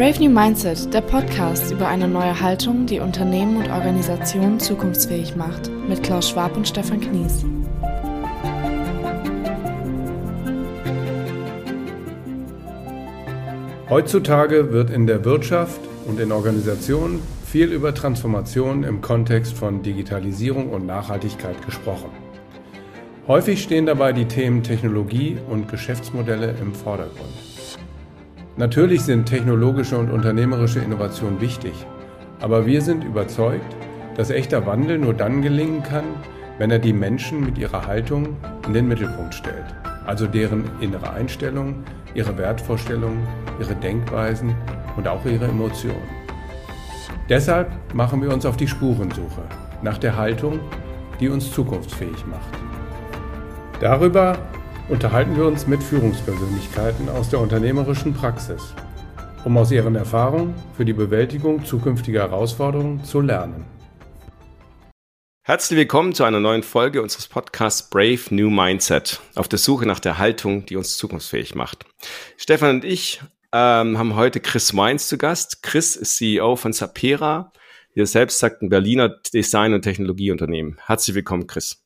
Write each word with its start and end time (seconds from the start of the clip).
Brave 0.00 0.18
New 0.18 0.30
Mindset, 0.30 0.94
der 0.94 1.02
Podcast 1.02 1.70
über 1.70 1.86
eine 1.86 2.08
neue 2.08 2.40
Haltung, 2.40 2.86
die 2.86 3.00
Unternehmen 3.00 3.58
und 3.58 3.70
Organisationen 3.70 4.58
zukunftsfähig 4.58 5.36
macht, 5.36 5.70
mit 5.90 6.02
Klaus 6.02 6.30
Schwab 6.30 6.56
und 6.56 6.66
Stefan 6.66 7.02
Knies. 7.02 7.44
Heutzutage 13.90 14.72
wird 14.72 14.88
in 14.88 15.06
der 15.06 15.22
Wirtschaft 15.26 15.82
und 16.06 16.18
in 16.18 16.32
Organisationen 16.32 17.20
viel 17.44 17.70
über 17.70 17.94
Transformation 17.94 18.84
im 18.84 19.02
Kontext 19.02 19.52
von 19.52 19.82
Digitalisierung 19.82 20.70
und 20.70 20.86
Nachhaltigkeit 20.86 21.62
gesprochen. 21.66 22.08
Häufig 23.28 23.62
stehen 23.62 23.84
dabei 23.84 24.14
die 24.14 24.24
Themen 24.24 24.62
Technologie 24.62 25.36
und 25.50 25.68
Geschäftsmodelle 25.68 26.54
im 26.58 26.72
Vordergrund. 26.72 27.49
Natürlich 28.56 29.02
sind 29.02 29.26
technologische 29.26 29.96
und 29.96 30.10
unternehmerische 30.10 30.80
Innovationen 30.80 31.40
wichtig, 31.40 31.72
aber 32.40 32.66
wir 32.66 32.82
sind 32.82 33.04
überzeugt, 33.04 33.76
dass 34.16 34.30
echter 34.30 34.66
Wandel 34.66 34.98
nur 34.98 35.14
dann 35.14 35.40
gelingen 35.40 35.82
kann, 35.82 36.04
wenn 36.58 36.70
er 36.70 36.78
die 36.78 36.92
Menschen 36.92 37.40
mit 37.40 37.56
ihrer 37.58 37.86
Haltung 37.86 38.36
in 38.66 38.74
den 38.74 38.88
Mittelpunkt 38.88 39.34
stellt, 39.34 39.64
also 40.04 40.26
deren 40.26 40.64
innere 40.80 41.10
Einstellung, 41.12 41.84
ihre 42.14 42.36
Wertvorstellungen, 42.36 43.26
ihre 43.60 43.74
Denkweisen 43.76 44.54
und 44.96 45.06
auch 45.06 45.24
ihre 45.24 45.46
Emotionen. 45.46 46.20
Deshalb 47.28 47.70
machen 47.94 48.20
wir 48.20 48.34
uns 48.34 48.44
auf 48.44 48.56
die 48.56 48.68
Spurensuche 48.68 49.42
nach 49.82 49.98
der 49.98 50.16
Haltung, 50.16 50.58
die 51.20 51.28
uns 51.28 51.52
zukunftsfähig 51.52 52.26
macht. 52.26 52.58
Darüber 53.80 54.36
unterhalten 54.90 55.36
wir 55.36 55.46
uns 55.46 55.68
mit 55.68 55.82
Führungspersönlichkeiten 55.82 57.08
aus 57.08 57.30
der 57.30 57.38
unternehmerischen 57.38 58.12
Praxis, 58.12 58.74
um 59.44 59.56
aus 59.56 59.70
ihren 59.70 59.94
Erfahrungen 59.94 60.54
für 60.76 60.84
die 60.84 60.92
Bewältigung 60.92 61.64
zukünftiger 61.64 62.22
Herausforderungen 62.22 63.04
zu 63.04 63.20
lernen. 63.20 63.64
Herzlich 65.42 65.78
willkommen 65.78 66.12
zu 66.12 66.24
einer 66.24 66.40
neuen 66.40 66.64
Folge 66.64 67.02
unseres 67.02 67.28
Podcasts 67.28 67.88
Brave 67.88 68.20
New 68.30 68.50
Mindset, 68.50 69.20
auf 69.36 69.48
der 69.48 69.58
Suche 69.60 69.86
nach 69.86 70.00
der 70.00 70.18
Haltung, 70.18 70.66
die 70.66 70.76
uns 70.76 70.96
zukunftsfähig 70.96 71.54
macht. 71.54 71.86
Stefan 72.36 72.76
und 72.76 72.84
ich 72.84 73.20
ähm, 73.52 73.96
haben 73.96 74.16
heute 74.16 74.40
Chris 74.40 74.76
Weins 74.76 75.06
zu 75.06 75.18
Gast. 75.18 75.62
Chris 75.62 75.94
ist 75.94 76.16
CEO 76.16 76.56
von 76.56 76.72
Sapera. 76.72 77.52
Er 77.94 78.06
selbst 78.06 78.38
sagt, 78.38 78.62
ein 78.62 78.68
Berliner 78.68 79.08
Design- 79.32 79.74
und 79.74 79.82
Technologieunternehmen. 79.82 80.78
Herzlich 80.84 81.14
willkommen, 81.14 81.46
Chris. 81.46 81.79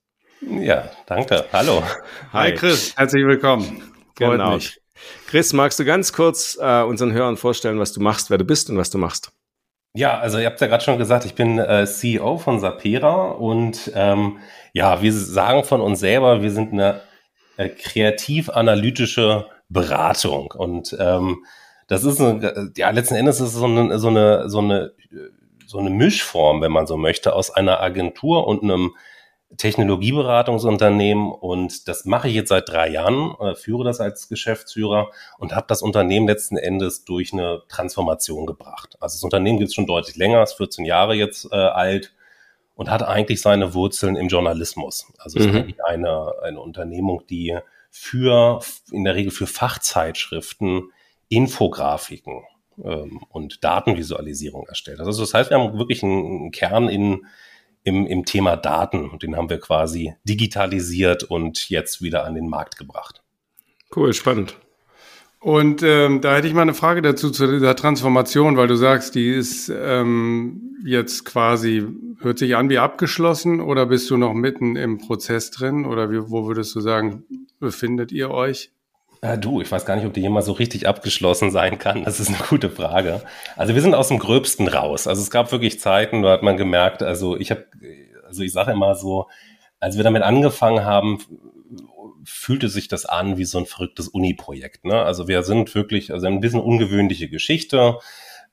Ja, 0.49 0.91
danke. 1.07 1.45
Hallo. 1.53 1.83
Hi, 2.33 2.51
Hi 2.51 2.55
Chris, 2.55 2.97
herzlich 2.97 3.25
willkommen. 3.25 3.83
Freut 4.17 4.33
genau. 4.33 4.55
mich. 4.55 4.81
Chris, 5.27 5.53
magst 5.53 5.79
du 5.79 5.85
ganz 5.85 6.13
kurz 6.13 6.59
äh, 6.61 6.83
unseren 6.83 7.13
Hörern 7.13 7.37
vorstellen, 7.37 7.79
was 7.79 7.93
du 7.93 8.01
machst, 8.01 8.31
wer 8.31 8.39
du 8.39 8.45
bist 8.45 8.69
und 8.71 8.77
was 8.77 8.91
du 8.91 8.99
machst? 8.99 9.33
Ja, 9.95 10.19
also 10.19 10.39
ihr 10.39 10.47
habt 10.47 10.61
ja 10.61 10.67
gerade 10.67 10.85
schon 10.85 10.99
gesagt, 10.99 11.25
ich 11.25 11.35
bin 11.35 11.59
äh, 11.59 11.87
CEO 11.87 12.39
von 12.39 12.61
Sapera 12.61 13.31
und 13.31 13.93
ähm, 13.95 14.39
ja, 14.73 15.01
wir 15.03 15.13
sagen 15.13 15.65
von 15.65 15.81
uns 15.81 16.01
selber, 16.01 16.43
wir 16.43 16.51
sind 16.51 16.73
eine 16.73 17.01
äh, 17.57 17.69
kreativ-analytische 17.69 19.47
Beratung 19.69 20.53
und 20.57 20.97
ähm, 20.99 21.45
das 21.87 22.05
ist 22.05 22.21
eine, 22.21 22.73
ja 22.77 22.91
letzten 22.91 23.15
Endes 23.15 23.41
ist 23.41 23.49
es 23.49 23.55
so 23.55 23.67
eine, 23.67 23.99
so 23.99 24.09
eine 24.09 24.49
so 24.49 24.59
eine 24.59 24.93
so 25.67 25.79
eine 25.79 25.91
Mischform, 25.91 26.61
wenn 26.61 26.73
man 26.73 26.87
so 26.87 26.97
möchte, 26.97 27.35
aus 27.35 27.51
einer 27.51 27.81
Agentur 27.81 28.47
und 28.47 28.63
einem 28.63 28.93
Technologieberatungsunternehmen 29.57 31.31
und 31.31 31.89
das 31.89 32.05
mache 32.05 32.29
ich 32.29 32.35
jetzt 32.35 32.49
seit 32.49 32.69
drei 32.69 32.89
Jahren, 32.89 33.35
äh, 33.41 33.55
führe 33.55 33.85
das 33.85 34.01
als 34.01 34.29
Geschäftsführer 34.29 35.11
und 35.39 35.55
habe 35.55 35.67
das 35.69 35.83
Unternehmen 35.83 36.27
letzten 36.27 36.57
Endes 36.57 37.05
durch 37.05 37.33
eine 37.33 37.63
Transformation 37.69 38.47
gebracht. 38.47 38.97
Also 39.01 39.17
das 39.17 39.23
Unternehmen 39.23 39.59
gibt 39.59 39.69
es 39.69 39.75
schon 39.75 39.87
deutlich 39.87 40.17
länger, 40.17 40.43
ist 40.43 40.55
14 40.55 40.85
Jahre 40.85 41.15
jetzt 41.15 41.49
äh, 41.53 41.57
alt 41.57 42.15
und 42.75 42.91
hat 42.91 43.03
eigentlich 43.03 43.41
seine 43.41 43.75
Wurzeln 43.75 44.17
im 44.17 44.29
Journalismus. 44.29 45.13
Also 45.19 45.39
es 45.39 45.47
mhm. 45.47 45.51
ist 45.51 45.57
eigentlich 45.57 45.85
eine, 45.85 46.33
eine 46.43 46.61
Unternehmung, 46.61 47.23
die 47.29 47.57
für 47.91 48.61
in 48.91 49.05
der 49.05 49.15
Regel 49.15 49.31
für 49.31 49.47
Fachzeitschriften 49.47 50.91
Infografiken 51.29 52.43
ähm, 52.83 53.21
und 53.29 53.63
Datenvisualisierung 53.63 54.67
erstellt. 54.67 55.01
Also 55.01 55.23
das 55.23 55.35
heißt, 55.35 55.51
wir 55.51 55.59
haben 55.59 55.79
wirklich 55.79 56.03
einen 56.03 56.51
Kern 56.51 56.89
in 56.89 57.27
im, 57.85 58.07
im 58.07 58.25
Thema 58.25 58.57
Daten 58.57 59.09
und 59.09 59.23
den 59.23 59.37
haben 59.37 59.51
wir 59.51 59.61
quasi 59.61 60.15
digitalisiert 60.25 61.23
und 61.23 61.69
jetzt 61.69 62.03
wieder 62.03 62.25
an 62.25 62.35
den 62.35 62.49
Markt 62.49 62.77
gebracht. 62.77 63.23
Cool, 63.95 64.13
spannend. 64.13 64.57
Und 65.39 65.83
ähm, 65.83 66.23
da 66.23 66.37
hätte 66.37 66.49
ich 66.49 66.55
mal 66.55 66.63
eine 66.63 66.73
Frage 66.73 67.03
dazu 67.03 67.31
zu 67.31 67.47
dieser 67.47 67.77
Transformation, 67.77 68.57
weil 68.57 68.67
du 68.67 68.77
sagst, 68.77 69.15
die 69.15 69.29
ist 69.29 69.69
ähm, 69.69 70.79
jetzt 70.87 71.27
quasi, 71.27 71.87
hört 72.21 72.39
sich 72.39 72.57
an 72.57 72.71
wie 72.71 72.79
abgeschlossen 72.79 73.61
oder 73.61 73.85
bist 73.85 74.09
du 74.09 74.17
noch 74.17 74.33
mitten 74.33 74.77
im 74.77 74.97
Prozess 74.97 75.51
drin 75.51 75.85
oder 75.85 76.11
wie, 76.11 76.31
wo 76.31 76.47
würdest 76.47 76.75
du 76.75 76.81
sagen, 76.81 77.25
befindet 77.61 78.11
ihr 78.11 78.31
euch? 78.31 78.73
Ja, 79.25 79.39
du, 79.39 79.63
ich 79.63 79.73
weiß 79.73 79.87
gar 79.87 79.97
nicht, 79.97 80.05
ob 80.05 80.13
die 80.13 80.21
jemals 80.21 80.45
so 80.45 80.53
richtig 80.53 80.87
abgeschlossen 80.87 81.51
sein 81.51 81.79
kann. 81.79 82.05
Das 82.05 82.21
ist 82.21 82.29
eine 82.29 82.47
gute 82.47 82.69
Frage. 82.69 83.23
Also 83.57 83.75
wir 83.75 83.81
sind 83.81 83.95
aus 83.95 84.09
dem 84.09 84.19
Gröbsten 84.19 84.69
raus. 84.69 85.07
Also 85.07 85.23
es 85.23 85.31
gab 85.31 85.51
wirklich 85.51 85.81
Zeiten, 85.81 86.21
da 86.21 86.31
hat 86.31 86.43
man 86.43 86.59
gemerkt, 86.59 87.03
also 87.03 87.35
ich 87.39 87.51
habe, 87.51 87.65
also 88.27 88.43
ich 88.43 88.53
sage 88.53 88.73
immer 88.73 88.95
so, 88.95 89.27
als 89.81 89.97
wir 89.97 90.05
damit 90.05 90.23
angefangen 90.23 90.85
haben, 90.85 91.21
fühlte 92.27 92.69
sich 92.69 92.87
das 92.89 93.07
an 93.07 93.39
wie 93.39 93.47
so 93.47 93.57
ein 93.57 93.65
verrücktes 93.65 94.09
Uni-Projekt. 94.09 94.85
Ne? 94.85 95.01
Also 95.03 95.27
wir 95.27 95.43
sind 95.43 95.75
wirklich, 95.75 96.13
also 96.13 96.27
ein 96.27 96.41
bisschen 96.41 96.61
ungewöhnliche 96.61 97.31
Geschichte. 97.31 98.01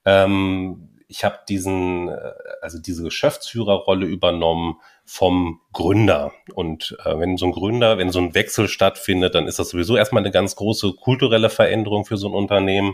Ähm, 0.05 0.87
ich 1.09 1.25
habe 1.25 1.39
diesen, 1.49 2.07
äh, 2.07 2.31
also 2.61 2.79
diese 2.79 3.03
Geschäftsführerrolle 3.03 4.05
übernommen 4.05 4.77
vom 5.13 5.59
Gründer. 5.73 6.31
Und 6.55 6.97
äh, 7.03 7.19
wenn 7.19 7.35
so 7.35 7.45
ein 7.45 7.51
Gründer, 7.51 7.97
wenn 7.97 8.13
so 8.13 8.19
ein 8.19 8.33
Wechsel 8.33 8.69
stattfindet, 8.69 9.35
dann 9.35 9.45
ist 9.45 9.59
das 9.59 9.71
sowieso 9.71 9.97
erstmal 9.97 10.23
eine 10.23 10.31
ganz 10.31 10.55
große 10.55 10.93
kulturelle 10.93 11.49
Veränderung 11.49 12.05
für 12.05 12.15
so 12.15 12.29
ein 12.29 12.33
Unternehmen. 12.33 12.93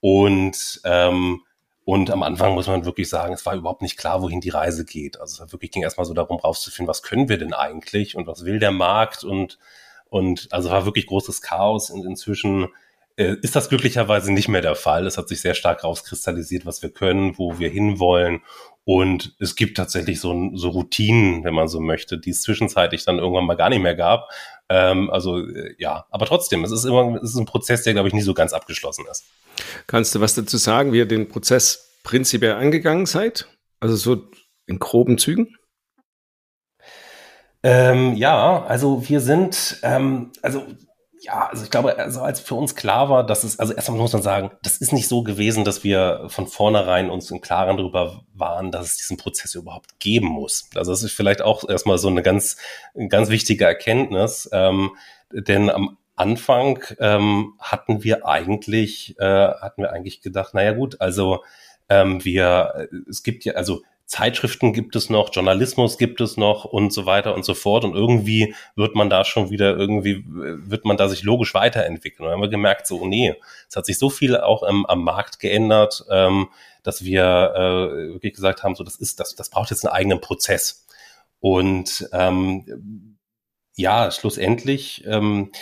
Und 0.00 0.80
ähm, 0.84 1.42
und 1.84 2.10
am 2.10 2.22
Anfang 2.22 2.54
muss 2.54 2.68
man 2.68 2.86
wirklich 2.86 3.10
sagen, 3.10 3.34
es 3.34 3.44
war 3.44 3.54
überhaupt 3.54 3.82
nicht 3.82 3.98
klar, 3.98 4.22
wohin 4.22 4.40
die 4.40 4.48
Reise 4.48 4.86
geht. 4.86 5.20
Also 5.20 5.44
es 5.44 5.52
wirklich 5.52 5.72
ging 5.72 5.82
erstmal 5.82 6.06
so 6.06 6.14
darum, 6.14 6.38
rauszufinden, 6.38 6.88
was 6.88 7.02
können 7.02 7.28
wir 7.28 7.36
denn 7.36 7.52
eigentlich 7.52 8.16
und 8.16 8.26
was 8.26 8.46
will 8.46 8.58
der 8.58 8.72
Markt 8.72 9.22
und 9.22 9.58
und 10.08 10.48
also 10.52 10.70
war 10.70 10.86
wirklich 10.86 11.06
großes 11.06 11.42
Chaos 11.42 11.90
und 11.90 12.06
inzwischen 12.06 12.68
äh, 13.16 13.36
ist 13.42 13.56
das 13.56 13.68
glücklicherweise 13.68 14.32
nicht 14.32 14.48
mehr 14.48 14.62
der 14.62 14.74
Fall. 14.74 15.06
Es 15.06 15.18
hat 15.18 15.28
sich 15.28 15.42
sehr 15.42 15.54
stark 15.54 15.84
rauskristallisiert, 15.84 16.64
was 16.64 16.82
wir 16.82 16.90
können, 16.90 17.36
wo 17.36 17.58
wir 17.58 17.68
hinwollen. 17.68 18.40
Und 18.84 19.36
es 19.38 19.54
gibt 19.54 19.76
tatsächlich 19.76 20.20
so, 20.20 20.50
so 20.54 20.70
Routinen, 20.70 21.44
wenn 21.44 21.54
man 21.54 21.68
so 21.68 21.78
möchte, 21.80 22.18
die 22.18 22.30
es 22.30 22.42
zwischenzeitlich 22.42 23.04
dann 23.04 23.18
irgendwann 23.18 23.46
mal 23.46 23.56
gar 23.56 23.68
nicht 23.68 23.82
mehr 23.82 23.94
gab. 23.94 24.28
Ähm, 24.68 25.08
also 25.10 25.38
äh, 25.38 25.74
ja, 25.78 26.06
aber 26.10 26.26
trotzdem, 26.26 26.64
es 26.64 26.72
ist 26.72 26.84
immer 26.84 27.16
es 27.22 27.30
ist 27.30 27.36
ein 27.36 27.46
Prozess, 27.46 27.84
der, 27.84 27.92
glaube 27.92 28.08
ich, 28.08 28.14
nie 28.14 28.22
so 28.22 28.34
ganz 28.34 28.52
abgeschlossen 28.52 29.04
ist. 29.10 29.24
Kannst 29.86 30.14
du 30.14 30.20
was 30.20 30.34
dazu 30.34 30.56
sagen, 30.56 30.92
wie 30.92 30.98
ihr 30.98 31.06
den 31.06 31.28
Prozess 31.28 31.98
prinzipiell 32.02 32.54
angegangen 32.54 33.06
seid? 33.06 33.46
Also 33.78 33.94
so 33.94 34.24
in 34.66 34.80
groben 34.80 35.18
Zügen? 35.18 35.56
Ähm, 37.62 38.14
ja, 38.16 38.64
also 38.64 39.08
wir 39.08 39.20
sind, 39.20 39.78
ähm, 39.84 40.32
also 40.42 40.66
ja, 41.22 41.46
also 41.46 41.62
ich 41.62 41.70
glaube, 41.70 41.96
also 41.98 42.20
als 42.20 42.40
für 42.40 42.56
uns 42.56 42.74
klar 42.74 43.08
war, 43.08 43.24
dass 43.24 43.44
es, 43.44 43.60
also 43.60 43.72
erstmal 43.72 43.96
muss 43.96 44.12
man 44.12 44.22
sagen, 44.22 44.50
das 44.64 44.78
ist 44.78 44.92
nicht 44.92 45.06
so 45.06 45.22
gewesen, 45.22 45.64
dass 45.64 45.84
wir 45.84 46.24
von 46.26 46.48
vornherein 46.48 47.10
uns 47.10 47.30
im 47.30 47.40
Klaren 47.40 47.76
darüber 47.76 48.24
waren, 48.34 48.72
dass 48.72 48.86
es 48.86 48.96
diesen 48.96 49.18
Prozess 49.18 49.54
überhaupt 49.54 50.00
geben 50.00 50.26
muss. 50.26 50.68
Also 50.74 50.90
das 50.90 51.04
ist 51.04 51.12
vielleicht 51.12 51.40
auch 51.40 51.68
erstmal 51.68 51.98
so 51.98 52.08
eine 52.08 52.22
ganz, 52.22 52.56
ganz 53.08 53.28
wichtige 53.28 53.64
Erkenntnis, 53.64 54.50
ähm, 54.52 54.96
denn 55.32 55.70
am 55.70 55.96
Anfang 56.16 56.82
ähm, 56.98 57.54
hatten 57.60 58.02
wir 58.02 58.26
eigentlich, 58.26 59.14
äh, 59.20 59.24
hatten 59.24 59.82
wir 59.82 59.92
eigentlich 59.92 60.22
gedacht, 60.22 60.54
naja 60.54 60.72
gut, 60.72 61.00
also 61.00 61.44
ähm, 61.88 62.24
wir, 62.24 62.88
es 63.08 63.22
gibt 63.22 63.44
ja, 63.44 63.54
also 63.54 63.82
Zeitschriften 64.12 64.74
gibt 64.74 64.94
es 64.94 65.08
noch, 65.08 65.30
Journalismus 65.32 65.96
gibt 65.96 66.20
es 66.20 66.36
noch 66.36 66.66
und 66.66 66.92
so 66.92 67.06
weiter 67.06 67.34
und 67.34 67.46
so 67.46 67.54
fort. 67.54 67.82
Und 67.82 67.94
irgendwie 67.94 68.54
wird 68.76 68.94
man 68.94 69.08
da 69.08 69.24
schon 69.24 69.48
wieder, 69.48 69.74
irgendwie 69.74 70.22
wird 70.26 70.84
man 70.84 70.98
da 70.98 71.08
sich 71.08 71.22
logisch 71.22 71.54
weiterentwickeln. 71.54 72.26
Und 72.26 72.26
dann 72.26 72.34
haben 72.34 72.42
wir 72.42 72.50
gemerkt, 72.50 72.86
so, 72.86 73.06
nee, 73.06 73.34
es 73.70 73.74
hat 73.74 73.86
sich 73.86 73.98
so 73.98 74.10
viel 74.10 74.36
auch 74.36 74.68
ähm, 74.68 74.84
am 74.84 75.02
Markt 75.02 75.38
geändert, 75.38 76.04
ähm, 76.10 76.50
dass 76.82 77.02
wir 77.02 77.22
äh, 77.56 78.12
wirklich 78.12 78.34
gesagt 78.34 78.62
haben, 78.62 78.74
so, 78.74 78.84
das 78.84 78.96
ist, 78.96 79.18
das, 79.18 79.34
das 79.34 79.48
braucht 79.48 79.70
jetzt 79.70 79.86
einen 79.86 79.94
eigenen 79.94 80.20
Prozess. 80.20 80.86
Und 81.40 82.06
ähm, 82.12 83.16
ja, 83.76 84.10
schlussendlich 84.10 85.04
ähm, 85.06 85.52
äh, 85.52 85.56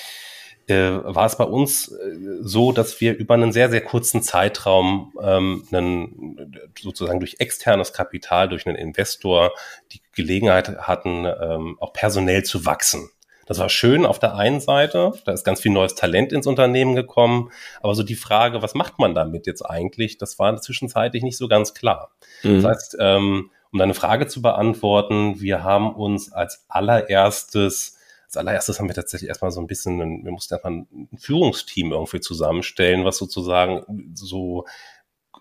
war 0.78 1.26
es 1.26 1.36
bei 1.36 1.44
uns 1.44 1.88
äh, 1.88 2.16
so, 2.40 2.72
dass 2.72 3.00
wir 3.00 3.16
über 3.16 3.34
einen 3.34 3.52
sehr, 3.52 3.70
sehr 3.70 3.80
kurzen 3.80 4.22
Zeitraum 4.22 5.12
ähm, 5.22 5.64
einen, 5.72 6.70
sozusagen 6.80 7.20
durch 7.20 7.36
externes 7.38 7.92
Kapital, 7.92 8.48
durch 8.48 8.66
einen 8.66 8.76
Investor 8.76 9.52
die 9.92 10.00
Gelegenheit 10.14 10.78
hatten, 10.78 11.26
ähm, 11.26 11.76
auch 11.80 11.92
personell 11.92 12.42
zu 12.44 12.66
wachsen. 12.66 13.10
Das 13.46 13.58
war 13.58 13.68
schön 13.68 14.06
auf 14.06 14.20
der 14.20 14.36
einen 14.36 14.60
Seite, 14.60 15.12
da 15.24 15.32
ist 15.32 15.44
ganz 15.44 15.60
viel 15.60 15.72
neues 15.72 15.96
Talent 15.96 16.32
ins 16.32 16.46
Unternehmen 16.46 16.94
gekommen, 16.94 17.50
aber 17.82 17.96
so 17.96 18.04
die 18.04 18.14
Frage, 18.14 18.62
was 18.62 18.74
macht 18.74 19.00
man 19.00 19.12
damit 19.12 19.48
jetzt 19.48 19.62
eigentlich, 19.62 20.18
das 20.18 20.38
war 20.38 20.56
zwischenzeitlich 20.60 21.24
nicht 21.24 21.36
so 21.36 21.48
ganz 21.48 21.74
klar. 21.74 22.12
Mhm. 22.44 22.62
Das 22.62 22.64
heißt, 22.70 22.96
ähm, 23.00 23.50
um 23.72 23.78
deine 23.80 23.94
Frage 23.94 24.28
zu 24.28 24.40
beantworten, 24.40 25.40
wir 25.40 25.64
haben 25.64 25.94
uns 25.94 26.32
als 26.32 26.64
allererstes 26.68 27.98
als 28.30 28.36
allererstes 28.36 28.78
haben 28.78 28.88
wir 28.88 28.94
tatsächlich 28.94 29.28
erstmal 29.28 29.50
so 29.50 29.60
ein 29.60 29.66
bisschen, 29.66 30.00
ein, 30.00 30.24
wir 30.24 30.30
mussten 30.30 30.54
erstmal 30.54 30.72
ein 30.72 31.08
Führungsteam 31.18 31.90
irgendwie 31.90 32.20
zusammenstellen, 32.20 33.04
was 33.04 33.18
sozusagen 33.18 34.14
so 34.14 34.66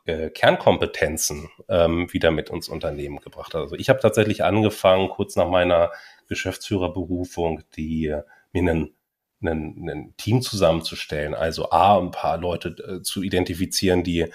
äh, 0.06 0.32
Kernkompetenzen 0.32 1.50
ähm, 1.68 2.12
wieder 2.12 2.32
mit 2.32 2.50
uns 2.50 2.68
Unternehmen 2.68 3.20
gebracht 3.20 3.54
hat. 3.54 3.62
Also 3.62 3.76
ich 3.76 3.90
habe 3.90 4.00
tatsächlich 4.00 4.44
angefangen, 4.44 5.10
kurz 5.10 5.36
nach 5.36 5.48
meiner 5.48 5.92
Geschäftsführerberufung, 6.30 7.62
die 7.76 8.16
mir 8.54 8.60
einen 8.60 8.96
ein, 9.42 9.88
ein 9.88 10.14
Team 10.18 10.42
zusammenzustellen, 10.42 11.34
also 11.34 11.70
A, 11.72 11.98
ein 11.98 12.12
paar 12.12 12.38
Leute 12.38 12.70
äh, 12.70 13.02
zu 13.04 13.22
identifizieren, 13.22 14.04
die 14.04 14.26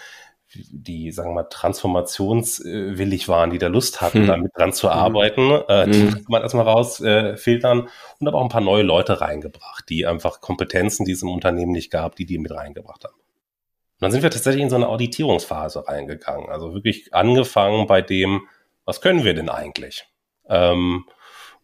die, 0.71 1.11
sagen 1.13 1.31
wir 1.31 1.43
mal, 1.43 1.49
transformationswillig 1.49 3.29
waren, 3.29 3.51
die 3.51 3.59
da 3.59 3.69
Lust 3.69 4.01
hatten, 4.01 4.21
hm. 4.21 4.27
damit 4.27 4.53
dran 4.57 4.73
zu 4.73 4.91
hm. 4.91 4.99
arbeiten, 4.99 5.51
äh, 5.69 5.91
die 5.91 6.03
hm. 6.03 6.25
man 6.29 6.43
erstmal 6.43 6.67
rausfiltern 6.67 7.81
äh, 7.81 7.89
und 8.21 8.29
aber 8.29 8.39
auch 8.39 8.43
ein 8.43 8.49
paar 8.49 8.61
neue 8.61 8.83
Leute 8.83 9.21
reingebracht, 9.21 9.89
die 9.89 10.07
einfach 10.07 10.41
Kompetenzen, 10.41 11.05
die 11.05 11.13
es 11.13 11.23
im 11.23 11.31
Unternehmen 11.31 11.73
nicht 11.73 11.91
gab, 11.91 12.17
die 12.17 12.27
die 12.27 12.39
mit 12.39 12.53
reingebracht 12.53 13.05
haben. 13.05 13.15
Und 13.15 14.03
dann 14.03 14.13
sind 14.13 14.23
wir 14.23 14.31
tatsächlich 14.31 14.63
in 14.63 14.71
so 14.71 14.77
eine 14.77 14.89
Auditierungsphase 14.89 15.87
reingegangen, 15.87 16.49
also 16.49 16.75
wirklich 16.75 17.15
angefangen 17.15 17.87
bei 17.87 18.03
dem, 18.03 18.49
was 18.85 19.01
können 19.01 19.25
wir 19.25 19.35
denn 19.35 19.49
eigentlich? 19.49 20.07
Ähm, 20.49 21.05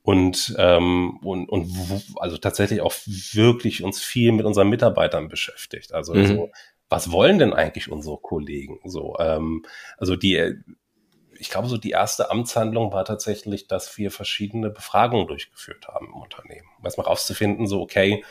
und, 0.02 0.54
ähm, 0.58 1.18
und, 1.22 1.48
und 1.48 1.70
also 2.16 2.38
tatsächlich 2.38 2.80
auch 2.80 2.94
wirklich 3.06 3.82
uns 3.82 4.00
viel 4.02 4.32
mit 4.32 4.46
unseren 4.46 4.68
Mitarbeitern 4.68 5.28
beschäftigt. 5.28 5.92
Also 5.92 6.14
mhm. 6.14 6.26
so, 6.26 6.50
was 6.90 7.12
wollen 7.12 7.38
denn 7.38 7.54
eigentlich 7.54 7.90
unsere 7.90 8.18
Kollegen? 8.18 8.80
So, 8.84 9.16
ähm, 9.18 9.64
also 9.96 10.16
die, 10.16 10.56
ich 11.38 11.48
glaube, 11.48 11.68
so 11.68 11.78
die 11.78 11.90
erste 11.90 12.30
Amtshandlung 12.30 12.92
war 12.92 13.04
tatsächlich, 13.04 13.68
dass 13.68 13.96
wir 13.96 14.10
verschiedene 14.10 14.68
Befragungen 14.68 15.28
durchgeführt 15.28 15.88
haben 15.88 16.08
im 16.08 16.20
Unternehmen, 16.20 16.68
um 16.78 16.84
erstmal 16.84 17.06
rauszufinden, 17.06 17.66
so, 17.66 17.80
okay, 17.80 18.24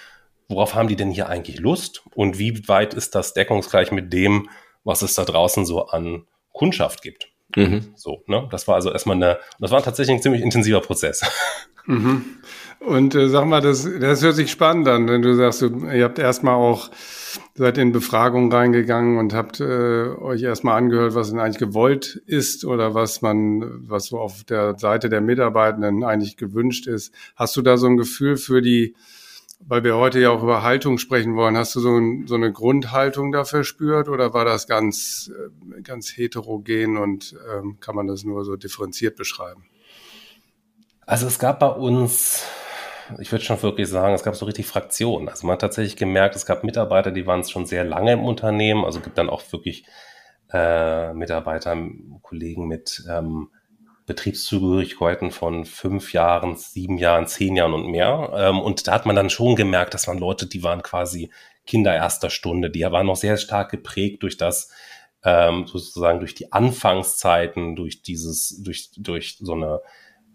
worauf 0.49 0.75
haben 0.75 0.89
die 0.89 0.97
denn 0.97 1.09
hier 1.09 1.29
eigentlich 1.29 1.59
Lust 1.59 2.03
und 2.13 2.37
wie 2.37 2.67
weit 2.67 2.93
ist 2.93 3.15
das 3.15 3.33
deckungsgleich 3.33 3.91
mit 3.91 4.11
dem, 4.11 4.49
was 4.83 5.01
es 5.01 5.13
da 5.13 5.23
draußen 5.23 5.65
so 5.65 5.87
an 5.87 6.27
Kundschaft 6.51 7.01
gibt? 7.01 7.31
Mhm. 7.55 7.93
So, 7.95 8.23
ne? 8.27 8.47
Das 8.51 8.67
war 8.67 8.75
also 8.75 8.91
erstmal 8.91 9.15
eine, 9.15 9.39
das 9.59 9.71
war 9.71 9.81
tatsächlich 9.81 10.17
ein 10.17 10.21
ziemlich 10.21 10.41
intensiver 10.41 10.81
Prozess. 10.81 11.21
Mhm. 11.85 12.23
Und 12.79 13.15
äh, 13.15 13.29
sag 13.29 13.45
mal, 13.47 13.61
das, 13.61 13.87
das 13.99 14.21
hört 14.21 14.35
sich 14.35 14.51
spannend 14.51 14.87
an, 14.87 15.07
wenn 15.07 15.23
du 15.23 15.33
sagst, 15.33 15.63
du, 15.63 15.87
ihr 15.87 16.03
habt 16.03 16.19
erstmal 16.19 16.53
auch, 16.53 16.91
seid 17.55 17.79
in 17.79 17.91
Befragungen 17.91 18.51
reingegangen 18.51 19.17
und 19.17 19.33
habt 19.33 19.59
äh, 19.59 20.09
euch 20.09 20.43
erstmal 20.43 20.77
angehört, 20.77 21.15
was 21.15 21.31
denn 21.31 21.39
eigentlich 21.39 21.57
gewollt 21.57 22.21
ist 22.27 22.63
oder 22.63 22.93
was 22.93 23.23
man, 23.23 23.89
was 23.89 24.05
so 24.05 24.19
auf 24.19 24.43
der 24.43 24.77
Seite 24.77 25.09
der 25.09 25.21
Mitarbeitenden 25.21 26.03
eigentlich 26.03 26.37
gewünscht 26.37 26.85
ist. 26.85 27.11
Hast 27.35 27.57
du 27.57 27.63
da 27.63 27.75
so 27.77 27.87
ein 27.87 27.97
Gefühl 27.97 28.37
für 28.37 28.61
die, 28.61 28.95
weil 29.59 29.83
wir 29.83 29.97
heute 29.97 30.19
ja 30.19 30.31
auch 30.31 30.41
über 30.41 30.63
Haltung 30.63 30.97
sprechen 30.97 31.35
wollen, 31.35 31.57
hast 31.57 31.75
du 31.75 31.79
so, 31.79 31.95
ein, 31.97 32.27
so 32.27 32.35
eine 32.35 32.51
Grundhaltung 32.51 33.31
da 33.31 33.43
verspürt 33.43 34.09
oder 34.09 34.33
war 34.33 34.45
das 34.45 34.67
ganz, 34.67 35.31
äh, 35.35 35.81
ganz 35.81 36.15
heterogen 36.15 36.97
und 36.97 37.35
ähm, 37.51 37.77
kann 37.79 37.95
man 37.95 38.07
das 38.07 38.23
nur 38.23 38.45
so 38.45 38.55
differenziert 38.55 39.15
beschreiben? 39.15 39.65
Also 41.05 41.27
es 41.27 41.39
gab 41.39 41.59
bei 41.59 41.69
uns 41.69 42.45
ich 43.17 43.31
würde 43.31 43.43
schon 43.43 43.61
wirklich 43.63 43.89
sagen, 43.89 44.13
es 44.13 44.23
gab 44.23 44.35
so 44.35 44.45
richtig 44.45 44.67
Fraktionen. 44.67 45.29
Also 45.29 45.47
man 45.47 45.53
hat 45.53 45.61
tatsächlich 45.61 45.95
gemerkt, 45.95 46.35
es 46.35 46.45
gab 46.45 46.63
Mitarbeiter, 46.63 47.11
die 47.11 47.25
waren 47.25 47.43
schon 47.43 47.65
sehr 47.65 47.83
lange 47.83 48.13
im 48.13 48.23
Unternehmen. 48.23 48.85
Also 48.85 48.99
gibt 48.99 49.17
dann 49.17 49.29
auch 49.29 49.41
wirklich 49.51 49.85
äh, 50.51 51.13
Mitarbeiter, 51.13 51.75
Kollegen 52.21 52.67
mit 52.67 53.03
ähm, 53.09 53.49
Betriebszugehörigkeiten 54.09 55.29
von 55.29 55.65
fünf 55.65 56.13
Jahren, 56.13 56.55
sieben 56.55 56.97
Jahren, 56.97 57.27
zehn 57.27 57.55
Jahren 57.55 57.73
und 57.73 57.85
mehr. 57.85 58.31
Ähm, 58.35 58.59
und 58.59 58.87
da 58.87 58.93
hat 58.93 59.05
man 59.05 59.15
dann 59.15 59.29
schon 59.29 59.55
gemerkt, 59.55 59.93
dass 59.93 60.07
man 60.07 60.17
Leute, 60.17 60.47
die 60.47 60.63
waren 60.63 60.81
quasi 60.81 61.29
Kinder 61.67 61.93
erster 61.93 62.31
Stunde, 62.31 62.71
die 62.71 62.81
waren 62.81 63.05
noch 63.05 63.15
sehr 63.15 63.37
stark 63.37 63.69
geprägt 63.69 64.23
durch 64.23 64.35
das, 64.35 64.71
ähm, 65.23 65.67
sozusagen 65.67 66.19
durch 66.19 66.33
die 66.33 66.51
Anfangszeiten, 66.51 67.75
durch 67.75 68.01
dieses, 68.01 68.63
durch, 68.63 68.89
durch 68.97 69.37
so 69.39 69.53
eine, 69.53 69.79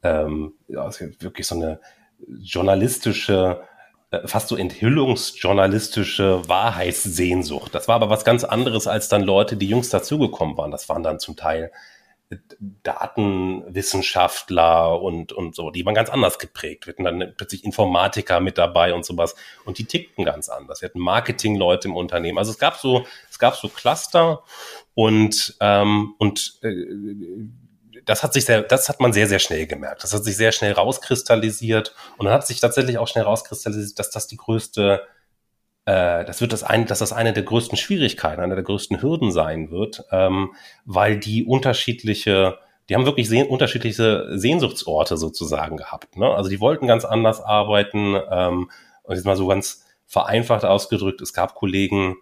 ähm, 0.04 0.54
ja, 0.68 0.88
wirklich 1.18 1.48
so 1.48 1.56
eine 1.56 1.80
journalistische, 2.28 3.60
äh, 4.12 4.24
fast 4.28 4.46
so 4.46 4.56
enthüllungsjournalistische 4.56 6.48
Wahrheitssehnsucht. 6.48 7.74
Das 7.74 7.88
war 7.88 7.96
aber 7.96 8.08
was 8.08 8.24
ganz 8.24 8.44
anderes 8.44 8.86
als 8.86 9.08
dann 9.08 9.22
Leute, 9.22 9.56
die 9.56 9.66
jüngst 9.66 9.92
dazugekommen 9.92 10.56
waren. 10.56 10.70
Das 10.70 10.88
waren 10.88 11.02
dann 11.02 11.18
zum 11.18 11.34
Teil 11.34 11.72
Datenwissenschaftler 12.82 15.00
und, 15.00 15.32
und 15.32 15.54
so, 15.54 15.70
die 15.70 15.86
waren 15.86 15.94
ganz 15.94 16.10
anders 16.10 16.38
geprägt. 16.38 16.86
Wir 16.86 16.92
hatten 16.92 17.04
dann 17.04 17.34
plötzlich 17.36 17.64
Informatiker 17.64 18.40
mit 18.40 18.58
dabei 18.58 18.94
und 18.94 19.04
sowas 19.04 19.34
und 19.64 19.78
die 19.78 19.84
tickten 19.84 20.24
ganz 20.24 20.48
anders. 20.48 20.82
Wir 20.82 20.88
hatten 20.88 21.00
Marketingleute 21.00 21.88
im 21.88 21.96
Unternehmen. 21.96 22.38
Also 22.38 22.50
es 22.50 22.58
gab 22.58 22.76
so, 22.76 23.06
es 23.30 23.38
gab 23.38 23.56
so 23.56 23.68
Cluster 23.68 24.42
und, 24.94 25.56
ähm, 25.60 26.14
und 26.18 26.58
äh, 26.62 26.74
das 28.04 28.22
hat 28.22 28.32
sich 28.32 28.44
sehr, 28.44 28.62
das 28.62 28.88
hat 28.88 29.00
man 29.00 29.12
sehr, 29.12 29.28
sehr 29.28 29.38
schnell 29.38 29.66
gemerkt. 29.66 30.02
Das 30.02 30.12
hat 30.12 30.24
sich 30.24 30.36
sehr 30.36 30.52
schnell 30.52 30.72
rauskristallisiert 30.72 31.94
und 32.18 32.26
dann 32.26 32.34
hat 32.34 32.46
sich 32.46 32.60
tatsächlich 32.60 32.98
auch 32.98 33.08
schnell 33.08 33.24
rauskristallisiert, 33.24 33.98
dass 33.98 34.10
das 34.10 34.26
die 34.26 34.36
größte, 34.36 35.02
äh, 35.86 36.24
das 36.24 36.40
wird 36.40 36.52
das 36.52 36.62
eine, 36.62 36.86
dass 36.86 37.00
das 37.00 37.12
eine 37.12 37.32
der 37.32 37.42
größten 37.42 37.76
Schwierigkeiten, 37.76 38.40
eine 38.40 38.54
der 38.54 38.64
größten 38.64 39.02
Hürden 39.02 39.32
sein 39.32 39.70
wird, 39.70 40.04
ähm, 40.10 40.54
weil 40.84 41.18
die 41.18 41.44
unterschiedliche, 41.44 42.58
die 42.88 42.94
haben 42.94 43.06
wirklich 43.06 43.28
seh 43.28 43.42
unterschiedliche 43.42 44.26
Sehnsuchtsorte 44.38 45.16
sozusagen 45.16 45.76
gehabt. 45.76 46.16
Ne? 46.16 46.28
Also 46.28 46.48
die 46.50 46.60
wollten 46.60 46.86
ganz 46.86 47.04
anders 47.04 47.40
arbeiten 47.40 48.16
ähm, 48.30 48.70
und 49.02 49.14
jetzt 49.14 49.26
mal 49.26 49.36
so 49.36 49.46
ganz 49.46 49.84
vereinfacht 50.06 50.64
ausgedrückt, 50.64 51.20
es 51.20 51.32
gab 51.32 51.54
Kollegen, 51.54 52.16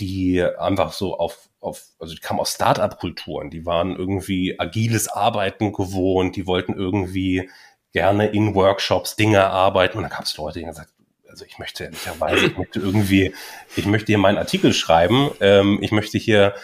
die 0.00 0.42
einfach 0.42 0.92
so 0.92 1.16
auf, 1.18 1.48
auf 1.60 1.84
also 1.98 2.14
die 2.14 2.20
kamen 2.20 2.40
aus 2.40 2.54
Start-up-Kulturen, 2.54 3.50
die 3.50 3.66
waren 3.66 3.94
irgendwie 3.96 4.58
agiles 4.58 5.08
Arbeiten 5.08 5.72
gewohnt, 5.72 6.36
die 6.36 6.46
wollten 6.46 6.74
irgendwie 6.74 7.50
gerne 7.92 8.28
in 8.28 8.54
Workshops 8.54 9.16
Dinge 9.16 9.46
arbeiten 9.46 9.98
und 9.98 10.04
dann 10.04 10.12
gab 10.12 10.24
es 10.24 10.36
Leute, 10.36 10.58
die 10.58 10.64
haben 10.64 10.72
gesagt, 10.72 10.92
also 11.32 11.46
ich 11.46 11.58
möchte 11.58 11.84
ehrlicherweise, 11.84 12.46
ich 12.46 12.58
möchte 12.58 12.78
irgendwie, 12.78 13.34
ich 13.74 13.86
möchte 13.86 14.08
hier 14.08 14.18
meinen 14.18 14.36
Artikel 14.36 14.74
schreiben, 14.74 15.30
ähm, 15.40 15.78
ich 15.80 15.90
möchte 15.90 16.18
hier 16.18 16.54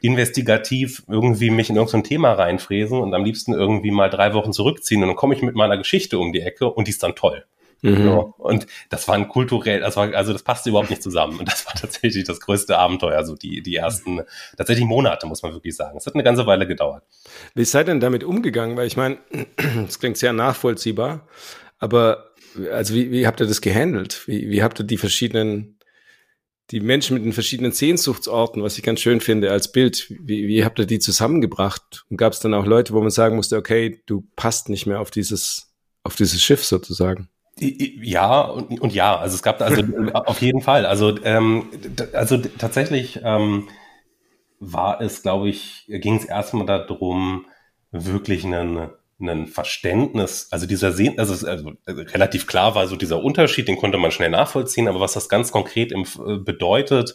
investigativ 0.00 1.02
irgendwie 1.08 1.50
mich 1.50 1.68
in 1.70 1.76
irgendein 1.76 2.04
Thema 2.04 2.32
reinfräsen 2.32 3.00
und 3.00 3.14
am 3.14 3.24
liebsten 3.24 3.52
irgendwie 3.52 3.90
mal 3.90 4.08
drei 4.08 4.32
Wochen 4.32 4.52
zurückziehen 4.52 5.02
und 5.02 5.08
dann 5.08 5.16
komme 5.16 5.34
ich 5.34 5.42
mit 5.42 5.54
meiner 5.54 5.76
Geschichte 5.76 6.18
um 6.18 6.32
die 6.32 6.40
Ecke 6.40 6.70
und 6.70 6.88
die 6.88 6.90
ist 6.90 7.02
dann 7.02 7.14
toll. 7.14 7.44
Mhm. 7.82 8.02
So. 8.02 8.34
Und 8.38 8.66
das 8.88 9.06
war 9.08 9.14
ein 9.14 9.28
kulturell, 9.28 9.80
das 9.80 9.96
war, 9.96 10.14
also 10.14 10.32
das 10.32 10.42
passte 10.42 10.70
überhaupt 10.70 10.88
nicht 10.88 11.02
zusammen. 11.02 11.38
Und 11.38 11.46
das 11.46 11.66
war 11.66 11.74
tatsächlich 11.74 12.24
das 12.24 12.40
größte 12.40 12.78
Abenteuer, 12.78 13.18
also 13.18 13.34
die, 13.34 13.62
die 13.62 13.76
ersten, 13.76 14.22
tatsächlich 14.56 14.86
Monate, 14.86 15.26
muss 15.26 15.42
man 15.42 15.52
wirklich 15.52 15.76
sagen. 15.76 15.98
Es 15.98 16.06
hat 16.06 16.14
eine 16.14 16.22
ganze 16.24 16.46
Weile 16.46 16.66
gedauert. 16.66 17.02
Wie 17.54 17.64
seid 17.66 17.88
denn 17.88 18.00
damit 18.00 18.24
umgegangen? 18.24 18.78
Weil 18.78 18.86
ich 18.86 18.96
meine, 18.96 19.18
das 19.86 19.98
klingt 19.98 20.16
sehr 20.16 20.32
nachvollziehbar, 20.32 21.28
aber 21.78 22.30
also 22.72 22.94
wie, 22.94 23.10
wie 23.10 23.26
habt 23.26 23.40
ihr 23.40 23.46
das 23.46 23.60
gehandelt? 23.60 24.22
Wie, 24.26 24.50
wie 24.50 24.62
habt 24.62 24.80
ihr 24.80 24.84
die 24.84 24.96
verschiedenen, 24.96 25.78
die 26.70 26.80
Menschen 26.80 27.14
mit 27.14 27.24
den 27.24 27.32
verschiedenen 27.32 27.72
Sehnsuchtsorten, 27.72 28.62
was 28.62 28.78
ich 28.78 28.84
ganz 28.84 29.00
schön 29.00 29.20
finde 29.20 29.50
als 29.50 29.70
Bild, 29.72 30.06
wie, 30.08 30.48
wie 30.48 30.64
habt 30.64 30.78
ihr 30.78 30.86
die 30.86 30.98
zusammengebracht? 30.98 32.04
Und 32.10 32.16
gab 32.16 32.32
es 32.32 32.40
dann 32.40 32.54
auch 32.54 32.66
Leute, 32.66 32.92
wo 32.94 33.00
man 33.00 33.10
sagen 33.10 33.36
musste, 33.36 33.56
okay, 33.56 34.02
du 34.06 34.26
passt 34.36 34.68
nicht 34.68 34.86
mehr 34.86 35.00
auf 35.00 35.10
dieses, 35.10 35.74
auf 36.02 36.16
dieses 36.16 36.42
Schiff 36.42 36.64
sozusagen? 36.64 37.28
Ja 37.56 38.40
und, 38.40 38.80
und 38.80 38.92
ja, 38.92 39.16
also 39.16 39.36
es 39.36 39.42
gab 39.42 39.60
also 39.60 39.82
auf 40.14 40.40
jeden 40.40 40.60
Fall. 40.60 40.86
Also 40.86 41.16
ähm, 41.22 41.66
also 42.12 42.38
tatsächlich 42.38 43.20
ähm, 43.22 43.68
war 44.58 45.00
es, 45.00 45.22
glaube 45.22 45.48
ich, 45.48 45.84
ging 45.88 46.16
es 46.16 46.24
erstmal 46.24 46.66
darum, 46.66 47.46
wirklich 47.92 48.44
einen, 48.44 48.90
einen 49.20 49.46
Verständnis, 49.46 50.48
also 50.50 50.66
dieser 50.66 50.92
Sehen, 50.92 51.18
also, 51.18 51.46
also, 51.46 51.72
relativ 51.86 52.46
klar 52.46 52.74
war 52.74 52.86
so 52.86 52.96
dieser 52.96 53.22
Unterschied, 53.22 53.68
den 53.68 53.76
konnte 53.76 53.98
man 53.98 54.10
schnell 54.10 54.30
nachvollziehen, 54.30 54.88
aber 54.88 55.00
was 55.00 55.12
das 55.12 55.28
ganz 55.28 55.52
konkret 55.52 55.92
im, 55.92 56.02
äh, 56.02 56.38
bedeutet, 56.38 57.14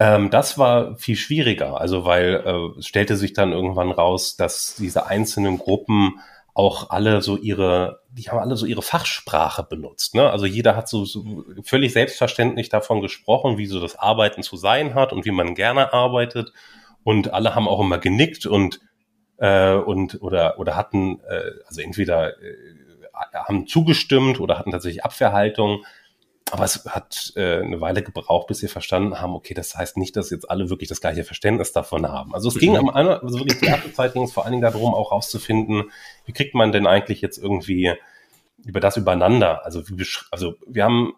ähm, 0.00 0.30
das 0.30 0.58
war 0.58 0.96
viel 0.96 1.16
schwieriger. 1.16 1.80
Also 1.80 2.04
weil 2.04 2.36
äh, 2.78 2.82
stellte 2.82 3.16
sich 3.16 3.32
dann 3.32 3.52
irgendwann 3.52 3.90
raus, 3.90 4.36
dass 4.36 4.76
diese 4.76 5.06
einzelnen 5.06 5.58
Gruppen 5.58 6.20
auch 6.54 6.90
alle 6.90 7.22
so 7.22 7.36
ihre, 7.36 8.00
die 8.10 8.24
haben 8.24 8.38
alle 8.38 8.56
so 8.56 8.66
ihre 8.66 8.82
Fachsprache 8.82 9.62
benutzt. 9.62 10.14
Ne? 10.14 10.28
Also 10.28 10.44
jeder 10.44 10.74
hat 10.74 10.88
so, 10.88 11.04
so 11.04 11.24
völlig 11.62 11.92
selbstverständlich 11.92 12.68
davon 12.68 13.00
gesprochen, 13.00 13.58
wie 13.58 13.66
so 13.66 13.80
das 13.80 13.96
Arbeiten 13.96 14.42
zu 14.42 14.56
sein 14.56 14.94
hat 14.94 15.12
und 15.12 15.24
wie 15.24 15.30
man 15.30 15.54
gerne 15.54 15.92
arbeitet. 15.92 16.52
Und 17.04 17.32
alle 17.32 17.54
haben 17.54 17.68
auch 17.68 17.80
immer 17.80 17.98
genickt 17.98 18.44
und 18.46 18.80
äh, 19.38 19.74
und 19.74 20.20
oder 20.22 20.58
oder 20.58 20.76
hatten 20.76 21.20
äh, 21.28 21.50
also 21.66 21.80
entweder 21.80 22.40
äh, 22.42 22.54
haben 23.34 23.66
zugestimmt 23.66 24.40
oder 24.40 24.58
hatten 24.58 24.70
tatsächlich 24.70 25.04
Abwehrhaltung. 25.04 25.84
Aber 26.50 26.64
es 26.64 26.86
hat 26.86 27.32
äh, 27.36 27.58
eine 27.58 27.80
Weile 27.80 28.02
gebraucht, 28.02 28.46
bis 28.46 28.62
wir 28.62 28.70
verstanden 28.70 29.20
haben, 29.20 29.34
okay, 29.34 29.52
das 29.52 29.74
heißt 29.74 29.98
nicht, 29.98 30.16
dass 30.16 30.30
jetzt 30.30 30.50
alle 30.50 30.70
wirklich 30.70 30.88
das 30.88 31.02
gleiche 31.02 31.24
Verständnis 31.24 31.72
davon 31.72 32.08
haben. 32.08 32.34
Also 32.34 32.48
es 32.48 32.58
ging 32.58 32.72
mhm. 32.72 32.78
am 32.78 32.88
Anfang, 32.88 33.20
also 33.20 33.38
wirklich 33.40 33.60
die 33.60 33.66
erste 33.66 33.92
Zeit 33.92 34.14
ging 34.14 34.22
es 34.22 34.32
vor 34.32 34.44
allen 34.44 34.52
Dingen 34.52 34.62
darum, 34.62 34.94
auch 34.94 35.12
rauszufinden, 35.12 35.90
wie 36.24 36.32
kriegt 36.32 36.54
man 36.54 36.72
denn 36.72 36.86
eigentlich 36.86 37.20
jetzt 37.20 37.36
irgendwie 37.36 37.92
über 38.64 38.80
das 38.80 38.96
übereinander? 38.96 39.64
Also, 39.66 39.86
wie, 39.90 40.06
also 40.30 40.54
wir 40.66 40.84
haben, 40.84 41.12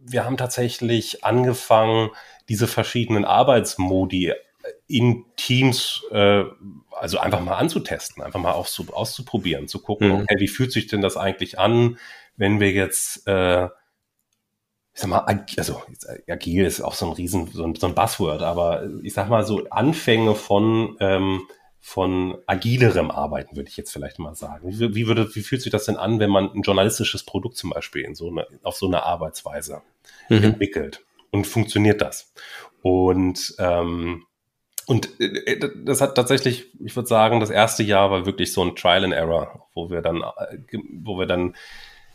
wir 0.00 0.24
haben 0.24 0.38
tatsächlich 0.38 1.22
angefangen, 1.22 2.10
diese 2.48 2.66
verschiedenen 2.66 3.26
Arbeitsmodi 3.26 4.32
in 4.86 5.26
Teams 5.36 6.02
äh, 6.10 6.44
also 7.02 7.18
einfach 7.18 7.40
mal 7.40 7.56
anzutesten, 7.56 8.22
einfach 8.22 8.40
mal 8.40 8.52
auszu 8.52 8.86
auszuprobieren, 8.92 9.66
zu 9.66 9.80
gucken, 9.80 10.08
mhm. 10.08 10.14
okay, 10.20 10.36
wie 10.38 10.48
fühlt 10.48 10.70
sich 10.70 10.86
denn 10.86 11.00
das 11.00 11.16
eigentlich 11.16 11.58
an, 11.58 11.98
wenn 12.36 12.60
wir 12.60 12.70
jetzt 12.70 13.26
äh, 13.26 13.64
ich 14.94 15.00
sag 15.00 15.08
mal, 15.08 15.44
also 15.56 15.82
agil 16.28 16.64
ist 16.64 16.80
auch 16.80 16.94
so 16.94 17.06
ein 17.06 17.12
Riesen, 17.12 17.50
so 17.50 17.64
ein, 17.64 17.74
so 17.74 17.86
ein 17.86 17.94
Buzzword, 17.94 18.42
aber 18.42 18.88
ich 19.02 19.14
sag 19.14 19.28
mal 19.28 19.44
so 19.44 19.66
Anfänge 19.70 20.34
von 20.34 20.96
ähm, 21.00 21.42
von 21.84 22.38
agilerem 22.46 23.10
Arbeiten, 23.10 23.56
würde 23.56 23.68
ich 23.68 23.76
jetzt 23.76 23.90
vielleicht 23.90 24.20
mal 24.20 24.36
sagen. 24.36 24.68
Wie, 24.68 24.94
wie, 24.94 25.08
würde, 25.08 25.34
wie 25.34 25.42
fühlt 25.42 25.62
sich 25.62 25.72
das 25.72 25.86
denn 25.86 25.96
an, 25.96 26.20
wenn 26.20 26.30
man 26.30 26.52
ein 26.52 26.62
journalistisches 26.62 27.24
Produkt 27.24 27.56
zum 27.56 27.70
Beispiel 27.70 28.04
in 28.04 28.14
so 28.14 28.28
eine, 28.30 28.46
auf 28.62 28.76
so 28.76 28.86
eine 28.86 29.02
Arbeitsweise 29.02 29.82
mhm. 30.28 30.44
entwickelt? 30.44 31.04
Und 31.32 31.44
funktioniert 31.44 32.00
das? 32.00 32.32
Und 32.82 33.56
ähm, 33.58 34.26
und 34.92 35.18
äh, 35.20 35.58
das 35.86 36.02
hat 36.02 36.14
tatsächlich, 36.14 36.66
ich 36.84 36.94
würde 36.94 37.08
sagen, 37.08 37.40
das 37.40 37.48
erste 37.48 37.82
Jahr 37.82 38.10
war 38.10 38.26
wirklich 38.26 38.52
so 38.52 38.62
ein 38.62 38.76
Trial 38.76 39.04
and 39.04 39.14
Error, 39.14 39.68
wo 39.72 39.88
wir 39.88 40.02
dann, 40.02 40.20
äh, 40.20 40.78
wo 41.02 41.18
wir 41.18 41.24
dann 41.24 41.56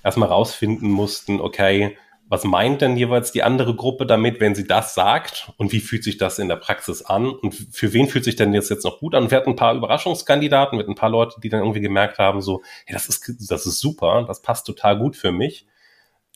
erstmal 0.04 0.30
rausfinden 0.30 0.92
mussten, 0.92 1.42
okay, 1.42 1.98
was 2.30 2.44
meint 2.44 2.82
denn 2.82 2.96
jeweils 2.96 3.32
die 3.32 3.42
andere 3.42 3.76
Gruppe 3.76 4.06
damit, 4.06 4.40
wenn 4.40 4.54
sie 4.54 4.68
das 4.68 4.94
sagt? 4.94 5.52
Und 5.58 5.72
wie 5.72 5.80
fühlt 5.80 6.04
sich 6.04 6.18
das 6.18 6.38
in 6.38 6.50
der 6.50 6.58
Praxis 6.58 7.02
an? 7.02 7.30
Und 7.30 7.56
für 7.56 7.94
wen 7.94 8.08
fühlt 8.08 8.26
sich 8.26 8.36
denn 8.36 8.54
jetzt, 8.54 8.70
jetzt 8.70 8.86
noch 8.86 9.00
gut 9.00 9.16
an? 9.16 9.32
Wir 9.32 9.38
hatten 9.40 9.52
ein 9.52 9.56
paar 9.56 9.74
Überraschungskandidaten 9.74 10.78
mit 10.78 10.88
ein 10.88 10.94
paar 10.94 11.10
Leuten, 11.10 11.42
die 11.42 11.50
dann 11.50 11.62
irgendwie 11.62 11.82
gemerkt 11.82 12.20
haben, 12.20 12.44
so, 12.44 12.62
hey, 12.86 12.94
das 12.94 13.10
ist, 13.10 13.50
das 13.50 13.66
ist 13.66 13.80
super, 13.80 14.24
das 14.28 14.44
passt 14.44 14.68
total 14.68 15.00
gut 15.00 15.16
für 15.16 15.32
mich. 15.32 15.66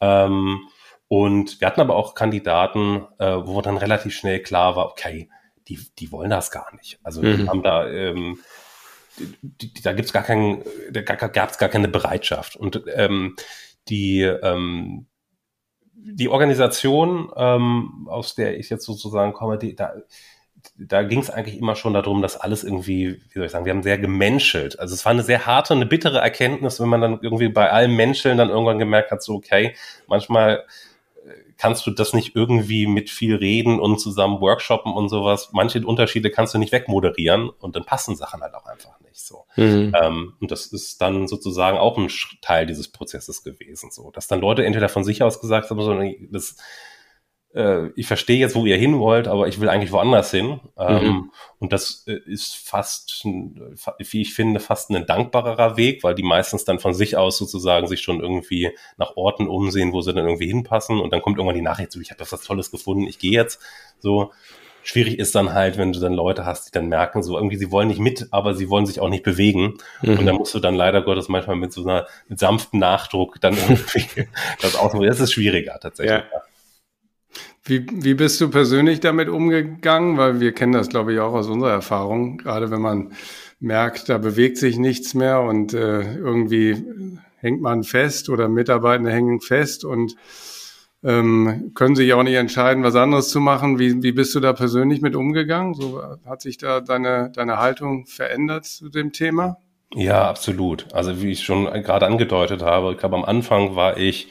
Ähm, 0.02 0.62
und 1.08 1.62
wir 1.62 1.68
hatten 1.68 1.82
aber 1.82 1.96
auch 1.98 2.16
Kandidaten, 2.16 3.06
äh, 3.20 3.36
wo 3.44 3.62
dann 3.62 3.78
relativ 3.78 4.16
schnell 4.16 4.42
klar 4.42 4.76
war, 4.76 4.88
okay, 4.88 5.30
die, 5.72 5.80
die 6.00 6.12
wollen 6.12 6.30
das 6.30 6.52
gar 6.52 6.74
nicht. 6.76 7.00
Also 7.04 7.22
mhm. 7.22 7.38
die 7.38 7.50
haben 7.50 7.64
da, 7.64 7.88
ähm, 7.88 8.40
die, 9.18 9.74
die, 9.74 9.82
da 9.82 9.94
gibt's 9.94 10.14
gar 10.14 10.24
keinen, 10.24 10.64
da 10.92 11.02
gab 11.02 11.50
es 11.52 11.58
gar 11.58 11.70
keine 11.70 11.88
Bereitschaft. 11.88 12.56
Und 12.56 12.84
ähm, 12.94 13.36
die, 13.88 14.22
ähm, 14.22 15.08
die 15.94 16.30
Organisation, 16.30 17.32
ähm, 17.36 18.08
aus 18.10 18.36
der 18.36 18.58
ich 18.58 18.70
jetzt 18.70 18.86
sozusagen 18.86 19.34
komme, 19.34 19.58
die, 19.58 19.76
da, 19.76 19.94
da 20.76 21.04
ging 21.04 21.20
es 21.20 21.30
eigentlich 21.30 21.58
immer 21.58 21.76
schon 21.76 21.94
darum, 21.94 22.22
dass 22.22 22.38
alles 22.38 22.64
irgendwie, 22.64 23.22
wie 23.30 23.34
soll 23.34 23.46
ich 23.46 23.52
sagen, 23.52 23.66
wir 23.66 23.74
haben 23.74 23.84
sehr 23.84 23.98
gemenschelt. 23.98 24.80
Also 24.80 24.94
es 24.94 25.06
war 25.06 25.12
eine 25.12 25.24
sehr 25.24 25.46
harte, 25.46 25.74
eine 25.74 25.86
bittere 25.86 26.20
Erkenntnis, 26.20 26.80
wenn 26.80 26.90
man 26.90 27.02
dann 27.02 27.20
irgendwie 27.22 27.50
bei 27.50 27.72
allem 27.72 27.96
Menscheln 27.96 28.38
dann 28.38 28.50
irgendwann 28.50 28.80
gemerkt 28.80 29.12
hat, 29.12 29.24
so 29.24 29.36
okay, 29.36 29.76
manchmal 30.08 30.66
kannst 31.58 31.86
du 31.86 31.92
das 31.92 32.14
nicht 32.14 32.36
irgendwie 32.36 32.88
mit 32.88 33.10
viel 33.10 33.36
reden 33.36 33.80
und 33.80 34.00
zusammen 34.00 34.42
workshoppen 34.42 34.94
und 34.94 35.10
sowas. 35.10 35.50
Manche 35.52 35.86
Unterschiede 35.86 36.32
kannst 36.32 36.54
du 36.54 36.58
nicht 36.58 36.72
wegmoderieren 36.72 37.50
und 37.50 37.76
dann 37.76 37.86
passen 37.86 38.16
Sachen 38.16 38.42
halt 38.42 38.54
auch 38.56 38.66
einfach 38.66 39.00
nicht 39.02 39.20
so. 39.20 39.46
Mhm. 39.56 39.94
Ähm, 40.02 40.34
und 40.40 40.52
das 40.52 40.68
ist 40.68 41.02
dann 41.02 41.28
sozusagen 41.28 41.78
auch 41.78 41.98
ein 41.98 42.10
Teil 42.42 42.66
dieses 42.66 42.88
Prozesses 42.88 43.44
gewesen, 43.44 43.92
so, 43.92 44.12
dass 44.12 44.28
dann 44.28 44.42
Leute 44.42 44.66
entweder 44.66 44.90
von 44.90 45.04
sich 45.04 45.22
aus 45.24 45.40
gesagt 45.40 45.70
haben, 45.70 45.82
so, 45.82 45.94
das 46.32 46.56
äh, 47.54 47.90
ich 47.96 48.08
verstehe 48.08 48.38
jetzt, 48.38 48.56
wo 48.56 48.66
ihr 48.66 48.78
hin 48.78 49.00
wollt, 49.00 49.28
aber 49.28 49.48
ich 49.48 49.60
will 49.60 49.70
eigentlich 49.70 49.92
woanders 49.92 50.32
hin. 50.32 50.60
Ähm, 50.78 51.04
mhm. 51.04 51.32
Und 51.60 51.74
das 51.74 52.06
äh, 52.08 52.20
ist 52.26 52.56
fast, 52.56 53.24
wie 53.24 54.22
ich 54.22 54.34
finde, 54.34 54.60
fast 54.60 54.90
ein 54.90 55.06
dankbarerer 55.06 55.78
Weg, 55.78 56.04
weil 56.04 56.16
die 56.16 56.24
meistens 56.24 56.66
dann 56.66 56.80
von 56.80 56.94
sich 56.94 57.18
aus 57.18 57.38
sozusagen 57.38 57.88
sich 57.88 58.02
schon 58.02 58.22
irgendwie 58.22 58.72
nach 58.98 59.16
Orten 59.16 59.48
umsehen, 59.48 59.94
wo 59.94 60.02
sie 60.02 60.14
dann 60.14 60.26
irgendwie 60.26 60.48
hinpassen. 60.48 61.00
Und 61.00 61.12
dann 61.12 61.22
kommt 61.22 61.38
irgendwann 61.38 61.56
die 61.56 61.62
Nachricht, 61.62 61.92
so, 61.92 62.00
ich 62.00 62.12
habe 62.12 62.22
was 62.22 62.42
Tolles 62.44 62.72
gefunden, 62.72 63.08
ich 63.08 63.20
gehe 63.20 63.32
jetzt. 63.32 63.62
So, 64.00 64.32
schwierig 64.84 65.20
ist 65.20 65.36
dann 65.36 65.54
halt, 65.54 65.78
wenn 65.78 65.94
du 65.94 66.00
dann 66.00 66.14
Leute 66.14 66.46
hast, 66.46 66.68
die 66.68 66.72
dann 66.72 66.88
merken, 66.88 67.22
so 67.22 67.36
irgendwie, 67.36 67.58
sie 67.58 67.72
wollen 67.72 67.90
nicht 67.90 68.00
mit, 68.00 68.28
aber 68.32 68.54
sie 68.54 68.70
wollen 68.70 68.86
sich 68.86 69.00
auch 69.00 69.10
nicht 69.10 69.24
bewegen. 69.24 69.78
Mhm. 70.02 70.20
Und 70.20 70.26
dann 70.26 70.36
musst 70.36 70.54
du 70.54 70.60
dann 70.60 70.76
leider 70.76 71.02
Gottes 71.02 71.28
manchmal 71.28 71.58
mit 71.58 71.74
so 71.74 71.84
einer 71.84 72.08
mit 72.28 72.40
sanftem 72.40 72.80
Nachdruck 72.80 73.42
dann 73.42 73.58
irgendwie 73.58 74.28
das 74.62 74.76
ausmachen. 74.76 75.06
Das 75.06 75.20
ist 75.20 75.34
schwieriger 75.34 75.80
tatsächlich. 75.80 76.24
Ja. 76.32 76.42
Wie, 77.64 77.86
wie 77.92 78.16
bist 78.16 78.42
du 78.42 78.50
persönlich 78.50 79.00
damit 79.02 79.30
umgegangen? 79.30 80.18
Weil 80.18 80.40
wir 80.40 80.52
kennen 80.52 80.74
das, 80.74 80.90
glaube 80.90 81.14
ich, 81.14 81.20
auch 81.20 81.34
aus 81.34 81.48
unserer 81.48 81.72
Erfahrung. 81.72 82.38
Gerade 82.38 82.72
wenn 82.72 82.82
man 82.82 83.14
merkt, 83.60 84.10
da 84.10 84.18
bewegt 84.18 84.58
sich 84.58 84.78
nichts 84.78 85.14
mehr 85.14 85.42
und 85.42 85.74
äh, 85.74 86.16
irgendwie 86.16 86.84
hängt 87.38 87.62
man 87.62 87.84
fest 87.84 88.30
oder 88.30 88.48
Mitarbeitende 88.48 89.12
hängen 89.12 89.42
fest 89.42 89.86
und 89.86 90.16
ähm, 91.04 91.72
können 91.74 91.96
sich 91.96 92.14
auch 92.14 92.24
nicht 92.24 92.36
entscheiden, 92.36 92.84
was 92.84 92.96
anderes 92.96 93.30
zu 93.30 93.40
machen. 93.40 93.80
Wie, 93.80 94.04
wie 94.04 94.12
bist 94.12 94.34
du 94.36 94.40
da 94.40 94.54
persönlich 94.54 95.02
mit 95.02 95.16
umgegangen? 95.16 95.74
So, 95.74 96.02
hat 96.26 96.42
sich 96.42 96.58
da 96.58 96.82
deine, 96.82 97.32
deine 97.34 97.58
Haltung 97.58 98.06
verändert 98.06 98.66
zu 98.66 98.90
dem 98.90 99.12
Thema? 99.12 99.58
Ja, 99.94 100.28
absolut. 100.30 100.88
Also 100.94 101.22
wie 101.22 101.32
ich 101.32 101.44
schon 101.44 101.66
gerade 101.66 102.06
angedeutet 102.06 102.62
habe, 102.62 102.92
ich 102.94 102.98
glaube, 102.98 103.18
am 103.18 103.26
Anfang 103.26 103.76
war 103.76 103.98
ich 103.98 104.30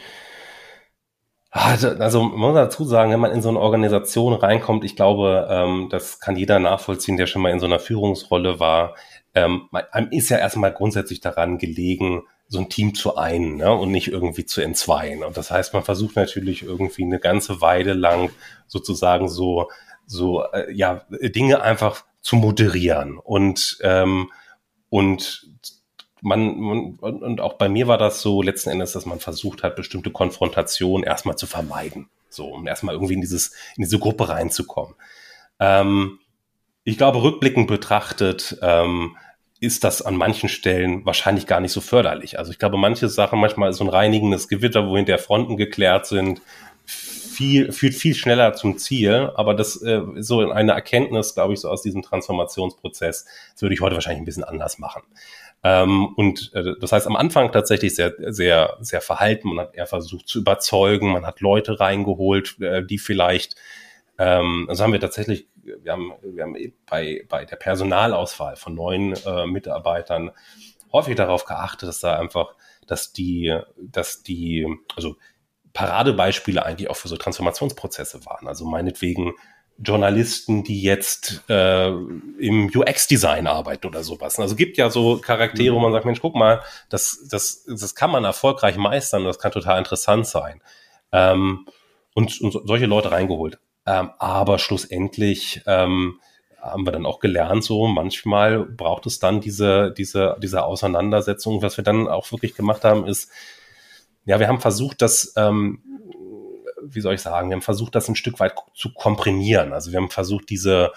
also, 1.50 1.88
also 1.88 2.22
man 2.22 2.38
muss 2.38 2.54
dazu 2.54 2.84
sagen, 2.84 3.10
wenn 3.10 3.20
man 3.20 3.32
in 3.32 3.42
so 3.42 3.48
eine 3.48 3.58
Organisation 3.58 4.34
reinkommt, 4.34 4.84
ich 4.84 4.94
glaube, 4.94 5.48
ähm, 5.50 5.88
das 5.90 6.20
kann 6.20 6.36
jeder 6.36 6.60
nachvollziehen, 6.60 7.16
der 7.16 7.26
schon 7.26 7.42
mal 7.42 7.50
in 7.50 7.58
so 7.58 7.66
einer 7.66 7.80
Führungsrolle 7.80 8.60
war. 8.60 8.94
Ähm, 9.34 9.68
einem 9.90 10.12
ist 10.12 10.28
ja 10.28 10.38
erstmal 10.38 10.72
grundsätzlich 10.72 11.20
daran 11.20 11.58
gelegen, 11.58 12.22
so 12.46 12.58
ein 12.58 12.68
Team 12.68 12.94
zu 12.94 13.16
einen 13.16 13.56
ne, 13.56 13.72
und 13.72 13.90
nicht 13.90 14.08
irgendwie 14.08 14.44
zu 14.44 14.60
entzweien. 14.60 15.24
Und 15.24 15.36
das 15.36 15.50
heißt, 15.50 15.72
man 15.72 15.84
versucht 15.84 16.16
natürlich 16.16 16.62
irgendwie 16.62 17.04
eine 17.04 17.20
ganze 17.20 17.60
Weile 17.60 17.94
lang 17.94 18.30
sozusagen 18.66 19.28
so 19.28 19.70
so 20.06 20.44
äh, 20.52 20.72
ja 20.72 21.02
Dinge 21.10 21.62
einfach 21.62 22.04
zu 22.20 22.36
moderieren 22.36 23.18
und 23.18 23.78
ähm, 23.82 24.30
und 24.88 25.48
man, 26.22 26.58
man, 26.58 26.98
und 26.98 27.40
auch 27.40 27.54
bei 27.54 27.68
mir 27.68 27.88
war 27.88 27.98
das 27.98 28.20
so 28.20 28.42
letzten 28.42 28.70
Endes, 28.70 28.92
dass 28.92 29.06
man 29.06 29.20
versucht 29.20 29.62
hat, 29.62 29.76
bestimmte 29.76 30.10
Konfrontationen 30.10 31.04
erstmal 31.04 31.36
zu 31.36 31.46
vermeiden. 31.46 32.08
So, 32.28 32.46
um 32.46 32.66
erstmal 32.66 32.94
irgendwie 32.94 33.14
in 33.14 33.20
dieses, 33.20 33.48
in 33.76 33.82
diese 33.82 33.98
Gruppe 33.98 34.28
reinzukommen. 34.28 34.94
Ähm, 35.58 36.18
ich 36.84 36.96
glaube, 36.96 37.22
rückblickend 37.22 37.66
betrachtet, 37.66 38.58
ähm, 38.62 39.16
ist 39.60 39.84
das 39.84 40.00
an 40.00 40.16
manchen 40.16 40.48
Stellen 40.48 41.04
wahrscheinlich 41.04 41.46
gar 41.46 41.60
nicht 41.60 41.72
so 41.72 41.82
förderlich. 41.82 42.38
Also 42.38 42.50
ich 42.50 42.58
glaube, 42.58 42.78
manche 42.78 43.08
Sachen, 43.08 43.38
manchmal 43.38 43.70
ist 43.70 43.76
so 43.76 43.84
ein 43.84 43.90
reinigendes 43.90 44.48
Gewitter, 44.48 44.88
wohin 44.88 45.04
der 45.04 45.18
Fronten 45.18 45.58
geklärt 45.58 46.06
sind, 46.06 46.40
viel, 46.86 47.70
führt 47.70 47.94
viel 47.94 48.14
schneller 48.14 48.54
zum 48.54 48.78
Ziel. 48.78 49.30
Aber 49.34 49.54
das 49.54 49.82
äh, 49.82 50.00
so 50.16 50.50
eine 50.50 50.72
Erkenntnis, 50.72 51.34
glaube 51.34 51.52
ich, 51.52 51.60
so 51.60 51.68
aus 51.68 51.82
diesem 51.82 52.00
Transformationsprozess, 52.00 53.26
das 53.52 53.62
würde 53.62 53.74
ich 53.74 53.82
heute 53.82 53.96
wahrscheinlich 53.96 54.22
ein 54.22 54.26
bisschen 54.26 54.44
anders 54.44 54.78
machen. 54.78 55.02
Ähm, 55.62 56.14
und 56.16 56.52
äh, 56.54 56.74
das 56.80 56.92
heißt 56.92 57.06
am 57.06 57.16
Anfang 57.16 57.52
tatsächlich 57.52 57.94
sehr, 57.94 58.14
sehr, 58.32 58.76
sehr 58.80 59.00
verhalten. 59.00 59.48
Man 59.48 59.66
hat 59.66 59.74
eher 59.74 59.86
versucht 59.86 60.26
zu 60.28 60.40
überzeugen, 60.40 61.12
man 61.12 61.26
hat 61.26 61.40
Leute 61.40 61.80
reingeholt, 61.80 62.58
äh, 62.60 62.84
die 62.84 62.98
vielleicht, 62.98 63.56
ähm, 64.18 64.66
also 64.68 64.84
haben 64.84 64.92
wir 64.92 65.00
tatsächlich, 65.00 65.48
wir 65.62 65.92
haben, 65.92 66.12
wir 66.22 66.44
haben 66.44 66.56
bei, 66.86 67.26
bei 67.28 67.44
der 67.44 67.56
Personalauswahl 67.56 68.56
von 68.56 68.74
neuen 68.74 69.14
äh, 69.26 69.46
Mitarbeitern 69.46 70.30
häufig 70.92 71.14
darauf 71.16 71.44
geachtet, 71.44 71.88
dass 71.88 72.00
da 72.00 72.18
einfach, 72.18 72.54
dass 72.86 73.12
die, 73.12 73.56
dass 73.76 74.22
die, 74.22 74.66
also 74.96 75.16
Paradebeispiele 75.72 76.64
eigentlich 76.64 76.90
auch 76.90 76.96
für 76.96 77.08
so 77.08 77.16
Transformationsprozesse 77.16 78.24
waren. 78.26 78.48
Also 78.48 78.64
meinetwegen 78.64 79.34
Journalisten, 79.82 80.62
die 80.62 80.82
jetzt 80.82 81.42
äh, 81.48 81.88
im 81.88 82.70
UX-Design 82.74 83.46
arbeiten 83.46 83.86
oder 83.86 84.02
sowas. 84.02 84.38
Also 84.38 84.54
gibt 84.54 84.76
ja 84.76 84.90
so 84.90 85.18
Charaktere, 85.18 85.74
wo 85.74 85.78
man 85.78 85.92
sagt, 85.92 86.04
Mensch, 86.04 86.20
guck 86.20 86.34
mal, 86.34 86.62
das, 86.90 87.26
das, 87.30 87.64
das 87.64 87.94
kann 87.94 88.10
man 88.10 88.24
erfolgreich 88.24 88.76
meistern, 88.76 89.24
das 89.24 89.38
kann 89.38 89.52
total 89.52 89.78
interessant 89.78 90.26
sein. 90.26 90.60
Ähm, 91.12 91.66
und, 92.14 92.40
und 92.40 92.60
solche 92.66 92.86
Leute 92.86 93.10
reingeholt. 93.10 93.58
Ähm, 93.86 94.10
aber 94.18 94.58
schlussendlich 94.58 95.62
ähm, 95.66 96.20
haben 96.60 96.86
wir 96.86 96.92
dann 96.92 97.06
auch 97.06 97.18
gelernt, 97.18 97.64
so 97.64 97.86
manchmal 97.86 98.64
braucht 98.64 99.06
es 99.06 99.18
dann 99.18 99.40
diese, 99.40 99.92
diese, 99.96 100.36
diese 100.42 100.62
Auseinandersetzung. 100.62 101.62
Was 101.62 101.78
wir 101.78 101.84
dann 101.84 102.06
auch 102.06 102.30
wirklich 102.32 102.54
gemacht 102.54 102.84
haben, 102.84 103.06
ist, 103.06 103.30
ja, 104.26 104.38
wir 104.38 104.48
haben 104.48 104.60
versucht, 104.60 105.00
das 105.00 105.32
ähm, 105.36 105.82
wie 106.82 107.00
soll 107.00 107.14
ich 107.14 107.20
sagen, 107.20 107.48
wir 107.48 107.54
haben 107.54 107.62
versucht, 107.62 107.94
das 107.94 108.08
ein 108.08 108.16
Stück 108.16 108.40
weit 108.40 108.54
zu 108.74 108.92
komprimieren. 108.92 109.72
Also 109.72 109.92
wir 109.92 109.98
haben 109.98 110.10
versucht, 110.10 110.50
diese, 110.50 110.92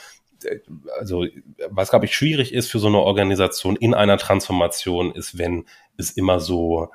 also 0.99 1.25
was 1.69 1.89
glaube 1.89 2.05
ich 2.05 2.15
schwierig 2.15 2.53
ist 2.53 2.71
für 2.71 2.79
so 2.79 2.87
eine 2.87 2.99
Organisation 2.99 3.75
in 3.75 3.93
einer 3.93 4.17
Transformation, 4.17 5.13
ist, 5.13 5.37
wenn 5.37 5.65
es 5.97 6.11
immer 6.11 6.39
so 6.39 6.89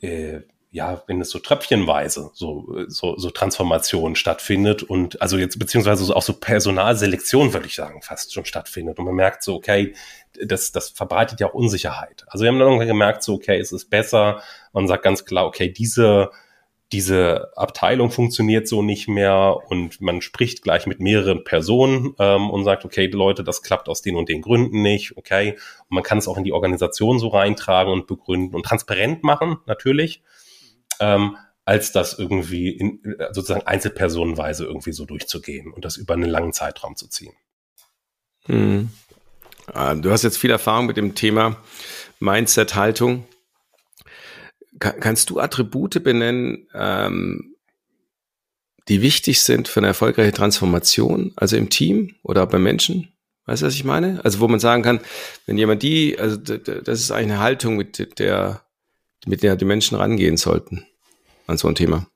äh, 0.00 0.40
ja, 0.70 1.02
wenn 1.06 1.20
es 1.20 1.30
so 1.30 1.38
tröpfchenweise 1.38 2.30
so, 2.34 2.84
so, 2.88 3.16
so 3.16 3.30
Transformation 3.30 4.16
stattfindet 4.16 4.82
und 4.82 5.20
also 5.22 5.38
jetzt 5.38 5.58
beziehungsweise 5.58 6.14
auch 6.14 6.22
so 6.22 6.34
Personalselektion, 6.34 7.54
würde 7.54 7.66
ich 7.66 7.74
sagen, 7.74 8.02
fast 8.02 8.34
schon 8.34 8.44
stattfindet. 8.44 8.98
Und 8.98 9.06
man 9.06 9.14
merkt 9.14 9.42
so, 9.42 9.54
okay, 9.54 9.94
das, 10.44 10.70
das 10.70 10.90
verbreitet 10.90 11.40
ja 11.40 11.46
auch 11.48 11.54
Unsicherheit. 11.54 12.26
Also 12.28 12.44
wir 12.44 12.52
haben 12.52 12.58
dann 12.58 12.86
gemerkt, 12.86 13.22
so, 13.22 13.34
okay, 13.34 13.58
es 13.58 13.72
ist 13.72 13.88
besser. 13.88 14.42
Man 14.74 14.86
sagt 14.86 15.04
ganz 15.04 15.24
klar, 15.24 15.46
okay, 15.46 15.72
diese, 15.72 16.30
diese 16.92 17.52
Abteilung 17.56 18.10
funktioniert 18.10 18.66
so 18.66 18.82
nicht 18.82 19.08
mehr 19.08 19.58
und 19.68 20.00
man 20.00 20.22
spricht 20.22 20.62
gleich 20.62 20.86
mit 20.86 21.00
mehreren 21.00 21.44
Personen 21.44 22.14
ähm, 22.18 22.48
und 22.48 22.64
sagt, 22.64 22.84
okay, 22.84 23.06
Leute, 23.06 23.44
das 23.44 23.62
klappt 23.62 23.88
aus 23.88 24.00
den 24.00 24.16
und 24.16 24.28
den 24.28 24.40
Gründen 24.40 24.82
nicht, 24.82 25.16
okay. 25.16 25.58
Und 25.88 25.94
man 25.94 26.02
kann 26.02 26.18
es 26.18 26.28
auch 26.28 26.38
in 26.38 26.44
die 26.44 26.52
Organisation 26.52 27.18
so 27.18 27.28
reintragen 27.28 27.92
und 27.92 28.06
begründen 28.06 28.54
und 28.54 28.64
transparent 28.64 29.22
machen, 29.22 29.58
natürlich 29.66 30.22
ähm, 31.00 31.36
als 31.64 31.92
das 31.92 32.18
irgendwie 32.18 32.70
in, 32.70 33.00
sozusagen 33.30 33.66
einzelpersonenweise 33.66 34.64
irgendwie 34.64 34.92
so 34.92 35.04
durchzugehen 35.04 35.72
und 35.72 35.84
das 35.84 35.96
über 35.96 36.14
einen 36.14 36.30
langen 36.30 36.52
Zeitraum 36.52 36.96
zu 36.96 37.08
ziehen. 37.08 37.34
Hm. 38.46 38.90
Du 40.00 40.10
hast 40.10 40.22
jetzt 40.22 40.38
viel 40.38 40.50
Erfahrung 40.50 40.86
mit 40.86 40.96
dem 40.96 41.14
Thema 41.14 41.58
Mindset-Haltung. 42.20 43.26
Kannst 44.78 45.30
du 45.30 45.40
Attribute 45.40 46.02
benennen, 46.02 46.68
ähm, 46.74 47.54
die 48.88 49.02
wichtig 49.02 49.42
sind 49.42 49.68
für 49.68 49.80
eine 49.80 49.88
erfolgreiche 49.88 50.32
Transformation, 50.32 51.32
also 51.36 51.56
im 51.56 51.70
Team 51.70 52.14
oder 52.22 52.46
bei 52.46 52.58
Menschen? 52.58 53.12
Weißt 53.46 53.62
du, 53.62 53.66
was 53.66 53.74
ich 53.74 53.84
meine? 53.84 54.24
Also 54.24 54.40
wo 54.40 54.48
man 54.48 54.60
sagen 54.60 54.82
kann, 54.82 55.00
wenn 55.46 55.58
jemand 55.58 55.82
die, 55.82 56.18
also 56.18 56.36
das 56.36 57.00
ist 57.00 57.10
eine 57.10 57.38
Haltung, 57.38 57.76
mit 57.76 58.18
der 58.18 58.62
mit 59.26 59.42
der 59.42 59.56
die 59.56 59.64
Menschen 59.64 59.96
rangehen 59.96 60.36
sollten 60.36 60.86
an 61.46 61.58
so 61.58 61.68
ein 61.68 61.74
Thema? 61.74 62.06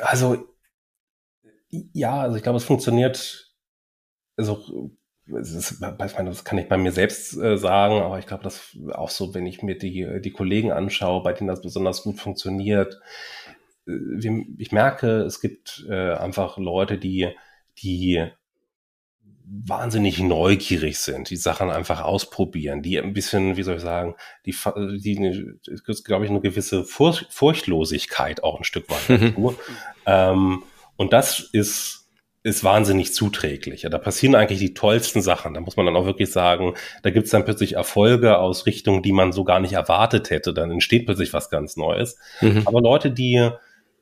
Also, 0.00 0.48
ja, 1.70 2.20
also 2.20 2.36
ich 2.36 2.42
glaube, 2.42 2.58
es 2.58 2.64
funktioniert, 2.64 3.52
also, 4.36 4.90
ist, 5.26 5.82
das 5.82 6.44
kann 6.44 6.58
ich 6.58 6.68
bei 6.68 6.76
mir 6.76 6.92
selbst 6.92 7.36
äh, 7.36 7.56
sagen, 7.56 8.00
aber 8.02 8.18
ich 8.18 8.26
glaube, 8.26 8.44
dass 8.44 8.76
auch 8.92 9.10
so, 9.10 9.34
wenn 9.34 9.46
ich 9.46 9.62
mir 9.62 9.78
die, 9.78 10.20
die 10.20 10.32
Kollegen 10.32 10.70
anschaue, 10.70 11.22
bei 11.22 11.32
denen 11.32 11.48
das 11.48 11.62
besonders 11.62 12.02
gut 12.02 12.20
funktioniert, 12.20 13.00
äh, 13.86 14.44
ich 14.58 14.72
merke, 14.72 15.22
es 15.22 15.40
gibt 15.40 15.84
äh, 15.88 16.12
einfach 16.12 16.58
Leute, 16.58 16.98
die, 16.98 17.30
die 17.78 18.26
wahnsinnig 19.46 20.18
neugierig 20.20 20.98
sind, 20.98 21.28
die 21.30 21.36
Sachen 21.36 21.70
einfach 21.70 22.02
ausprobieren, 22.02 22.82
die 22.82 22.98
ein 22.98 23.12
bisschen, 23.12 23.56
wie 23.56 23.62
soll 23.62 23.76
ich 23.76 23.82
sagen, 23.82 24.14
die, 24.46 24.54
die 24.98 25.16
glaube 26.04 26.24
ich, 26.24 26.30
eine 26.30 26.40
gewisse 26.40 26.84
Furcht, 26.84 27.26
Furchtlosigkeit 27.30 28.42
auch 28.42 28.58
ein 28.58 28.64
Stück 28.64 28.86
weit 28.88 29.36
mhm. 29.38 29.56
ähm, 30.06 30.62
und 30.96 31.12
das 31.12 31.40
ist 31.40 32.03
ist 32.44 32.62
wahnsinnig 32.62 33.14
zuträglich. 33.14 33.82
Ja, 33.82 33.90
da 33.90 33.98
passieren 33.98 34.34
eigentlich 34.34 34.60
die 34.60 34.74
tollsten 34.74 35.22
Sachen. 35.22 35.54
Da 35.54 35.60
muss 35.60 35.76
man 35.76 35.86
dann 35.86 35.96
auch 35.96 36.04
wirklich 36.04 36.30
sagen, 36.30 36.74
da 37.02 37.10
gibt 37.10 37.24
es 37.24 37.30
dann 37.30 37.44
plötzlich 37.44 37.72
Erfolge 37.72 38.38
aus 38.38 38.66
Richtungen, 38.66 39.02
die 39.02 39.12
man 39.12 39.32
so 39.32 39.44
gar 39.44 39.60
nicht 39.60 39.72
erwartet 39.72 40.28
hätte. 40.30 40.52
Dann 40.52 40.70
entsteht 40.70 41.06
plötzlich 41.06 41.32
was 41.32 41.48
ganz 41.48 41.76
Neues. 41.76 42.18
Mhm. 42.42 42.62
Aber 42.66 42.82
Leute, 42.82 43.10
die 43.10 43.50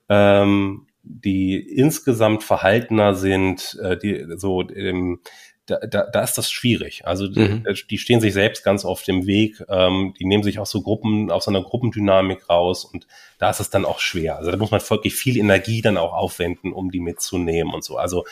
ähm, 0.08 0.87
die 1.04 1.56
insgesamt 1.56 2.44
verhaltener 2.44 3.14
sind, 3.14 3.78
äh, 3.82 3.96
die 3.96 4.25
so 4.37 4.68
ähm, 4.70 5.20
da, 5.66 5.78
da, 5.78 6.04
da 6.04 6.23
ist 6.23 6.37
das 6.37 6.50
schwierig. 6.50 7.07
Also 7.07 7.28
mhm. 7.28 7.64
die 7.88 7.99
stehen 7.99 8.21
sich 8.21 8.33
selbst 8.33 8.64
ganz 8.64 8.85
auf 8.85 9.02
dem 9.02 9.26
Weg, 9.26 9.62
ähm, 9.69 10.14
die 10.19 10.25
nehmen 10.25 10.42
sich 10.42 10.59
auch 10.59 10.66
so 10.66 10.83
Gruppen, 10.83 11.31
aus 11.31 11.45
so 11.45 11.50
einer 11.50 11.62
Gruppendynamik 11.62 12.49
raus 12.49 12.85
und 12.85 13.07
da 13.38 13.50
ist 13.50 13.61
es 13.61 13.71
dann 13.71 13.85
auch 13.85 14.00
schwer. 14.00 14.37
Also 14.37 14.50
da 14.50 14.57
muss 14.57 14.71
man 14.71 14.81
wirklich 14.88 15.14
viel 15.14 15.37
Energie 15.37 15.81
dann 15.81 15.97
auch 15.97 16.12
aufwenden, 16.12 16.73
um 16.73 16.90
die 16.90 17.00
mitzunehmen 17.00 17.73
und 17.73 17.85
so. 17.85 17.97
Also, 17.97 18.25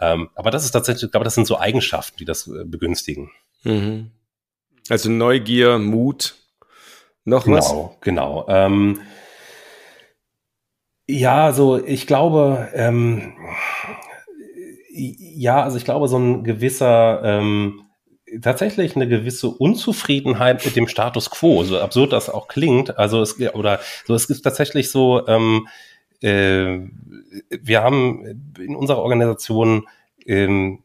ähm, 0.00 0.30
aber 0.34 0.50
das 0.50 0.64
ist 0.64 0.70
tatsächlich, 0.70 1.04
ich 1.04 1.10
glaube, 1.10 1.24
das 1.24 1.34
sind 1.34 1.46
so 1.46 1.58
Eigenschaften, 1.58 2.16
die 2.18 2.24
das 2.24 2.46
äh, 2.46 2.64
begünstigen. 2.64 3.30
Mhm. 3.64 4.10
Also 4.88 5.10
Neugier, 5.10 5.78
Mut, 5.78 6.36
noch 7.24 7.44
genau, 7.44 7.56
was? 7.58 7.68
Genau, 7.68 7.96
genau. 8.00 8.46
Ähm, 8.48 9.00
ja, 11.06 11.52
so 11.52 11.84
ich 11.84 12.06
glaube, 12.06 12.68
ähm, 12.72 13.34
ja, 14.92 15.62
also 15.62 15.76
ich 15.76 15.84
glaube, 15.84 16.08
so 16.08 16.18
ein 16.18 16.44
gewisser, 16.44 17.22
ähm, 17.24 17.82
tatsächlich 18.42 18.96
eine 18.96 19.08
gewisse 19.08 19.48
Unzufriedenheit 19.48 20.64
mit 20.64 20.76
dem 20.76 20.88
Status 20.88 21.30
quo, 21.30 21.64
so 21.64 21.78
absurd 21.78 22.12
das 22.12 22.28
auch 22.28 22.48
klingt. 22.48 22.98
Also 22.98 23.20
es 23.22 23.38
oder 23.54 23.80
so, 24.06 24.14
es 24.14 24.28
gibt 24.28 24.42
tatsächlich 24.42 24.90
so, 24.90 25.26
ähm, 25.26 25.68
äh, 26.20 26.78
wir 27.48 27.82
haben 27.82 28.52
in 28.58 28.76
unserer 28.76 28.98
Organisation 28.98 29.86
ähm, 30.26 30.82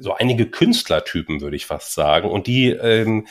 so 0.00 0.14
einige 0.14 0.46
Künstlertypen, 0.46 1.40
würde 1.40 1.56
ich 1.56 1.66
fast 1.66 1.94
sagen, 1.94 2.30
und 2.30 2.46
die 2.46 2.70
ähm, 2.70 3.26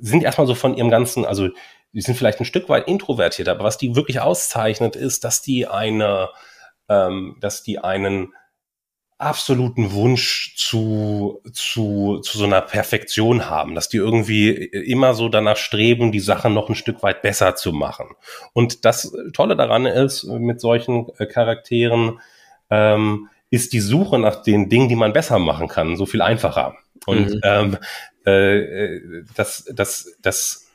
sind 0.00 0.22
erstmal 0.22 0.46
so 0.46 0.54
von 0.54 0.76
ihrem 0.76 0.90
ganzen, 0.90 1.24
also 1.24 1.48
die 1.92 2.00
sind 2.00 2.16
vielleicht 2.16 2.40
ein 2.40 2.44
Stück 2.44 2.68
weit 2.68 2.88
introvertiert, 2.88 3.48
aber 3.48 3.64
was 3.64 3.78
die 3.78 3.96
wirklich 3.96 4.20
auszeichnet, 4.20 4.96
ist, 4.96 5.24
dass 5.24 5.42
die 5.42 5.66
eine, 5.66 6.28
ähm, 6.88 7.36
dass 7.40 7.62
die 7.62 7.78
einen 7.78 8.32
absoluten 9.18 9.92
Wunsch 9.92 10.54
zu, 10.56 11.42
zu, 11.52 12.20
zu 12.22 12.38
so 12.38 12.44
einer 12.44 12.60
Perfektion 12.60 13.50
haben, 13.50 13.74
dass 13.74 13.88
die 13.88 13.96
irgendwie 13.96 14.50
immer 14.50 15.14
so 15.14 15.28
danach 15.28 15.56
streben, 15.56 16.12
die 16.12 16.20
Sache 16.20 16.48
noch 16.50 16.68
ein 16.68 16.76
Stück 16.76 17.02
weit 17.02 17.20
besser 17.20 17.56
zu 17.56 17.72
machen. 17.72 18.06
Und 18.52 18.84
das 18.84 19.12
Tolle 19.32 19.56
daran 19.56 19.86
ist, 19.86 20.24
mit 20.24 20.60
solchen 20.60 21.08
äh, 21.18 21.26
Charakteren, 21.26 22.20
ähm, 22.70 23.28
ist 23.50 23.72
die 23.72 23.80
Suche 23.80 24.18
nach 24.18 24.42
den 24.42 24.68
Dingen, 24.68 24.88
die 24.88 24.96
man 24.96 25.12
besser 25.12 25.38
machen 25.38 25.68
kann, 25.68 25.96
so 25.96 26.06
viel 26.06 26.22
einfacher. 26.22 26.76
Und 27.06 27.30
mhm. 27.30 27.40
ähm, 27.42 27.76
äh, 28.24 28.58
äh 28.58 29.24
das, 29.34 29.64
das, 29.74 30.16
das 30.22 30.67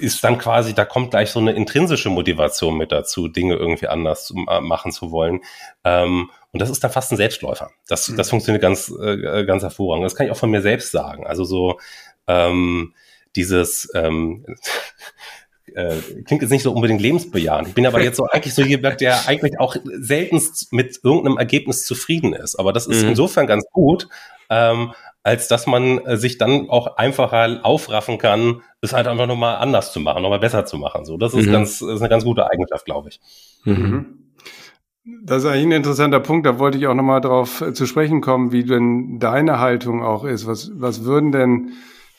ist 0.00 0.22
dann 0.24 0.38
quasi, 0.38 0.74
da 0.74 0.84
kommt 0.84 1.10
gleich 1.10 1.30
so 1.30 1.40
eine 1.40 1.52
intrinsische 1.52 2.10
Motivation 2.10 2.76
mit 2.76 2.92
dazu, 2.92 3.28
Dinge 3.28 3.54
irgendwie 3.54 3.88
anders 3.88 4.26
zu, 4.26 4.34
äh, 4.48 4.60
machen 4.60 4.92
zu 4.92 5.10
wollen. 5.10 5.40
Ähm, 5.84 6.30
und 6.52 6.60
das 6.60 6.70
ist 6.70 6.84
dann 6.84 6.90
fast 6.90 7.12
ein 7.12 7.16
Selbstläufer. 7.16 7.70
Das, 7.88 8.08
mhm. 8.08 8.16
das 8.16 8.30
funktioniert 8.30 8.62
ganz, 8.62 8.90
äh, 8.90 9.44
ganz 9.44 9.62
hervorragend. 9.62 10.04
Das 10.04 10.14
kann 10.14 10.26
ich 10.26 10.32
auch 10.32 10.36
von 10.36 10.50
mir 10.50 10.62
selbst 10.62 10.92
sagen. 10.92 11.26
Also 11.26 11.44
so 11.44 11.78
ähm, 12.26 12.94
dieses 13.34 13.88
ähm, 13.94 14.44
äh, 15.74 15.96
klingt 16.26 16.42
jetzt 16.42 16.50
nicht 16.50 16.62
so 16.62 16.72
unbedingt 16.72 17.00
lebensbejahend. 17.00 17.68
Ich 17.68 17.74
bin 17.74 17.86
aber 17.86 18.02
jetzt 18.02 18.16
so 18.16 18.26
eigentlich 18.26 18.54
so 18.54 18.62
jemand, 18.62 19.00
der 19.00 19.26
eigentlich 19.26 19.58
auch 19.58 19.76
seltenst 19.84 20.72
mit 20.72 21.00
irgendeinem 21.02 21.38
Ergebnis 21.38 21.86
zufrieden 21.86 22.34
ist. 22.34 22.56
Aber 22.56 22.72
das 22.72 22.86
ist 22.86 23.02
mhm. 23.02 23.10
insofern 23.10 23.46
ganz 23.46 23.64
gut, 23.72 24.08
ähm, 24.50 24.92
als 25.22 25.48
dass 25.48 25.66
man 25.66 25.98
äh, 25.98 26.16
sich 26.16 26.38
dann 26.38 26.68
auch 26.68 26.96
einfacher 26.96 27.60
aufraffen 27.62 28.18
kann, 28.18 28.62
es 28.80 28.92
halt 28.92 29.06
einfach 29.06 29.26
nochmal 29.26 29.56
anders 29.56 29.92
zu 29.92 30.00
machen, 30.00 30.22
nochmal 30.22 30.40
besser 30.40 30.64
zu 30.66 30.78
machen. 30.78 31.04
So, 31.04 31.16
das 31.16 31.34
ist 31.34 31.46
mhm. 31.46 31.52
ganz, 31.52 31.80
ist 31.80 32.00
eine 32.00 32.08
ganz 32.08 32.24
gute 32.24 32.50
Eigenschaft, 32.50 32.84
glaube 32.84 33.10
ich. 33.10 33.20
Mhm. 33.64 34.32
Das 35.24 35.42
ist 35.42 35.50
eigentlich 35.50 35.66
ein 35.66 35.72
interessanter 35.72 36.20
Punkt. 36.20 36.46
Da 36.46 36.58
wollte 36.58 36.78
ich 36.78 36.86
auch 36.86 36.94
nochmal 36.94 37.20
drauf 37.20 37.60
äh, 37.60 37.72
zu 37.72 37.86
sprechen 37.86 38.20
kommen, 38.20 38.52
wie 38.52 38.64
denn 38.64 39.18
deine 39.18 39.60
Haltung 39.60 40.02
auch 40.02 40.24
ist. 40.24 40.46
Was, 40.46 40.70
was 40.74 41.04
würden 41.04 41.32
denn 41.32 41.72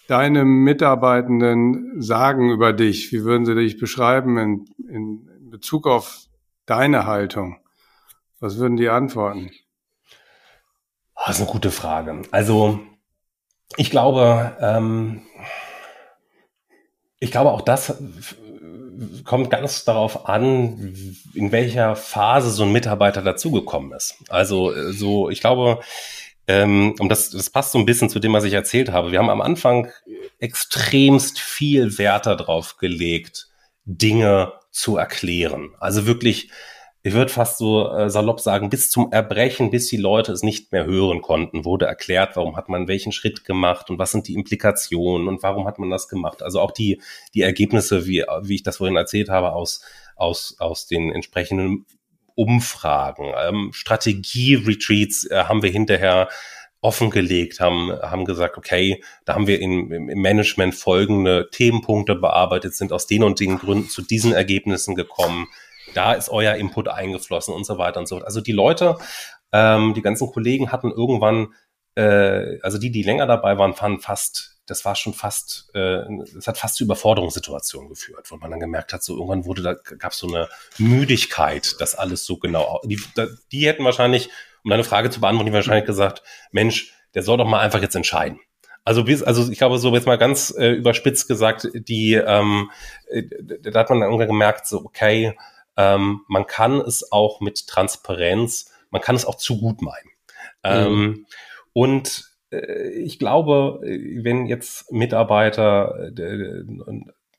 deine 0.08 0.46
Mitarbeitenden 0.46 2.02
sagen 2.02 2.52
über 2.52 2.74
dich? 2.74 3.12
Wie 3.12 3.24
würden 3.24 3.46
sie 3.46 3.56
dich 3.56 3.78
beschreiben 3.78 4.38
in, 4.38 4.66
in 4.89 5.50
Bezug 5.50 5.88
auf 5.88 6.28
deine 6.66 7.06
Haltung? 7.06 7.58
Was 8.39 8.58
würden 8.58 8.76
die 8.76 8.89
antworten? 8.89 9.52
Das 11.26 11.38
ist 11.38 11.42
eine 11.42 11.52
gute 11.52 11.72
Frage. 11.72 12.22
Also, 12.32 12.82
ich 13.78 13.90
glaube, 13.90 14.56
ähm, 14.60 15.22
ich 17.20 17.32
glaube 17.32 17.52
auch 17.52 17.62
das 17.62 18.02
kommt 19.24 19.50
ganz 19.50 19.86
darauf 19.86 20.28
an, 20.30 20.96
in 21.34 21.52
welcher 21.52 21.96
Phase 21.96 22.50
so 22.52 22.64
ein 22.64 22.72
Mitarbeiter 22.72 23.22
dazugekommen 23.22 23.92
ist. 23.94 24.18
Also 24.30 24.74
so, 24.92 25.30
ich 25.30 25.42
glaube, 25.42 25.80
ähm, 26.48 26.96
und 27.00 27.10
das, 27.10 27.30
das 27.30 27.50
passt 27.50 27.72
so 27.72 27.80
ein 27.80 27.86
bisschen 27.86 28.10
zu 28.10 28.20
dem, 28.20 28.34
was 28.34 28.44
ich 28.44 28.54
erzählt 28.54 28.92
habe. 28.92 29.12
Wir 29.12 29.20
haben 29.20 29.30
am 29.30 29.42
Anfang 29.42 29.90
extremst 30.40 31.40
viel 31.40 31.98
Wert 31.98 32.26
darauf 32.26 32.78
gelegt, 32.78 33.48
Dinge 33.86 34.54
zu 34.72 34.98
erklären. 34.98 35.74
Also 35.80 36.06
wirklich 36.06 36.52
ich 37.06 37.13
würde 37.13 37.32
fast 37.32 37.58
so 37.58 37.92
äh, 37.92 38.10
salopp 38.10 38.39
sagen, 38.39 38.70
bis 38.70 38.89
zum 38.89 39.12
Erbrechen, 39.12 39.70
bis 39.70 39.88
die 39.88 39.98
Leute 39.98 40.32
es 40.32 40.42
nicht 40.42 40.72
mehr 40.72 40.86
hören 40.86 41.22
konnten, 41.22 41.66
wurde 41.66 41.86
erklärt, 41.86 42.38
warum 42.38 42.56
hat 42.56 42.70
man 42.70 42.88
welchen 42.88 43.12
Schritt 43.12 43.44
gemacht 43.44 43.89
und 43.89 44.00
was 44.00 44.12
sind 44.12 44.30
die 44.30 44.36
Implikationen 44.36 45.28
und 45.28 45.44
warum 45.44 45.68
hat 45.68 45.80
man 45.80 45.89
das 45.89 46.08
gemacht. 46.08 46.42
Also 46.42 46.62
auch 46.62 46.72
die, 46.72 47.02
die 47.34 47.42
Ergebnisse, 47.42 48.08
wie, 48.08 48.24
wie 48.44 48.56
ich 48.56 48.63
das 48.63 48.78
vorhin 48.78 48.96
erzählt 48.96 49.28
habe, 49.28 49.52
aus, 49.52 49.84
aus, 50.16 50.56
aus 50.60 50.88
den 50.88 51.12
entsprechenden 51.12 51.86
Umfragen. 52.36 53.34
Ähm, 53.48 53.72
Strategie-Retreats 53.74 55.30
äh, 55.30 55.44
haben 55.44 55.62
wir 55.62 55.72
hinterher 55.72 56.30
offengelegt, 56.80 57.60
haben, 57.60 57.92
haben 58.02 58.24
gesagt, 58.24 58.58
okay, 58.58 59.04
da 59.26 59.36
haben 59.36 59.48
wir 59.48 59.60
in, 59.60 59.92
im 59.92 60.22
Management 60.22 60.74
folgende 60.74 61.50
Themenpunkte 61.52 62.16
bearbeitet, 62.16 62.76
sind 62.76 62.94
aus 62.94 63.08
den 63.08 63.24
und 63.24 63.42
den 63.42 63.58
Gründen 63.58 63.89
zu 63.89 64.02
diesen 64.02 64.32
Ergebnissen 64.32 64.96
gekommen. 64.96 65.48
Da 65.93 66.13
ist 66.13 66.29
euer 66.29 66.56
Input 66.56 66.88
eingeflossen 66.88 67.53
und 67.53 67.65
so 67.65 67.77
weiter 67.77 67.99
und 67.99 68.08
so 68.08 68.15
fort. 68.15 68.25
Also 68.25 68.41
die 68.41 68.51
Leute, 68.51 68.97
ähm, 69.51 69.93
die 69.93 70.01
ganzen 70.01 70.32
Kollegen 70.32 70.71
hatten 70.71 70.91
irgendwann, 70.91 71.53
äh, 71.95 72.60
also 72.62 72.77
die, 72.77 72.91
die 72.91 73.03
länger 73.03 73.27
dabei 73.27 73.58
waren, 73.58 73.73
fanden 73.73 73.99
fast 73.99 74.53
das 74.65 74.86
war 74.86 74.95
schon 74.95 75.13
fast, 75.13 75.69
äh, 75.73 76.03
es 76.38 76.47
hat 76.47 76.58
fast 76.58 76.75
zu 76.75 76.86
Überforderungssituationen 76.86 77.89
geführt, 77.89 78.32
wo 78.32 78.38
man 78.38 78.51
dann 78.51 78.60
gemerkt 78.60 78.93
hat, 78.93 79.03
so 79.03 79.13
irgendwann 79.13 79.45
wurde 79.45 79.62
da, 79.62 79.73
gab 79.73 80.13
es 80.13 80.17
so 80.17 80.27
eine 80.27 80.47
Müdigkeit, 80.77 81.75
das 81.79 81.95
alles 81.95 82.25
so 82.25 82.38
genau, 82.38 82.82
die, 82.86 82.99
die 83.51 83.67
hätten 83.67 83.84
wahrscheinlich, 83.84 84.29
um 84.63 84.69
deine 84.69 84.86
Frage 84.86 85.10
zu 85.10 85.19
beantworten, 85.19 85.47
die 85.47 85.53
wahrscheinlich 85.53 85.86
gesagt, 85.86 86.23
Mensch, 86.51 86.93
der 87.13 87.23
soll 87.23 87.38
doch 87.38 87.47
mal 87.47 87.60
einfach 87.60 87.82
jetzt 87.82 87.95
entscheiden. 87.95 88.39
Also 88.86 89.03
bis, 89.03 89.23
also 89.23 89.49
ich 89.49 89.58
glaube, 89.58 89.77
so 89.77 89.93
jetzt 89.93 90.08
mal 90.08 90.17
ganz 90.17 90.53
äh, 90.58 90.71
überspitzt 90.71 91.27
gesagt, 91.27 91.67
die, 91.73 92.13
ähm, 92.13 92.69
äh, 93.10 93.23
da 93.62 93.79
hat 93.79 93.89
man 93.89 93.99
dann 93.99 94.10
irgendwann 94.10 94.27
gemerkt, 94.27 94.67
so 94.67 94.84
okay, 94.84 95.38
ähm, 95.78 96.22
man 96.28 96.46
kann 96.48 96.80
es 96.82 97.12
auch 97.12 97.42
mit 97.42 97.68
Transparenz, 97.68 98.72
man 98.90 99.02
kann 99.02 99.16
es 99.16 99.26
auch 99.26 99.36
zu 99.36 99.60
gut 99.60 99.82
meinen. 99.82 100.10
Mhm. 100.64 100.72
Ähm, 100.72 101.26
und 101.74 102.26
äh, 102.52 102.90
ich 102.90 103.20
glaube, 103.20 103.80
wenn 103.82 104.46
jetzt 104.46 104.92
Mitarbeiter, 104.92 106.12
äh, 106.18 106.64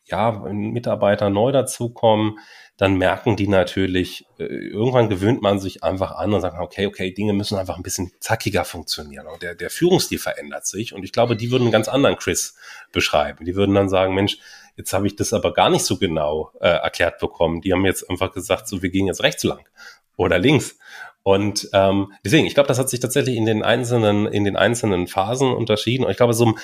ja, 0.07 0.33
Mitarbeiter 0.53 1.31
neu 1.31 1.51
dazukommen, 1.51 2.39
dann 2.77 2.97
merken 2.97 3.37
die 3.37 3.47
natürlich, 3.47 4.27
äh, 4.39 4.45
irgendwann 4.45 5.09
gewöhnt 5.09 5.41
man 5.41 5.61
sich 5.61 5.85
einfach 5.85 6.13
an 6.13 6.35
und 6.35 6.41
sagt, 6.41 6.59
okay, 6.59 6.87
okay, 6.87 7.13
Dinge 7.13 7.33
müssen 7.33 7.57
einfach 7.57 7.77
ein 7.77 7.83
bisschen 7.83 8.13
zackiger 8.21 8.65
funktionieren. 8.65 9.27
Und 9.29 9.43
der, 9.43 9.55
der 9.55 9.71
Führungsstil 9.71 10.19
verändert 10.19 10.67
sich. 10.67 10.93
Und 10.93 11.05
ich 11.05 11.13
glaube, 11.13 11.37
die 11.37 11.51
würden 11.51 11.63
einen 11.63 11.73
ganz 11.73 11.89
anderen 11.89 12.17
Chris 12.17 12.57
beschreiben. 12.93 13.45
Die 13.45 13.55
würden 13.55 13.75
dann 13.75 13.89
sagen, 13.89 14.15
Mensch, 14.15 14.39
jetzt 14.77 14.93
habe 14.93 15.07
ich 15.07 15.17
das 15.17 15.33
aber 15.33 15.53
gar 15.53 15.71
nicht 15.71 15.85
so 15.85 15.97
genau 15.97 16.51
äh, 16.61 16.69
erklärt 16.69 17.19
bekommen. 17.19 17.61
Die 17.61 17.73
haben 17.73 17.85
jetzt 17.85 18.09
einfach 18.09 18.33
gesagt, 18.33 18.69
so, 18.69 18.83
wir 18.83 18.91
gehen 18.91 19.07
jetzt 19.07 19.23
rechts 19.23 19.45
lang 19.45 19.67
oder 20.17 20.39
links. 20.39 20.79
Und 21.23 21.71
ähm, 21.73 22.13
deswegen, 22.25 22.47
ich 22.47 22.55
glaube, 22.55 22.69
das 22.69 22.79
hat 22.79 22.91
sich 22.91 23.01
tatsächlich 23.01 23.37
in 23.37 23.47
den 23.47 23.63
einzelnen, 23.63 24.27
in 24.27 24.45
den 24.45 24.57
einzelnen 24.57 25.07
Phasen 25.07 25.53
unterschieden. 25.53 26.05
Und 26.05 26.11
ich 26.11 26.17
glaube, 26.17 26.35
so 26.35 26.55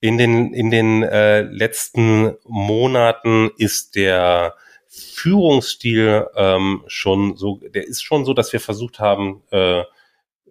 in 0.00 0.18
den, 0.18 0.52
in 0.52 0.70
den 0.70 1.02
äh, 1.02 1.42
letzten 1.42 2.36
Monaten 2.44 3.50
ist 3.56 3.96
der 3.96 4.54
Führungsstil 4.88 6.26
ähm, 6.36 6.84
schon 6.86 7.36
so, 7.36 7.60
der 7.62 7.86
ist 7.86 8.02
schon 8.02 8.24
so, 8.24 8.32
dass 8.32 8.52
wir 8.52 8.60
versucht 8.60 9.00
haben, 9.00 9.42
äh, 9.50 9.82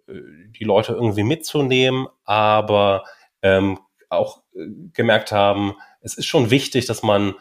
die 0.08 0.64
Leute 0.64 0.94
irgendwie 0.94 1.24
mitzunehmen, 1.24 2.08
aber 2.26 3.06
ähm, 3.42 3.80
auch 4.10 4.42
äh, 4.56 4.68
gemerkt 4.94 5.32
haben, 5.32 5.74
es 6.06 6.16
ist 6.16 6.28
schon 6.28 6.52
wichtig, 6.52 6.86
dass 6.86 7.04
man 7.04 7.36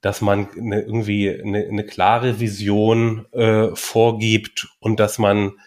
dass 0.00 0.20
man 0.20 0.48
eine, 0.56 0.82
irgendwie 0.82 1.28
eine, 1.30 1.66
eine 1.66 1.84
klare 1.84 2.38
Vision 2.38 3.26
äh, 3.32 3.74
vorgibt 3.74 4.68
und 4.78 5.00
dass 5.00 5.18
man 5.18 5.58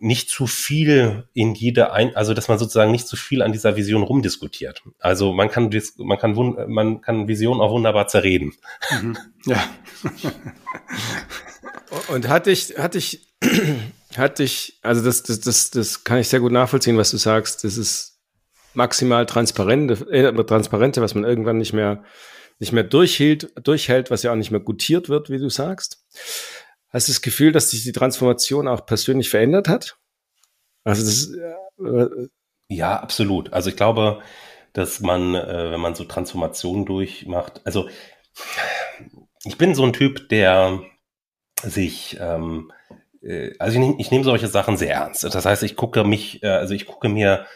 nicht 0.00 0.30
zu 0.30 0.46
viel 0.46 1.28
in 1.32 1.54
jede 1.54 1.92
ein, 1.92 2.14
also 2.16 2.34
dass 2.34 2.48
man 2.48 2.58
sozusagen 2.58 2.90
nicht 2.90 3.06
zu 3.06 3.16
viel 3.16 3.42
an 3.42 3.52
dieser 3.52 3.76
Vision 3.76 4.02
rumdiskutiert. 4.02 4.82
Also 4.98 5.32
man 5.32 5.48
kann 5.48 5.70
man 5.96 6.18
kann 6.18 6.34
man 6.68 7.00
kann 7.00 7.28
Vision 7.28 7.60
auch 7.60 7.70
wunderbar 7.72 8.08
zerreden. 8.08 8.54
Mhm. 8.90 9.16
Ja. 9.46 9.62
und 12.08 12.28
hatte 12.28 12.50
ich 12.50 12.76
hatte 12.76 12.98
ich 12.98 13.28
hatte 14.16 14.42
ich 14.42 14.78
also 14.82 15.04
das 15.04 15.22
das 15.22 15.40
das 15.40 15.70
das 15.70 16.04
kann 16.04 16.18
ich 16.18 16.28
sehr 16.28 16.40
gut 16.40 16.52
nachvollziehen, 16.52 16.96
was 16.96 17.10
du 17.10 17.16
sagst. 17.16 17.64
Das 17.64 17.76
ist 17.76 18.17
maximal 18.78 19.26
transparente 19.26 20.08
äh, 20.10 20.32
transparente, 20.44 21.02
was 21.02 21.14
man 21.14 21.24
irgendwann 21.24 21.58
nicht 21.58 21.74
mehr 21.74 22.04
nicht 22.60 22.72
mehr 22.72 22.84
durchhielt, 22.84 23.52
durchhält, 23.62 24.10
was 24.10 24.22
ja 24.22 24.32
auch 24.32 24.36
nicht 24.36 24.50
mehr 24.50 24.60
gutiert 24.60 25.08
wird, 25.08 25.30
wie 25.30 25.38
du 25.38 25.48
sagst. 25.48 26.04
Hast 26.88 27.08
du 27.08 27.12
das 27.12 27.20
Gefühl, 27.20 27.52
dass 27.52 27.70
sich 27.70 27.82
die 27.82 27.92
Transformation 27.92 28.66
auch 28.66 28.86
persönlich 28.86 29.28
verändert 29.28 29.68
hat? 29.68 29.98
Also 30.84 31.04
das, 31.04 31.32
äh, 31.84 32.28
ja, 32.68 32.98
absolut. 32.98 33.52
Also 33.52 33.70
ich 33.70 33.76
glaube, 33.76 34.20
dass 34.72 35.00
man, 35.00 35.34
äh, 35.34 35.70
wenn 35.72 35.80
man 35.80 35.94
so 35.94 36.04
Transformationen 36.04 36.86
durchmacht, 36.86 37.60
also 37.64 37.88
ich 39.44 39.58
bin 39.58 39.74
so 39.74 39.84
ein 39.84 39.92
Typ, 39.92 40.28
der 40.28 40.80
sich, 41.62 42.16
ähm, 42.20 42.72
äh, 43.22 43.52
also 43.58 43.78
ich, 43.80 43.98
ich 43.98 44.10
nehme 44.10 44.24
solche 44.24 44.48
Sachen 44.48 44.76
sehr 44.76 44.94
ernst. 44.94 45.22
Das 45.24 45.44
heißt, 45.44 45.62
ich 45.62 45.76
gucke 45.76 46.04
mich, 46.04 46.42
äh, 46.42 46.48
also 46.48 46.74
ich 46.74 46.86
gucke 46.86 47.08
mir 47.08 47.46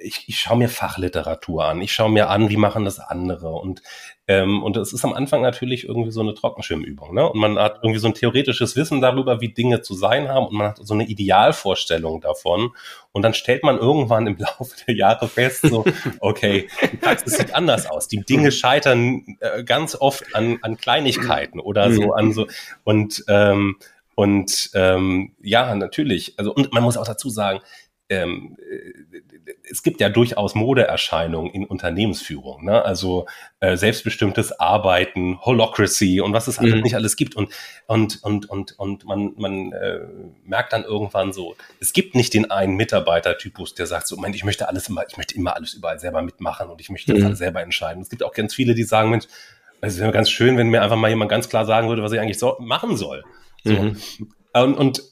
ich, 0.00 0.24
ich 0.28 0.38
schaue 0.38 0.58
mir 0.58 0.68
Fachliteratur 0.68 1.64
an, 1.64 1.80
ich 1.80 1.92
schaue 1.92 2.10
mir 2.10 2.30
an, 2.30 2.48
wie 2.48 2.56
machen 2.56 2.84
das 2.84 2.98
andere 3.00 3.50
und 3.50 3.82
ähm, 4.30 4.62
und 4.62 4.76
es 4.76 4.92
ist 4.92 5.04
am 5.04 5.14
Anfang 5.14 5.40
natürlich 5.40 5.84
irgendwie 5.88 6.10
so 6.10 6.20
eine 6.20 6.34
Trockenschirmübung, 6.34 7.14
ne? 7.14 7.28
Und 7.30 7.40
man 7.40 7.58
hat 7.58 7.80
irgendwie 7.82 7.98
so 7.98 8.08
ein 8.08 8.14
theoretisches 8.14 8.76
Wissen 8.76 9.00
darüber, 9.00 9.40
wie 9.40 9.48
Dinge 9.48 9.80
zu 9.80 9.94
sein 9.94 10.28
haben 10.28 10.46
und 10.46 10.54
man 10.54 10.68
hat 10.68 10.80
so 10.82 10.92
eine 10.92 11.06
Idealvorstellung 11.06 12.20
davon 12.20 12.70
und 13.12 13.22
dann 13.22 13.32
stellt 13.32 13.62
man 13.62 13.78
irgendwann 13.78 14.26
im 14.26 14.36
Laufe 14.38 14.76
der 14.86 14.94
Jahre 14.94 15.28
fest, 15.28 15.62
so 15.62 15.84
okay, 16.20 16.68
die 16.92 16.96
Praxis 16.96 17.38
sieht 17.38 17.54
anders 17.54 17.88
aus, 17.88 18.08
die 18.08 18.20
Dinge 18.20 18.52
scheitern 18.52 19.38
äh, 19.40 19.64
ganz 19.64 19.94
oft 19.94 20.34
an 20.34 20.58
an 20.62 20.76
Kleinigkeiten 20.76 21.58
oder 21.58 21.90
so 21.90 22.12
an 22.12 22.32
so 22.32 22.46
und 22.84 23.24
ähm, 23.28 23.76
und 24.14 24.70
ähm, 24.74 25.36
ja, 25.40 25.76
natürlich. 25.76 26.34
Also 26.38 26.52
und 26.52 26.72
man 26.72 26.82
muss 26.82 26.96
auch 26.96 27.06
dazu 27.06 27.30
sagen, 27.30 27.60
ähm, 28.08 28.56
es 29.70 29.82
gibt 29.82 30.00
ja 30.00 30.08
durchaus 30.08 30.54
Modeerscheinungen 30.54 31.52
in 31.52 31.64
Unternehmensführung, 31.64 32.64
ne? 32.64 32.84
also 32.84 33.26
äh, 33.60 33.76
selbstbestimmtes 33.76 34.58
Arbeiten, 34.58 35.40
Holocracy 35.40 36.20
und 36.20 36.32
was 36.32 36.48
es 36.48 36.60
mhm. 36.60 36.80
nicht 36.80 36.94
alles 36.94 37.16
gibt 37.16 37.36
und 37.36 37.52
und 37.86 38.22
und 38.22 38.48
und 38.48 38.78
und 38.78 39.04
man 39.04 39.34
man 39.36 39.72
äh, 39.72 40.00
merkt 40.44 40.72
dann 40.72 40.84
irgendwann 40.84 41.32
so, 41.32 41.56
es 41.80 41.92
gibt 41.92 42.14
nicht 42.14 42.34
den 42.34 42.50
einen 42.50 42.76
Mitarbeitertypus, 42.76 43.74
der 43.74 43.86
sagt 43.86 44.06
so, 44.06 44.16
Mensch, 44.16 44.36
ich 44.36 44.44
möchte 44.44 44.68
alles 44.68 44.88
immer, 44.88 45.04
ich 45.08 45.16
möchte 45.16 45.34
immer 45.34 45.56
alles 45.56 45.74
überall 45.74 45.98
selber 45.98 46.22
mitmachen 46.22 46.68
und 46.68 46.80
ich 46.80 46.90
möchte 46.90 47.12
mhm. 47.12 47.16
das 47.16 47.26
alles 47.26 47.38
selber 47.38 47.62
entscheiden. 47.62 48.02
Es 48.02 48.10
gibt 48.10 48.22
auch 48.22 48.32
ganz 48.32 48.54
viele, 48.54 48.74
die 48.74 48.84
sagen, 48.84 49.10
Mensch, 49.10 49.26
es 49.80 49.98
wäre 49.98 50.12
ganz 50.12 50.30
schön, 50.30 50.56
wenn 50.56 50.68
mir 50.68 50.82
einfach 50.82 50.96
mal 50.96 51.08
jemand 51.08 51.30
ganz 51.30 51.48
klar 51.48 51.64
sagen 51.64 51.88
würde, 51.88 52.02
was 52.02 52.12
ich 52.12 52.20
eigentlich 52.20 52.38
so 52.38 52.56
machen 52.58 52.96
soll. 52.96 53.24
So. 53.64 53.72
Mhm. 53.72 53.96
Und, 54.54 54.74
und 54.74 55.02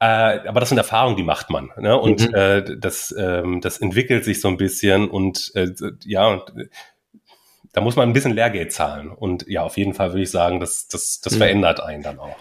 äh, 0.00 0.48
aber 0.48 0.60
das 0.60 0.70
sind 0.70 0.78
Erfahrungen, 0.78 1.16
die 1.16 1.22
macht 1.22 1.50
man. 1.50 1.70
Ne? 1.76 1.96
Und 1.98 2.28
mhm. 2.28 2.34
äh, 2.34 2.76
das, 2.78 3.14
ähm, 3.16 3.60
das 3.60 3.78
entwickelt 3.78 4.24
sich 4.24 4.40
so 4.40 4.48
ein 4.48 4.56
bisschen 4.56 5.08
und 5.08 5.52
äh, 5.54 5.68
ja, 6.04 6.42
da 7.72 7.80
muss 7.82 7.96
man 7.96 8.08
ein 8.08 8.12
bisschen 8.14 8.32
Lehrgeld 8.32 8.72
zahlen. 8.72 9.10
Und 9.10 9.46
ja, 9.46 9.62
auf 9.62 9.76
jeden 9.76 9.94
Fall 9.94 10.10
würde 10.10 10.22
ich 10.22 10.30
sagen, 10.30 10.58
das, 10.58 10.88
das, 10.88 11.20
das 11.20 11.34
mhm. 11.34 11.38
verändert 11.38 11.80
einen 11.80 12.02
dann 12.02 12.18
auch. 12.18 12.36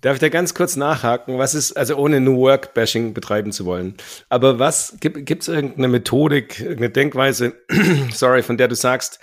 Darf 0.00 0.14
ich 0.14 0.20
da 0.20 0.30
ganz 0.30 0.54
kurz 0.54 0.76
nachhaken? 0.76 1.38
Was 1.38 1.54
ist, 1.54 1.76
also 1.76 1.96
ohne 1.96 2.20
New 2.20 2.38
Work 2.38 2.74
Bashing 2.74 3.14
betreiben 3.14 3.52
zu 3.52 3.66
wollen, 3.66 3.96
aber 4.28 4.58
was 4.58 4.96
gibt 4.98 5.42
es 5.42 5.48
irgendeine 5.48 5.88
Methodik, 5.88 6.58
irgendeine 6.58 6.90
Denkweise, 6.90 7.54
sorry, 8.12 8.42
von 8.42 8.56
der 8.56 8.66
du 8.66 8.74
sagst, 8.74 9.20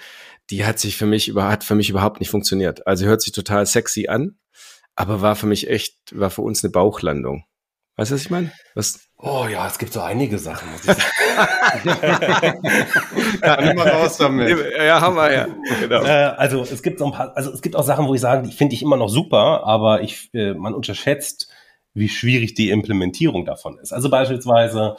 die 0.52 0.66
hat 0.66 0.80
sich 0.80 0.96
für 0.96 1.08
mich 1.08 1.28
über, 1.28 1.50
hat 1.50 1.64
für 1.64 1.76
mich 1.76 1.90
überhaupt 1.90 2.20
nicht 2.22 2.30
funktioniert. 2.30 2.88
Also 2.88 3.06
hört 3.06 3.22
sich 3.22 3.34
total 3.34 3.66
sexy 3.66 4.08
an, 4.08 4.38
aber 4.96 5.22
war 5.22 5.36
für 5.36 5.48
mich 5.48 5.70
echt, 5.70 5.96
war 6.18 6.30
für 6.30 6.44
uns 6.44 6.64
eine 6.64 6.72
Bauchlandung. 6.72 7.44
Weißt 7.98 8.12
du, 8.12 8.16
was 8.16 8.22
ich 8.22 8.30
meine? 8.30 8.52
Was? 8.76 9.00
Oh 9.18 9.48
ja, 9.52 9.66
es 9.66 9.80
gibt 9.80 9.92
so 9.92 10.02
einige 10.02 10.38
Sachen, 10.38 10.70
muss 10.72 10.82
ich 10.82 10.86
sagen. 10.86 11.02
ja, 13.42 13.74
mal 13.74 13.90
raus 13.90 14.18
damit. 14.18 14.56
Ja, 14.78 15.02
haben 15.02 15.16
wir 15.16 15.34
ja. 15.34 15.48
Genau. 15.80 16.04
Äh, 16.04 16.36
also 16.38 16.62
es 16.62 16.84
gibt 16.84 17.00
so 17.00 17.06
ein 17.06 17.12
paar, 17.12 17.36
also 17.36 17.52
es 17.52 17.64
gibt 17.64 17.76
auch 17.76 17.84
Sachen, 17.84 18.08
wo 18.08 18.14
ich 18.14 18.22
sage, 18.22 18.48
die 18.48 18.54
finde 18.54 18.76
ich 18.76 18.84
immer 18.84 18.98
noch 18.98 19.10
super, 19.10 19.64
aber 19.66 20.04
ich, 20.04 20.30
äh, 20.36 20.54
man 20.54 20.76
unterschätzt, 20.76 21.50
wie 21.96 22.08
schwierig 22.08 22.54
die 22.54 22.70
Implementierung 22.70 23.46
davon 23.46 23.80
ist. 23.80 23.92
Also 23.92 24.12
beispielsweise 24.12 24.98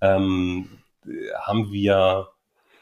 ähm, 0.00 0.78
haben 1.40 1.70
wir 1.70 2.26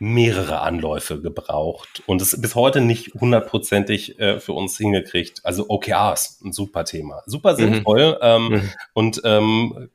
mehrere 0.00 0.60
Anläufe 0.60 1.20
gebraucht 1.20 2.02
und 2.06 2.22
es 2.22 2.40
bis 2.40 2.54
heute 2.54 2.80
nicht 2.80 3.12
hundertprozentig 3.14 4.18
äh, 4.18 4.40
für 4.40 4.54
uns 4.54 4.78
hingekriegt. 4.78 5.44
Also 5.44 5.66
OKRs, 5.68 6.40
ein 6.42 6.52
super 6.52 6.86
Thema. 6.86 7.22
Super 7.26 7.52
mhm. 7.52 7.56
sinnvoll. 7.56 8.12
Mhm. 8.12 8.18
Ähm, 8.22 8.48
mhm. 8.48 8.70
Und 8.94 9.20
ähm, 9.24 9.90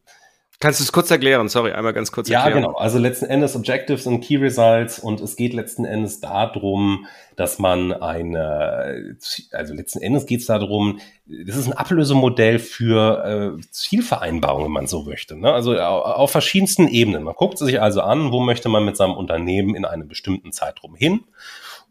Kannst 0.60 0.80
du 0.80 0.84
es 0.84 0.92
kurz 0.92 1.12
erklären? 1.12 1.50
Sorry, 1.50 1.72
einmal 1.72 1.94
ganz 1.94 2.12
kurz 2.12 2.30
erklären. 2.30 2.62
Ja, 2.62 2.68
genau. 2.68 2.78
Also 2.78 2.98
letzten 2.98 3.26
Endes 3.26 3.56
Objectives 3.56 4.08
und 4.08 4.22
Key 4.22 4.38
Results 4.38 5.00
und 5.00 5.20
es 5.20 5.36
geht 5.36 5.54
letzten 5.54 5.86
Endes 5.86 6.22
darum, 6.22 7.06
dass 7.36 7.60
man 7.60 7.92
eine, 7.92 9.18
also 9.52 9.74
letzten 9.74 10.02
Endes 10.02 10.26
geht 10.26 10.40
es 10.40 10.46
darum, 10.46 11.00
das 11.26 11.58
ist 11.58 11.68
ein 11.68 11.74
Ablösemodell 11.74 12.60
für 12.60 13.58
äh, 13.60 13.62
Zielvereinbarungen, 13.72 14.66
wenn 14.66 14.72
man 14.72 14.88
so 14.88 15.04
möchte. 15.04 15.36
Ne? 15.36 15.52
Also 15.52 15.78
auf 15.78 16.32
verschiedensten 16.32 16.88
Ebenen. 16.88 17.24
Man 17.24 17.36
guckt 17.36 17.58
sich 17.58 17.82
also 17.82 18.02
an, 18.02 18.32
wo 18.32 18.40
möchte 18.40 18.70
man 18.70 18.86
mit 18.86 18.96
seinem 18.96 19.16
Unternehmen 19.16 19.76
in 19.76 19.84
einem 19.84 20.08
bestimmten 20.08 20.54
Zeitraum 20.54 20.96
hin 20.96 21.26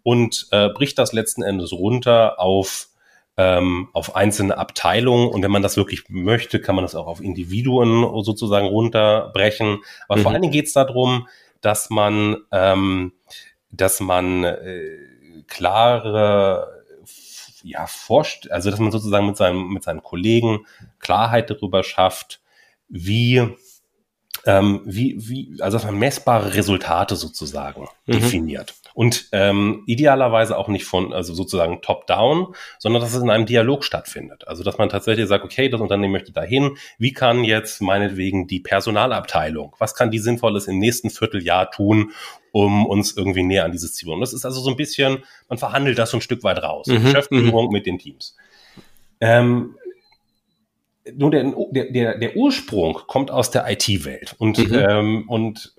und 0.02 0.48
äh, 0.52 0.70
bricht 0.70 0.98
das 0.98 1.12
letzten 1.12 1.42
Endes 1.42 1.72
runter 1.72 2.40
auf 2.40 2.88
ähm, 3.36 3.88
auf 3.92 4.14
einzelne 4.14 4.56
Abteilungen 4.58 5.28
und 5.28 5.42
wenn 5.42 5.50
man 5.50 5.62
das 5.62 5.76
wirklich 5.76 6.04
möchte, 6.08 6.60
kann 6.60 6.74
man 6.74 6.84
das 6.84 6.94
auch 6.94 7.06
auf 7.06 7.20
Individuen 7.20 8.22
sozusagen 8.22 8.66
runterbrechen. 8.66 9.80
Aber 10.08 10.18
mhm. 10.18 10.22
vor 10.22 10.32
allen 10.32 10.42
Dingen 10.42 10.52
geht 10.52 10.66
es 10.66 10.72
darum, 10.72 11.26
dass 11.60 11.90
man, 11.90 12.36
ähm, 12.52 13.12
dass 13.70 14.00
man 14.00 14.44
äh, 14.44 14.98
klare 15.48 16.84
ja, 17.64 17.86
forscht, 17.86 18.50
also 18.50 18.70
dass 18.70 18.78
man 18.78 18.92
sozusagen 18.92 19.26
mit 19.26 19.36
seinem, 19.36 19.68
mit 19.68 19.82
seinen 19.82 20.02
Kollegen 20.02 20.66
Klarheit 21.00 21.50
darüber 21.50 21.82
schafft, 21.82 22.40
wie, 22.88 23.42
ähm, 24.44 24.82
wie, 24.84 25.16
wie, 25.18 25.56
also 25.60 25.78
dass 25.78 25.86
man 25.86 25.98
messbare 25.98 26.54
Resultate 26.54 27.16
sozusagen 27.16 27.88
mhm. 28.06 28.12
definiert. 28.12 28.74
Und 28.94 29.28
ähm, 29.32 29.82
idealerweise 29.86 30.56
auch 30.56 30.68
nicht 30.68 30.84
von, 30.84 31.12
also 31.12 31.34
sozusagen 31.34 31.82
top-down, 31.82 32.54
sondern 32.78 33.02
dass 33.02 33.12
es 33.12 33.20
in 33.20 33.28
einem 33.28 33.44
Dialog 33.44 33.84
stattfindet. 33.84 34.46
Also 34.46 34.62
dass 34.62 34.78
man 34.78 34.88
tatsächlich 34.88 35.26
sagt, 35.26 35.44
okay, 35.44 35.68
das 35.68 35.80
Unternehmen 35.80 36.12
möchte 36.12 36.32
dahin, 36.32 36.76
wie 36.96 37.12
kann 37.12 37.42
jetzt 37.42 37.82
meinetwegen 37.82 38.46
die 38.46 38.60
Personalabteilung, 38.60 39.74
was 39.80 39.96
kann 39.96 40.12
die 40.12 40.20
Sinnvolles 40.20 40.68
im 40.68 40.78
nächsten 40.78 41.10
Vierteljahr 41.10 41.72
tun, 41.72 42.12
um 42.52 42.86
uns 42.86 43.16
irgendwie 43.16 43.42
näher 43.42 43.64
an 43.64 43.72
dieses 43.72 43.94
Ziel. 43.94 44.10
Und 44.10 44.20
das 44.20 44.32
ist 44.32 44.44
also 44.44 44.60
so 44.60 44.70
ein 44.70 44.76
bisschen, 44.76 45.24
man 45.48 45.58
verhandelt 45.58 45.98
das 45.98 46.12
so 46.12 46.18
ein 46.18 46.20
Stück 46.20 46.44
weit 46.44 46.62
raus. 46.62 46.86
Mhm. 46.86 47.02
Geschäftsführung 47.02 47.66
mhm. 47.66 47.72
mit 47.72 47.86
den 47.86 47.98
Teams. 47.98 48.36
Ähm, 49.20 49.74
nur 51.12 51.32
der, 51.32 51.52
der, 51.72 52.18
der 52.18 52.36
Ursprung 52.36 52.94
kommt 53.08 53.32
aus 53.32 53.50
der 53.50 53.68
IT-Welt 53.68 54.36
und, 54.38 54.58
mhm. 54.58 54.74
ähm, 54.74 55.24
und 55.28 55.74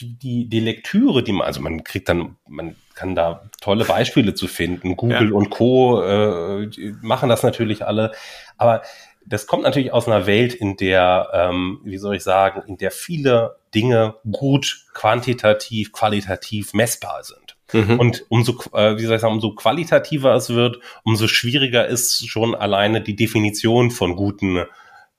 die, 0.00 0.48
die 0.48 0.60
Lektüre, 0.60 1.22
die 1.22 1.32
man, 1.32 1.46
also 1.46 1.60
man 1.60 1.84
kriegt 1.84 2.08
dann, 2.08 2.36
man 2.48 2.76
kann 2.94 3.14
da 3.14 3.48
tolle 3.60 3.84
Beispiele 3.84 4.34
zu 4.34 4.48
finden. 4.48 4.96
Google 4.96 5.30
ja. 5.30 5.34
und 5.34 5.50
Co. 5.50 6.02
Äh, 6.02 6.68
machen 7.00 7.28
das 7.28 7.42
natürlich 7.42 7.86
alle. 7.86 8.12
Aber 8.56 8.82
das 9.24 9.46
kommt 9.46 9.62
natürlich 9.62 9.92
aus 9.92 10.06
einer 10.06 10.26
Welt, 10.26 10.54
in 10.54 10.76
der, 10.76 11.30
ähm, 11.32 11.80
wie 11.84 11.98
soll 11.98 12.16
ich 12.16 12.22
sagen, 12.22 12.62
in 12.66 12.76
der 12.76 12.90
viele 12.90 13.56
Dinge 13.74 14.16
gut 14.30 14.86
quantitativ, 14.92 15.92
qualitativ 15.92 16.74
messbar 16.74 17.22
sind. 17.22 17.56
Mhm. 17.72 17.98
Und 17.98 18.24
umso, 18.28 18.52
äh, 18.74 18.98
wie 18.98 19.04
soll 19.04 19.16
ich 19.16 19.22
sagen, 19.22 19.34
umso 19.34 19.54
qualitativer 19.54 20.34
es 20.34 20.50
wird, 20.50 20.78
umso 21.04 21.26
schwieriger 21.28 21.86
ist 21.86 22.28
schon 22.28 22.54
alleine 22.54 23.00
die 23.00 23.16
Definition 23.16 23.90
von 23.90 24.16
guten 24.16 24.64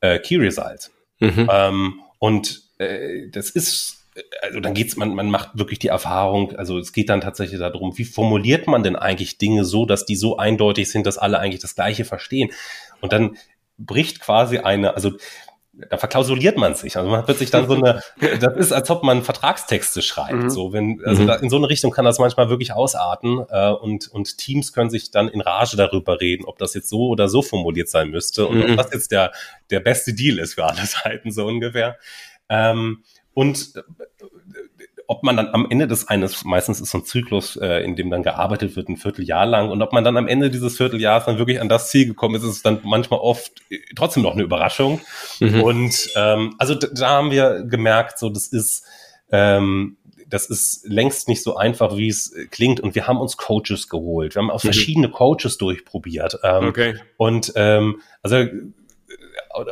äh, 0.01 0.19
Key 0.19 0.37
Results. 0.37 0.91
Mhm. 1.19 1.49
Ähm, 1.51 2.01
und 2.19 2.61
äh, 2.77 3.29
das 3.29 3.49
ist 3.49 4.02
also 4.41 4.59
dann 4.59 4.73
geht's, 4.73 4.95
man, 4.95 5.15
man 5.15 5.29
macht 5.29 5.57
wirklich 5.57 5.79
die 5.79 5.87
Erfahrung, 5.87 6.55
also 6.55 6.77
es 6.77 6.93
geht 6.93 7.09
dann 7.09 7.21
tatsächlich 7.21 7.59
darum, 7.59 7.97
wie 7.97 8.05
formuliert 8.05 8.67
man 8.67 8.83
denn 8.83 8.95
eigentlich 8.95 9.37
Dinge 9.37 9.65
so, 9.65 9.85
dass 9.85 10.05
die 10.05 10.15
so 10.15 10.37
eindeutig 10.37 10.91
sind, 10.91 11.07
dass 11.07 11.17
alle 11.17 11.39
eigentlich 11.39 11.61
das 11.61 11.75
Gleiche 11.75 12.05
verstehen. 12.05 12.51
Und 13.01 13.13
dann 13.13 13.37
bricht 13.77 14.19
quasi 14.19 14.59
eine, 14.59 14.95
also 14.95 15.13
da 15.89 15.97
verklausuliert 15.97 16.55
man 16.55 16.75
sich. 16.75 16.97
Also 16.97 17.09
man 17.09 17.19
hat 17.19 17.25
plötzlich 17.25 17.49
dann 17.49 17.67
so 17.67 17.73
eine, 17.73 18.01
das 18.39 18.57
ist, 18.57 18.71
als 18.71 18.89
ob 18.91 19.01
man 19.01 19.23
Vertragstexte 19.23 20.03
schreibt. 20.03 20.43
Mhm. 20.43 20.49
So, 20.49 20.71
wenn, 20.71 21.01
also 21.03 21.23
mhm. 21.23 21.27
da, 21.27 21.35
in 21.35 21.49
so 21.49 21.57
eine 21.57 21.67
Richtung 21.67 21.89
kann 21.91 22.05
das 22.05 22.19
manchmal 22.19 22.49
wirklich 22.49 22.73
ausarten 22.73 23.43
äh, 23.49 23.71
und, 23.71 24.07
und 24.09 24.37
Teams 24.37 24.71
können 24.73 24.91
sich 24.91 25.09
dann 25.09 25.27
in 25.29 25.41
Rage 25.41 25.75
darüber 25.75 26.21
reden, 26.21 26.45
ob 26.45 26.59
das 26.59 26.75
jetzt 26.75 26.89
so 26.89 27.07
oder 27.07 27.27
so 27.27 27.41
formuliert 27.41 27.89
sein 27.89 28.09
müsste 28.09 28.45
und 28.45 28.59
mhm. 28.59 28.71
ob 28.71 28.77
das 28.77 28.93
jetzt 28.93 29.11
der, 29.11 29.31
der 29.71 29.79
beste 29.79 30.13
Deal 30.13 30.37
ist 30.37 30.53
für 30.53 30.65
alle 30.65 30.85
Seiten, 30.85 31.31
so 31.31 31.47
ungefähr. 31.47 31.97
Ähm, 32.49 33.03
und 33.33 33.73
äh, 33.75 33.81
ob 35.07 35.23
man 35.23 35.35
dann 35.37 35.49
am 35.49 35.67
Ende 35.69 35.87
des 35.87 36.07
eines, 36.07 36.43
meistens 36.43 36.79
ist 36.79 36.91
so 36.91 36.99
ein 36.99 37.05
Zyklus, 37.05 37.57
äh, 37.57 37.83
in 37.83 37.95
dem 37.95 38.09
dann 38.09 38.23
gearbeitet 38.23 38.75
wird, 38.75 38.89
ein 38.89 38.97
Vierteljahr 38.97 39.45
lang, 39.45 39.69
und 39.69 39.81
ob 39.81 39.91
man 39.93 40.03
dann 40.03 40.17
am 40.17 40.27
Ende 40.27 40.49
dieses 40.49 40.77
Vierteljahres 40.77 41.25
dann 41.25 41.37
wirklich 41.37 41.59
an 41.59 41.69
das 41.69 41.89
Ziel 41.89 42.07
gekommen 42.07 42.35
ist, 42.35 42.43
ist 42.43 42.65
dann 42.65 42.79
manchmal 42.83 43.19
oft 43.19 43.51
äh, 43.69 43.79
trotzdem 43.95 44.23
noch 44.23 44.33
eine 44.33 44.43
Überraschung. 44.43 45.01
Mhm. 45.39 45.61
Und 45.61 46.09
ähm, 46.15 46.55
also 46.57 46.75
da 46.75 47.09
haben 47.09 47.31
wir 47.31 47.63
gemerkt, 47.63 48.17
so 48.17 48.29
das 48.29 48.47
ist 48.47 48.85
ähm, 49.31 49.97
das 50.33 50.47
ist 50.47 50.87
längst 50.87 51.27
nicht 51.27 51.43
so 51.43 51.57
einfach, 51.57 51.95
wie 51.95 52.07
es 52.07 52.33
klingt. 52.49 52.79
Und 52.79 52.95
wir 52.95 53.07
haben 53.07 53.19
uns 53.19 53.37
Coaches 53.37 53.87
geholt. 53.87 54.33
Wir 54.33 54.41
haben 54.41 54.49
auch 54.49 54.63
mhm. 54.63 54.67
verschiedene 54.67 55.09
Coaches 55.09 55.59
durchprobiert. 55.59 56.39
Ähm, 56.43 56.67
okay. 56.67 56.95
Und 57.17 57.53
ähm, 57.55 58.01
also 58.23 58.43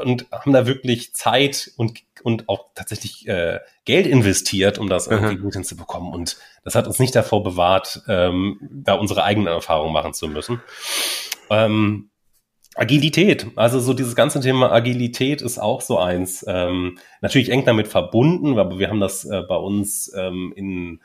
und 0.04 0.26
haben 0.32 0.54
da 0.54 0.66
wirklich 0.66 1.14
Zeit 1.14 1.72
und, 1.78 2.00
und 2.24 2.50
auch 2.50 2.68
tatsächlich 2.76 3.28
äh, 3.28 3.60
Geld 3.86 4.08
investiert, 4.08 4.78
um 4.78 4.90
das 4.90 5.08
irgendwie 5.08 5.36
Aha. 5.36 5.42
gut 5.42 5.54
hinzubekommen. 5.54 6.14
Und 6.14 6.38
das 6.64 6.76
hat 6.76 6.88
uns 6.88 7.00
nicht 7.00 7.16
davor 7.16 7.44
bewahrt, 7.44 8.02
ähm, 8.08 8.60
da 8.72 8.94
unsere 8.94 9.24
eigenen 9.24 9.48
Erfahrungen 9.48 9.94
machen 9.94 10.14
zu 10.14 10.28
müssen. 10.28 10.62
Ähm, 11.50 12.10
Agilität, 12.76 13.48
also 13.58 13.80
so 13.82 13.94
dieses 13.94 14.16
ganze 14.16 14.40
Thema 14.40 14.72
Agilität 14.72 15.42
ist 15.42 15.60
auch 15.60 15.82
so 15.82 16.00
eins. 16.00 16.46
Ähm, 16.48 16.98
natürlich 17.20 17.50
eng 17.50 17.66
damit 17.66 17.88
verbunden, 17.90 18.58
aber 18.58 18.80
wir 18.80 18.90
haben 18.90 19.02
das 19.02 19.26
äh, 19.26 19.42
bei 19.42 19.58
uns 19.58 20.12
ähm, 20.16 20.54
in, 20.56 21.02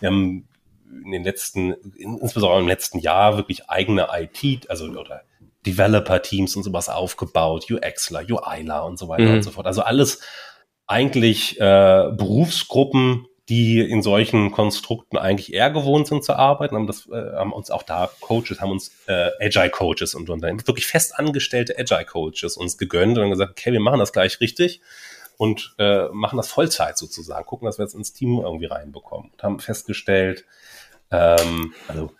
wir 0.00 0.08
haben 0.08 0.48
in 1.04 1.12
den 1.12 1.22
letzten, 1.22 1.74
insbesondere 1.94 2.60
im 2.60 2.68
letzten 2.68 2.98
Jahr 2.98 3.36
wirklich 3.36 3.68
eigene 3.68 4.08
IT, 4.12 4.68
also 4.70 4.86
oder 4.86 5.22
Developer-Teams 5.66 6.56
und 6.56 6.62
sowas 6.62 6.88
aufgebaut, 6.88 7.70
UXler, 7.70 8.22
UIler 8.28 8.84
und 8.84 8.98
so 8.98 9.08
weiter 9.08 9.24
mhm. 9.24 9.34
und 9.34 9.42
so 9.42 9.50
fort. 9.50 9.66
Also 9.66 9.82
alles 9.82 10.20
eigentlich 10.86 11.60
äh, 11.60 12.10
Berufsgruppen, 12.12 13.26
die 13.48 13.80
in 13.80 14.02
solchen 14.02 14.52
Konstrukten 14.52 15.18
eigentlich 15.18 15.52
eher 15.52 15.70
gewohnt 15.70 16.06
sind 16.06 16.24
zu 16.24 16.34
arbeiten, 16.34 16.76
haben 16.76 16.86
das, 16.86 17.08
äh, 17.08 17.32
haben 17.34 17.52
uns 17.52 17.70
auch 17.70 17.82
da 17.82 18.08
Coaches, 18.20 18.60
haben 18.60 18.70
uns 18.70 18.92
äh, 19.06 19.30
Agile 19.40 19.70
Coaches 19.70 20.14
und, 20.14 20.30
und 20.30 20.42
wirklich 20.42 20.86
fest 20.86 21.18
angestellte 21.18 21.76
Agile 21.78 22.04
Coaches 22.04 22.56
uns 22.56 22.78
gegönnt 22.78 23.18
und 23.18 23.30
gesagt, 23.30 23.50
okay, 23.50 23.72
wir 23.72 23.80
machen 23.80 23.98
das 23.98 24.12
gleich 24.12 24.40
richtig 24.40 24.80
und 25.36 25.74
äh, 25.78 26.08
machen 26.12 26.36
das 26.36 26.48
Vollzeit 26.48 26.96
sozusagen, 26.96 27.46
gucken, 27.46 27.66
dass 27.66 27.78
wir 27.78 27.84
jetzt 27.84 27.94
ins 27.94 28.12
Team 28.12 28.38
irgendwie 28.38 28.66
reinbekommen 28.66 29.30
und 29.30 29.42
haben 29.42 29.58
festgestellt, 29.58 30.44
ähm, 31.10 31.74
also 31.88 32.12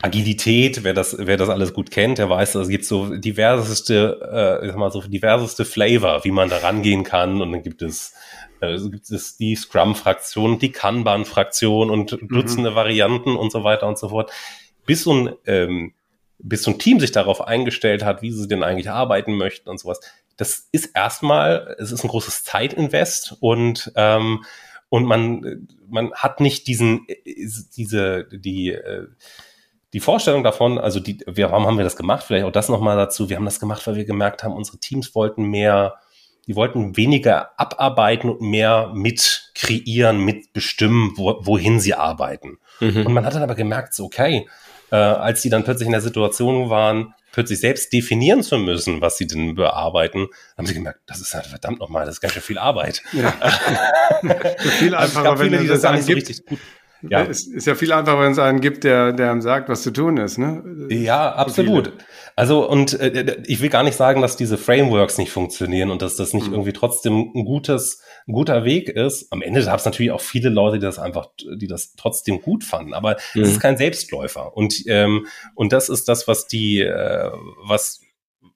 Agilität, 0.00 0.84
wer 0.84 0.94
das, 0.94 1.16
wer 1.18 1.36
das 1.36 1.48
alles 1.48 1.74
gut 1.74 1.90
kennt, 1.90 2.18
der 2.18 2.30
weiß, 2.30 2.54
es 2.54 2.68
gibt 2.68 2.84
so 2.84 3.16
diverseste, 3.16 4.60
äh, 4.62 4.64
ich 4.64 4.70
sag 4.70 4.78
mal 4.78 4.92
so 4.92 5.00
diverseste 5.02 5.64
Flavor, 5.64 6.24
wie 6.24 6.30
man 6.30 6.48
da 6.48 6.58
rangehen 6.58 7.02
kann. 7.02 7.42
Und 7.42 7.50
dann 7.50 7.62
gibt 7.64 7.82
es, 7.82 8.14
äh, 8.60 8.78
gibt 8.78 9.10
es 9.10 9.36
die 9.36 9.56
Scrum-Fraktion, 9.56 10.60
die 10.60 10.70
Kanban-Fraktion 10.70 11.90
und 11.90 12.12
mhm. 12.12 12.28
Dutzende 12.28 12.70
mhm. 12.70 12.74
Varianten 12.76 13.36
und 13.36 13.50
so 13.50 13.64
weiter 13.64 13.88
und 13.88 13.98
so 13.98 14.10
fort. 14.10 14.30
Bis 14.86 15.02
so 15.02 15.12
ein, 15.12 15.34
ähm, 15.46 15.94
bis 16.38 16.62
so 16.62 16.70
ein 16.70 16.78
Team 16.78 17.00
sich 17.00 17.10
darauf 17.10 17.40
eingestellt 17.40 18.04
hat, 18.04 18.22
wie 18.22 18.30
sie 18.30 18.46
denn 18.46 18.62
eigentlich 18.62 18.90
arbeiten 18.90 19.36
möchten 19.36 19.68
und 19.68 19.80
sowas. 19.80 20.00
Das 20.36 20.68
ist 20.70 20.92
erstmal, 20.94 21.76
es 21.80 21.90
ist 21.90 22.04
ein 22.04 22.08
großes 22.08 22.44
Zeitinvest 22.44 23.36
und 23.40 23.90
ähm, 23.96 24.44
und 24.90 25.04
man 25.04 25.68
man 25.90 26.12
hat 26.14 26.40
nicht 26.40 26.66
diesen 26.66 27.06
diese 27.76 28.24
die 28.24 28.70
äh, 28.70 29.08
die 29.98 30.04
Vorstellung 30.04 30.44
davon, 30.44 30.78
also 30.78 31.00
die, 31.00 31.18
wir, 31.26 31.50
warum 31.50 31.66
haben 31.66 31.76
wir 31.76 31.82
das 31.82 31.96
gemacht? 31.96 32.22
Vielleicht 32.24 32.46
auch 32.46 32.52
das 32.52 32.68
nochmal 32.68 32.96
dazu. 32.96 33.28
Wir 33.28 33.36
haben 33.36 33.44
das 33.44 33.58
gemacht, 33.58 33.84
weil 33.84 33.96
wir 33.96 34.04
gemerkt 34.04 34.44
haben, 34.44 34.54
unsere 34.54 34.78
Teams 34.78 35.12
wollten 35.16 35.42
mehr, 35.42 35.96
die 36.46 36.54
wollten 36.54 36.96
weniger 36.96 37.50
abarbeiten 37.58 38.30
und 38.30 38.40
mehr 38.40 38.92
mit 38.94 39.50
kreieren, 39.56 40.24
mit 40.24 40.52
bestimmen, 40.52 41.14
wo, 41.16 41.40
wohin 41.40 41.80
sie 41.80 41.94
arbeiten. 41.94 42.58
Mhm. 42.78 43.06
Und 43.06 43.12
man 43.12 43.26
hat 43.26 43.34
dann 43.34 43.42
aber 43.42 43.56
gemerkt, 43.56 43.92
so, 43.92 44.04
okay, 44.04 44.46
äh, 44.92 44.94
als 44.94 45.42
die 45.42 45.50
dann 45.50 45.64
plötzlich 45.64 45.86
in 45.86 45.92
der 45.92 46.00
Situation 46.00 46.70
waren, 46.70 47.12
plötzlich 47.32 47.58
selbst 47.58 47.92
definieren 47.92 48.44
zu 48.44 48.56
müssen, 48.56 49.00
was 49.00 49.16
sie 49.16 49.26
denn 49.26 49.56
bearbeiten, 49.56 50.28
haben 50.56 50.66
sie 50.68 50.74
gemerkt, 50.74 51.00
das 51.06 51.20
ist 51.20 51.34
halt 51.34 51.46
verdammt 51.46 51.80
nochmal, 51.80 52.06
das 52.06 52.14
ist 52.14 52.20
ganz 52.20 52.34
schön 52.34 52.42
viel 52.42 52.58
Arbeit. 52.58 53.02
Ja. 53.12 53.32
viel 54.78 54.94
einfacher, 54.94 55.30
also 55.30 55.42
wenn 55.42 55.50
viele, 55.50 55.62
die 55.62 55.66
das 55.66 55.82
gar 55.82 55.94
nicht 55.94 56.04
so 56.04 56.12
richtig 56.12 56.46
gut 56.46 56.60
ja. 57.02 57.24
Es 57.24 57.46
ist 57.46 57.66
ja 57.66 57.74
viel 57.74 57.92
einfacher, 57.92 58.20
wenn 58.20 58.32
es 58.32 58.38
einen 58.38 58.60
gibt, 58.60 58.84
der, 58.84 59.12
der 59.12 59.30
einem 59.30 59.40
sagt, 59.40 59.68
was 59.68 59.82
zu 59.82 59.92
tun 59.92 60.16
ist. 60.16 60.38
Ne? 60.38 60.88
Ja, 60.90 61.32
absolut. 61.32 61.92
Also 62.34 62.68
und 62.68 62.98
äh, 62.98 63.42
ich 63.46 63.60
will 63.60 63.68
gar 63.68 63.82
nicht 63.82 63.96
sagen, 63.96 64.20
dass 64.20 64.36
diese 64.36 64.58
Frameworks 64.58 65.18
nicht 65.18 65.30
funktionieren 65.30 65.90
und 65.90 66.02
dass 66.02 66.16
das 66.16 66.34
nicht 66.34 66.48
mhm. 66.48 66.54
irgendwie 66.54 66.72
trotzdem 66.72 67.30
ein 67.34 67.44
gutes, 67.44 68.02
ein 68.26 68.32
guter 68.32 68.64
Weg 68.64 68.88
ist. 68.88 69.32
Am 69.32 69.42
Ende 69.42 69.64
gab 69.64 69.78
es 69.78 69.84
natürlich 69.84 70.12
auch 70.12 70.20
viele 70.20 70.48
Leute, 70.48 70.78
die 70.78 70.86
das 70.86 70.98
einfach, 70.98 71.28
die 71.56 71.68
das 71.68 71.94
trotzdem 71.94 72.40
gut 72.42 72.64
fanden. 72.64 72.94
Aber 72.94 73.16
mhm. 73.34 73.42
es 73.42 73.50
ist 73.50 73.60
kein 73.60 73.76
Selbstläufer. 73.76 74.56
Und 74.56 74.82
ähm, 74.86 75.26
und 75.54 75.72
das 75.72 75.88
ist 75.88 76.08
das, 76.08 76.26
was 76.26 76.46
die, 76.46 76.80
äh, 76.80 77.30
was 77.64 78.00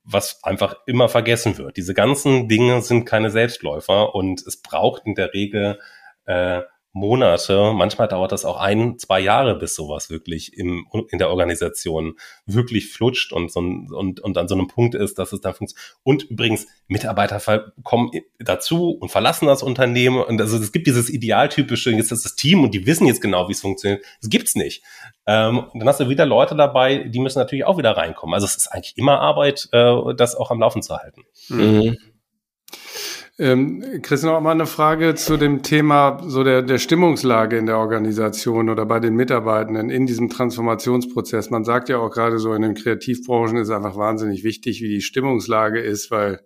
was 0.04 0.42
einfach 0.42 0.76
immer 0.86 1.08
vergessen 1.08 1.58
wird. 1.58 1.76
Diese 1.76 1.94
ganzen 1.94 2.48
Dinge 2.48 2.82
sind 2.82 3.04
keine 3.04 3.30
Selbstläufer 3.30 4.14
und 4.14 4.44
es 4.44 4.60
braucht 4.60 5.02
in 5.06 5.14
der 5.14 5.32
Regel 5.32 5.78
äh, 6.24 6.62
Monate, 6.94 7.72
manchmal 7.74 8.06
dauert 8.06 8.32
das 8.32 8.44
auch 8.44 8.58
ein, 8.58 8.98
zwei 8.98 9.20
Jahre, 9.20 9.58
bis 9.58 9.74
sowas 9.74 10.10
wirklich 10.10 10.56
im, 10.58 10.86
in 11.10 11.18
der 11.18 11.30
Organisation 11.30 12.16
wirklich 12.44 12.92
flutscht 12.92 13.32
und, 13.32 13.50
so, 13.50 13.60
und, 13.60 14.20
und 14.20 14.36
an 14.36 14.46
so 14.46 14.54
einem 14.54 14.68
Punkt 14.68 14.94
ist, 14.94 15.18
dass 15.18 15.32
es 15.32 15.40
dann 15.40 15.54
funktioniert. 15.54 15.96
Und 16.02 16.24
übrigens, 16.24 16.66
Mitarbeiter 16.88 17.72
kommen 17.82 18.10
dazu 18.38 18.90
und 18.90 19.10
verlassen 19.10 19.46
das 19.46 19.62
Unternehmen. 19.62 20.22
Und 20.22 20.38
also 20.40 20.58
es 20.58 20.70
gibt 20.70 20.86
dieses 20.86 21.08
idealtypische, 21.08 21.90
jetzt 21.92 22.12
ist 22.12 22.26
das 22.26 22.36
Team 22.36 22.62
und 22.62 22.74
die 22.74 22.86
wissen 22.86 23.06
jetzt 23.06 23.22
genau, 23.22 23.48
wie 23.48 23.52
es 23.52 23.62
funktioniert. 23.62 24.04
Das 24.20 24.28
gibt's 24.28 24.54
nicht. 24.54 24.82
Ähm, 25.26 25.68
dann 25.72 25.88
hast 25.88 26.00
du 26.00 26.10
wieder 26.10 26.26
Leute 26.26 26.56
dabei, 26.56 26.98
die 27.08 27.20
müssen 27.20 27.38
natürlich 27.38 27.64
auch 27.64 27.78
wieder 27.78 27.96
reinkommen. 27.96 28.34
Also 28.34 28.44
es 28.44 28.56
ist 28.56 28.66
eigentlich 28.66 28.98
immer 28.98 29.18
Arbeit, 29.18 29.68
äh, 29.72 30.14
das 30.14 30.34
auch 30.34 30.50
am 30.50 30.60
Laufen 30.60 30.82
zu 30.82 30.94
halten. 30.98 31.22
Mhm. 31.48 31.96
Ähm, 33.38 34.02
Chris, 34.02 34.22
noch 34.22 34.38
mal 34.42 34.50
eine 34.50 34.66
Frage 34.66 35.14
zu 35.14 35.38
dem 35.38 35.62
Thema 35.62 36.22
so 36.26 36.44
der, 36.44 36.60
der 36.60 36.78
Stimmungslage 36.78 37.56
in 37.56 37.64
der 37.64 37.78
Organisation 37.78 38.68
oder 38.68 38.84
bei 38.84 39.00
den 39.00 39.14
Mitarbeitenden 39.14 39.88
in 39.88 40.04
diesem 40.04 40.28
Transformationsprozess. 40.28 41.48
Man 41.48 41.64
sagt 41.64 41.88
ja 41.88 41.98
auch 41.98 42.10
gerade 42.10 42.38
so 42.38 42.52
in 42.52 42.60
den 42.60 42.74
Kreativbranchen 42.74 43.56
ist 43.56 43.70
einfach 43.70 43.96
wahnsinnig 43.96 44.44
wichtig, 44.44 44.82
wie 44.82 44.88
die 44.88 45.00
Stimmungslage 45.00 45.80
ist, 45.80 46.10
weil 46.10 46.40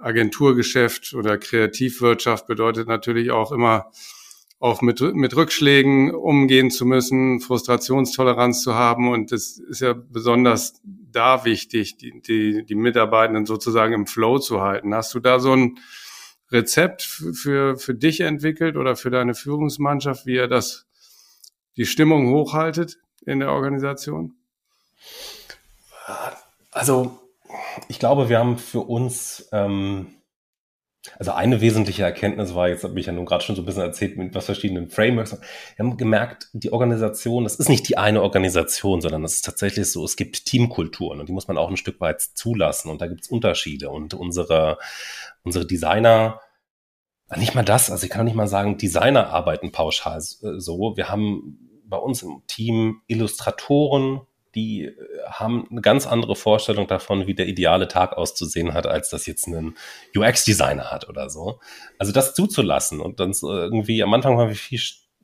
Agenturgeschäft 0.00 1.12
oder 1.12 1.36
Kreativwirtschaft 1.36 2.46
bedeutet 2.46 2.88
natürlich 2.88 3.30
auch 3.30 3.52
immer 3.52 3.90
auch 4.64 4.80
mit, 4.80 4.98
mit 5.02 5.36
Rückschlägen 5.36 6.14
umgehen 6.14 6.70
zu 6.70 6.86
müssen, 6.86 7.40
Frustrationstoleranz 7.40 8.62
zu 8.62 8.74
haben. 8.74 9.10
Und 9.10 9.30
das 9.30 9.58
ist 9.58 9.82
ja 9.82 9.92
besonders 9.92 10.80
da 10.82 11.44
wichtig, 11.44 11.98
die, 11.98 12.22
die, 12.22 12.64
die 12.64 12.74
Mitarbeitenden 12.74 13.44
sozusagen 13.44 13.92
im 13.92 14.06
Flow 14.06 14.38
zu 14.38 14.62
halten. 14.62 14.94
Hast 14.94 15.12
du 15.12 15.20
da 15.20 15.38
so 15.38 15.52
ein 15.52 15.78
Rezept 16.50 17.02
für, 17.02 17.76
für 17.76 17.94
dich 17.94 18.20
entwickelt 18.20 18.78
oder 18.78 18.96
für 18.96 19.10
deine 19.10 19.34
Führungsmannschaft, 19.34 20.24
wie 20.24 20.36
ihr 20.36 20.48
das, 20.48 20.86
die 21.76 21.84
Stimmung 21.84 22.32
hochhaltet 22.32 22.96
in 23.26 23.40
der 23.40 23.52
Organisation? 23.52 24.32
Also, 26.70 27.20
ich 27.88 27.98
glaube, 27.98 28.30
wir 28.30 28.38
haben 28.38 28.56
für 28.56 28.80
uns, 28.80 29.46
ähm, 29.52 30.06
also 31.18 31.32
eine 31.32 31.60
wesentliche 31.60 32.02
Erkenntnis 32.02 32.54
war, 32.54 32.68
jetzt 32.68 32.84
habe 32.84 32.98
ich 32.98 33.06
ja 33.06 33.12
nun 33.12 33.26
gerade 33.26 33.44
schon 33.44 33.56
so 33.56 33.62
ein 33.62 33.66
bisschen 33.66 33.82
erzählt, 33.82 34.16
mit 34.16 34.34
was 34.34 34.46
verschiedenen 34.46 34.88
Frameworks. 34.88 35.32
Wir 35.32 35.84
haben 35.84 35.96
gemerkt, 35.96 36.48
die 36.52 36.72
Organisation, 36.72 37.44
das 37.44 37.56
ist 37.56 37.68
nicht 37.68 37.88
die 37.88 37.98
eine 37.98 38.22
Organisation, 38.22 39.00
sondern 39.00 39.22
es 39.24 39.34
ist 39.34 39.44
tatsächlich 39.44 39.90
so, 39.90 40.04
es 40.04 40.16
gibt 40.16 40.46
Teamkulturen 40.46 41.20
und 41.20 41.28
die 41.28 41.32
muss 41.32 41.46
man 41.46 41.58
auch 41.58 41.68
ein 41.68 41.76
Stück 41.76 42.00
weit 42.00 42.22
zulassen 42.22 42.90
und 42.90 43.00
da 43.00 43.06
gibt 43.06 43.22
es 43.22 43.28
Unterschiede. 43.28 43.90
Und 43.90 44.14
unsere, 44.14 44.78
unsere 45.42 45.66
Designer, 45.66 46.40
nicht 47.36 47.54
mal 47.54 47.64
das, 47.64 47.90
also 47.90 48.04
ich 48.04 48.10
kann 48.10 48.24
nicht 48.24 48.36
mal 48.36 48.48
sagen, 48.48 48.78
Designer 48.78 49.28
arbeiten 49.28 49.72
pauschal 49.72 50.20
so. 50.20 50.96
Wir 50.96 51.10
haben 51.10 51.82
bei 51.84 51.98
uns 51.98 52.22
im 52.22 52.42
Team 52.46 53.02
Illustratoren, 53.06 54.22
die 54.54 54.84
äh, 54.84 54.94
haben 55.30 55.66
eine 55.70 55.80
ganz 55.80 56.06
andere 56.06 56.36
Vorstellung 56.36 56.86
davon, 56.86 57.26
wie 57.26 57.34
der 57.34 57.48
ideale 57.48 57.88
Tag 57.88 58.12
auszusehen 58.12 58.74
hat, 58.74 58.86
als 58.86 59.10
das 59.10 59.26
jetzt 59.26 59.46
ein 59.46 59.74
UX-Designer 60.16 60.90
hat 60.90 61.08
oder 61.08 61.30
so. 61.30 61.60
Also 61.98 62.12
das 62.12 62.34
zuzulassen 62.34 63.00
und 63.00 63.20
dann 63.20 63.32
irgendwie 63.42 64.02
am 64.02 64.14
Anfang 64.14 64.36
waren 64.36 64.48
wir 64.48 64.56
viel 64.56 64.80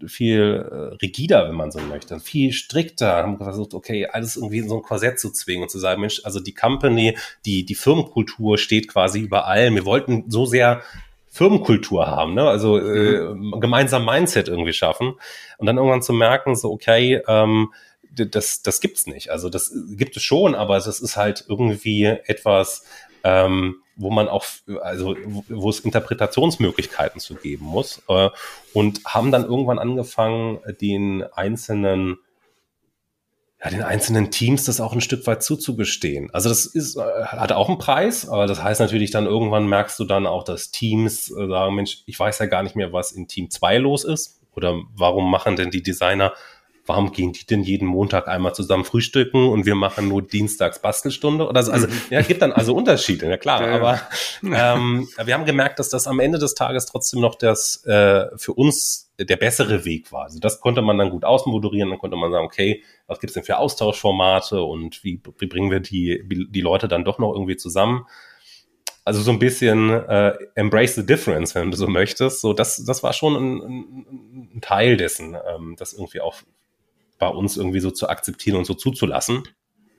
viel 0.06 0.66
äh, 0.70 0.94
rigider, 1.02 1.48
wenn 1.48 1.54
man 1.54 1.70
so 1.70 1.78
möchte, 1.80 2.20
viel 2.20 2.52
strikter, 2.52 3.16
haben 3.16 3.38
versucht, 3.38 3.74
okay, 3.74 4.06
alles 4.06 4.36
irgendwie 4.36 4.58
in 4.58 4.68
so 4.68 4.76
ein 4.76 4.82
Korsett 4.82 5.20
zu 5.20 5.30
zwingen 5.30 5.64
und 5.64 5.68
zu 5.68 5.78
sagen, 5.78 6.00
Mensch, 6.00 6.22
also 6.24 6.40
die 6.40 6.54
Company, 6.54 7.16
die, 7.44 7.64
die 7.64 7.74
Firmenkultur 7.74 8.58
steht 8.58 8.88
quasi 8.88 9.20
überall. 9.20 9.74
Wir 9.74 9.84
wollten 9.84 10.24
so 10.28 10.46
sehr 10.46 10.82
Firmenkultur 11.28 12.06
haben, 12.06 12.34
ne? 12.34 12.48
also 12.48 12.78
äh, 12.78 13.34
mhm. 13.34 13.60
gemeinsam 13.60 14.04
Mindset 14.04 14.48
irgendwie 14.48 14.72
schaffen 14.72 15.14
und 15.58 15.66
dann 15.66 15.76
irgendwann 15.76 16.02
zu 16.02 16.12
merken, 16.12 16.56
so 16.56 16.72
okay, 16.72 17.20
ähm, 17.28 17.72
das, 18.14 18.62
das 18.62 18.80
gibt's 18.80 19.06
nicht. 19.06 19.30
Also 19.30 19.48
das 19.48 19.72
gibt 19.90 20.16
es 20.16 20.22
schon, 20.22 20.54
aber 20.54 20.76
es 20.76 20.86
ist 20.86 21.16
halt 21.16 21.44
irgendwie 21.48 22.04
etwas, 22.04 22.84
ähm, 23.24 23.76
wo 23.96 24.10
man 24.10 24.28
auch, 24.28 24.44
also 24.82 25.14
wo 25.48 25.68
es 25.68 25.80
Interpretationsmöglichkeiten 25.80 27.20
zu 27.20 27.34
geben 27.34 27.66
muss. 27.66 28.02
Äh, 28.08 28.30
und 28.72 29.00
haben 29.04 29.30
dann 29.30 29.44
irgendwann 29.44 29.78
angefangen, 29.78 30.58
den 30.80 31.22
einzelnen 31.22 32.18
ja, 33.62 33.70
den 33.70 33.82
einzelnen 33.82 34.30
Teams 34.30 34.64
das 34.64 34.80
auch 34.80 34.94
ein 34.94 35.02
Stück 35.02 35.26
weit 35.26 35.42
zuzugestehen. 35.42 36.30
Also 36.32 36.48
das 36.48 36.64
ist, 36.64 36.96
äh, 36.96 37.24
hat 37.24 37.52
auch 37.52 37.68
einen 37.68 37.78
Preis, 37.78 38.26
aber 38.26 38.46
das 38.46 38.62
heißt 38.62 38.80
natürlich 38.80 39.10
dann 39.10 39.26
irgendwann 39.26 39.66
merkst 39.66 39.98
du 39.98 40.04
dann 40.04 40.26
auch, 40.26 40.44
dass 40.44 40.70
Teams 40.70 41.30
äh, 41.30 41.46
sagen, 41.46 41.74
Mensch, 41.74 42.02
ich 42.06 42.18
weiß 42.18 42.38
ja 42.38 42.46
gar 42.46 42.62
nicht 42.62 42.74
mehr, 42.74 42.92
was 42.92 43.12
in 43.12 43.28
Team 43.28 43.50
2 43.50 43.78
los 43.78 44.04
ist 44.04 44.40
oder 44.54 44.80
warum 44.94 45.30
machen 45.30 45.56
denn 45.56 45.70
die 45.70 45.82
Designer 45.82 46.32
warum 46.86 47.12
gehen 47.12 47.32
die 47.32 47.46
denn 47.46 47.62
jeden 47.62 47.86
Montag 47.86 48.28
einmal 48.28 48.54
zusammen 48.54 48.84
frühstücken 48.84 49.48
und 49.48 49.66
wir 49.66 49.74
machen 49.74 50.08
nur 50.08 50.22
dienstags 50.22 50.80
Bastelstunde 50.80 51.46
oder 51.48 51.62
so? 51.62 51.72
Also, 51.72 51.86
mhm. 51.86 51.92
ja, 52.10 52.22
gibt 52.22 52.42
dann 52.42 52.52
also 52.52 52.74
Unterschiede, 52.74 53.28
ja 53.28 53.36
klar, 53.36 53.66
ja, 53.66 53.74
aber 53.76 54.00
ähm, 54.42 55.08
wir 55.22 55.34
haben 55.34 55.44
gemerkt, 55.44 55.78
dass 55.78 55.88
das 55.88 56.06
am 56.06 56.20
Ende 56.20 56.38
des 56.38 56.54
Tages 56.54 56.86
trotzdem 56.86 57.20
noch 57.20 57.34
das 57.34 57.84
äh, 57.84 58.26
für 58.36 58.54
uns 58.54 59.10
der 59.18 59.36
bessere 59.36 59.84
Weg 59.84 60.12
war. 60.12 60.24
Also 60.24 60.38
das 60.38 60.60
konnte 60.60 60.82
man 60.82 60.96
dann 60.98 61.10
gut 61.10 61.24
ausmoderieren, 61.24 61.90
dann 61.90 61.98
konnte 61.98 62.16
man 62.16 62.32
sagen, 62.32 62.46
okay, 62.46 62.82
was 63.06 63.20
gibt's 63.20 63.34
denn 63.34 63.44
für 63.44 63.58
Austauschformate 63.58 64.62
und 64.62 65.04
wie, 65.04 65.20
wie 65.38 65.46
bringen 65.46 65.70
wir 65.70 65.80
die, 65.80 66.22
die 66.26 66.60
Leute 66.60 66.88
dann 66.88 67.04
doch 67.04 67.18
noch 67.18 67.32
irgendwie 67.32 67.56
zusammen? 67.56 68.06
Also 69.04 69.22
so 69.22 69.30
ein 69.30 69.38
bisschen 69.38 69.90
äh, 69.90 70.34
embrace 70.54 70.94
the 70.94 71.04
difference, 71.04 71.54
wenn 71.54 71.70
du 71.70 71.76
so 71.76 71.86
möchtest. 71.86 72.40
So, 72.40 72.52
das, 72.52 72.84
das 72.84 73.02
war 73.02 73.12
schon 73.12 73.34
ein, 73.34 73.60
ein, 73.60 74.50
ein 74.56 74.60
Teil 74.60 74.96
dessen, 74.96 75.34
ähm, 75.34 75.74
das 75.78 75.92
irgendwie 75.92 76.20
auch 76.20 76.36
bei 77.20 77.28
uns 77.28 77.56
irgendwie 77.56 77.80
so 77.80 77.92
zu 77.92 78.08
akzeptieren 78.08 78.56
und 78.56 78.64
so 78.64 78.74
zuzulassen. 78.74 79.44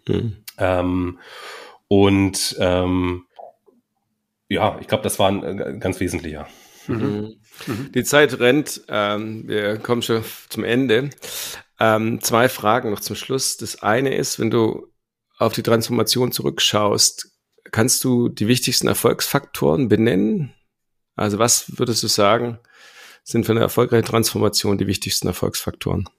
Mhm. 0.07 0.37
Ähm, 0.57 1.19
und 1.87 2.55
ähm, 2.59 3.25
ja, 4.49 4.77
ich 4.81 4.87
glaube, 4.87 5.03
das 5.03 5.17
war 5.19 5.29
ein, 5.29 5.43
ein 5.43 5.79
ganz 5.79 5.99
wesentlicher. 6.01 6.47
Mhm. 6.87 7.35
Mhm. 7.67 7.91
Die 7.93 8.03
Zeit 8.03 8.39
rennt. 8.39 8.81
Ähm, 8.89 9.47
wir 9.47 9.77
kommen 9.77 10.01
schon 10.01 10.23
zum 10.49 10.63
Ende. 10.65 11.11
Ähm, 11.79 12.19
zwei 12.21 12.49
Fragen 12.49 12.91
noch 12.91 12.99
zum 12.99 13.15
Schluss. 13.15 13.57
Das 13.57 13.81
eine 13.81 14.15
ist, 14.15 14.39
wenn 14.39 14.51
du 14.51 14.87
auf 15.37 15.53
die 15.53 15.63
Transformation 15.63 16.31
zurückschaust, 16.31 17.31
kannst 17.71 18.03
du 18.03 18.29
die 18.29 18.47
wichtigsten 18.47 18.87
Erfolgsfaktoren 18.87 19.87
benennen? 19.87 20.53
Also 21.15 21.39
was 21.39 21.77
würdest 21.77 22.03
du 22.03 22.07
sagen, 22.07 22.59
sind 23.23 23.45
für 23.45 23.51
eine 23.51 23.61
erfolgreiche 23.61 24.03
Transformation 24.03 24.77
die 24.77 24.87
wichtigsten 24.87 25.27
Erfolgsfaktoren? 25.27 26.09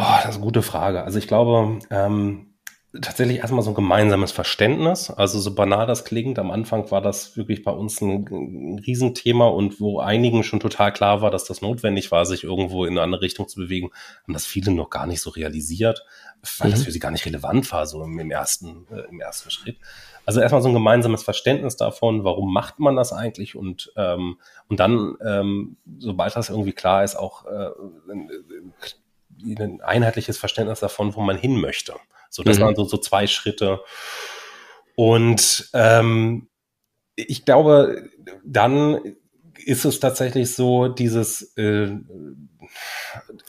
Oh, 0.00 0.04
das 0.22 0.30
ist 0.30 0.36
eine 0.36 0.44
gute 0.44 0.62
Frage. 0.62 1.02
Also 1.02 1.18
ich 1.18 1.26
glaube, 1.26 1.80
ähm, 1.90 2.54
tatsächlich 3.02 3.38
erstmal 3.38 3.62
so 3.62 3.72
ein 3.72 3.74
gemeinsames 3.74 4.30
Verständnis. 4.30 5.10
Also 5.10 5.40
so 5.40 5.52
banal 5.56 5.88
das 5.88 6.04
klingt, 6.04 6.38
am 6.38 6.52
Anfang 6.52 6.88
war 6.92 7.02
das 7.02 7.36
wirklich 7.36 7.64
bei 7.64 7.72
uns 7.72 8.00
ein, 8.00 8.24
ein 8.30 8.78
Riesenthema 8.78 9.48
und 9.48 9.80
wo 9.80 9.98
einigen 9.98 10.44
schon 10.44 10.60
total 10.60 10.92
klar 10.92 11.20
war, 11.20 11.32
dass 11.32 11.46
das 11.46 11.62
notwendig 11.62 12.12
war, 12.12 12.26
sich 12.26 12.44
irgendwo 12.44 12.84
in 12.84 12.92
eine 12.92 13.02
andere 13.02 13.22
Richtung 13.22 13.48
zu 13.48 13.58
bewegen, 13.58 13.90
haben 14.22 14.34
das 14.34 14.46
viele 14.46 14.70
noch 14.70 14.88
gar 14.88 15.08
nicht 15.08 15.20
so 15.20 15.30
realisiert, 15.30 16.06
weil 16.58 16.68
mhm. 16.68 16.74
das 16.74 16.84
für 16.84 16.92
sie 16.92 17.00
gar 17.00 17.10
nicht 17.10 17.26
relevant 17.26 17.70
war, 17.72 17.84
so 17.84 18.04
im, 18.04 18.20
im 18.20 18.30
ersten, 18.30 18.86
äh, 18.92 19.00
im 19.10 19.20
ersten 19.20 19.50
Schritt. 19.50 19.78
Also 20.24 20.40
erstmal 20.40 20.62
so 20.62 20.68
ein 20.68 20.74
gemeinsames 20.74 21.24
Verständnis 21.24 21.74
davon, 21.74 22.22
warum 22.22 22.52
macht 22.52 22.78
man 22.78 22.94
das 22.94 23.12
eigentlich 23.12 23.56
und, 23.56 23.92
ähm, 23.96 24.38
und 24.68 24.78
dann, 24.78 25.16
ähm, 25.26 25.76
sobald 25.98 26.36
das 26.36 26.50
irgendwie 26.50 26.72
klar 26.72 27.02
ist, 27.02 27.16
auch 27.16 27.46
äh, 27.46 27.70
ein 29.42 29.80
einheitliches 29.80 30.38
Verständnis 30.38 30.80
davon, 30.80 31.14
wo 31.14 31.20
man 31.20 31.38
hin 31.38 31.60
möchte. 31.60 31.94
So, 32.30 32.42
das 32.42 32.58
mhm. 32.58 32.62
waren 32.62 32.76
so, 32.76 32.84
so 32.84 32.96
zwei 32.98 33.26
Schritte. 33.26 33.80
Und 34.94 35.70
ähm, 35.74 36.48
ich 37.14 37.44
glaube, 37.44 38.10
dann 38.44 39.16
ist 39.64 39.84
es 39.84 40.00
tatsächlich 40.00 40.54
so, 40.54 40.88
dieses 40.88 41.56
äh, 41.56 41.90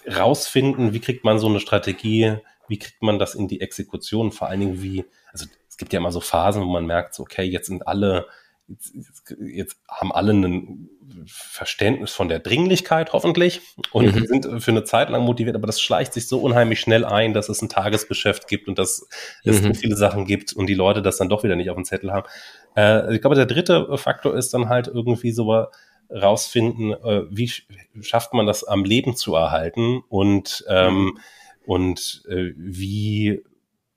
rausfinden, 0.07 0.93
wie 0.93 0.99
kriegt 0.99 1.23
man 1.23 1.39
so 1.39 1.47
eine 1.47 1.59
Strategie, 1.59 2.37
wie 2.67 2.79
kriegt 2.79 3.01
man 3.01 3.19
das 3.19 3.35
in 3.35 3.47
die 3.47 3.61
Exekution, 3.61 4.31
vor 4.31 4.47
allen 4.47 4.59
Dingen 4.59 4.81
wie, 4.81 5.05
also 5.31 5.45
es 5.67 5.77
gibt 5.77 5.93
ja 5.93 5.99
immer 5.99 6.11
so 6.11 6.19
Phasen, 6.19 6.61
wo 6.61 6.67
man 6.67 6.85
merkt, 6.85 7.15
so, 7.15 7.23
okay, 7.23 7.43
jetzt 7.43 7.67
sind 7.67 7.87
alle 7.87 8.27
jetzt, 8.69 8.93
jetzt 9.39 9.77
haben 9.87 10.11
alle 10.11 10.33
ein 10.33 10.89
Verständnis 11.25 12.11
von 12.11 12.29
der 12.29 12.39
Dringlichkeit 12.39 13.13
hoffentlich 13.13 13.61
und 13.91 14.15
mhm. 14.15 14.25
sind 14.25 14.63
für 14.63 14.71
eine 14.71 14.83
Zeit 14.83 15.09
lang 15.09 15.23
motiviert, 15.23 15.55
aber 15.55 15.67
das 15.67 15.81
schleicht 15.81 16.13
sich 16.13 16.27
so 16.27 16.39
unheimlich 16.39 16.79
schnell 16.79 17.03
ein, 17.03 17.33
dass 17.33 17.49
es 17.49 17.61
ein 17.61 17.69
Tagesgeschäft 17.69 18.47
gibt 18.47 18.67
und 18.67 18.77
dass 18.77 19.07
es 19.43 19.61
mhm. 19.61 19.67
so 19.67 19.73
viele 19.73 19.95
Sachen 19.95 20.25
gibt 20.25 20.53
und 20.53 20.67
die 20.67 20.75
Leute 20.75 21.01
das 21.01 21.17
dann 21.17 21.29
doch 21.29 21.43
wieder 21.43 21.55
nicht 21.55 21.69
auf 21.69 21.75
dem 21.75 21.85
Zettel 21.85 22.11
haben. 22.11 22.27
Äh, 22.75 23.15
ich 23.15 23.21
glaube, 23.21 23.35
der 23.35 23.45
dritte 23.45 23.97
Faktor 23.97 24.35
ist 24.35 24.53
dann 24.53 24.69
halt 24.69 24.87
irgendwie 24.87 25.31
so 25.31 25.65
rausfinden, 26.09 26.91
äh, 26.91 27.23
wie 27.29 27.51
schafft 28.01 28.33
man 28.33 28.45
das 28.45 28.63
am 28.63 28.83
Leben 28.83 29.15
zu 29.15 29.35
erhalten 29.35 30.01
und 30.09 30.65
ähm, 30.67 30.93
mhm. 30.95 31.19
und 31.65 32.23
äh, 32.29 32.53
wie 32.55 33.43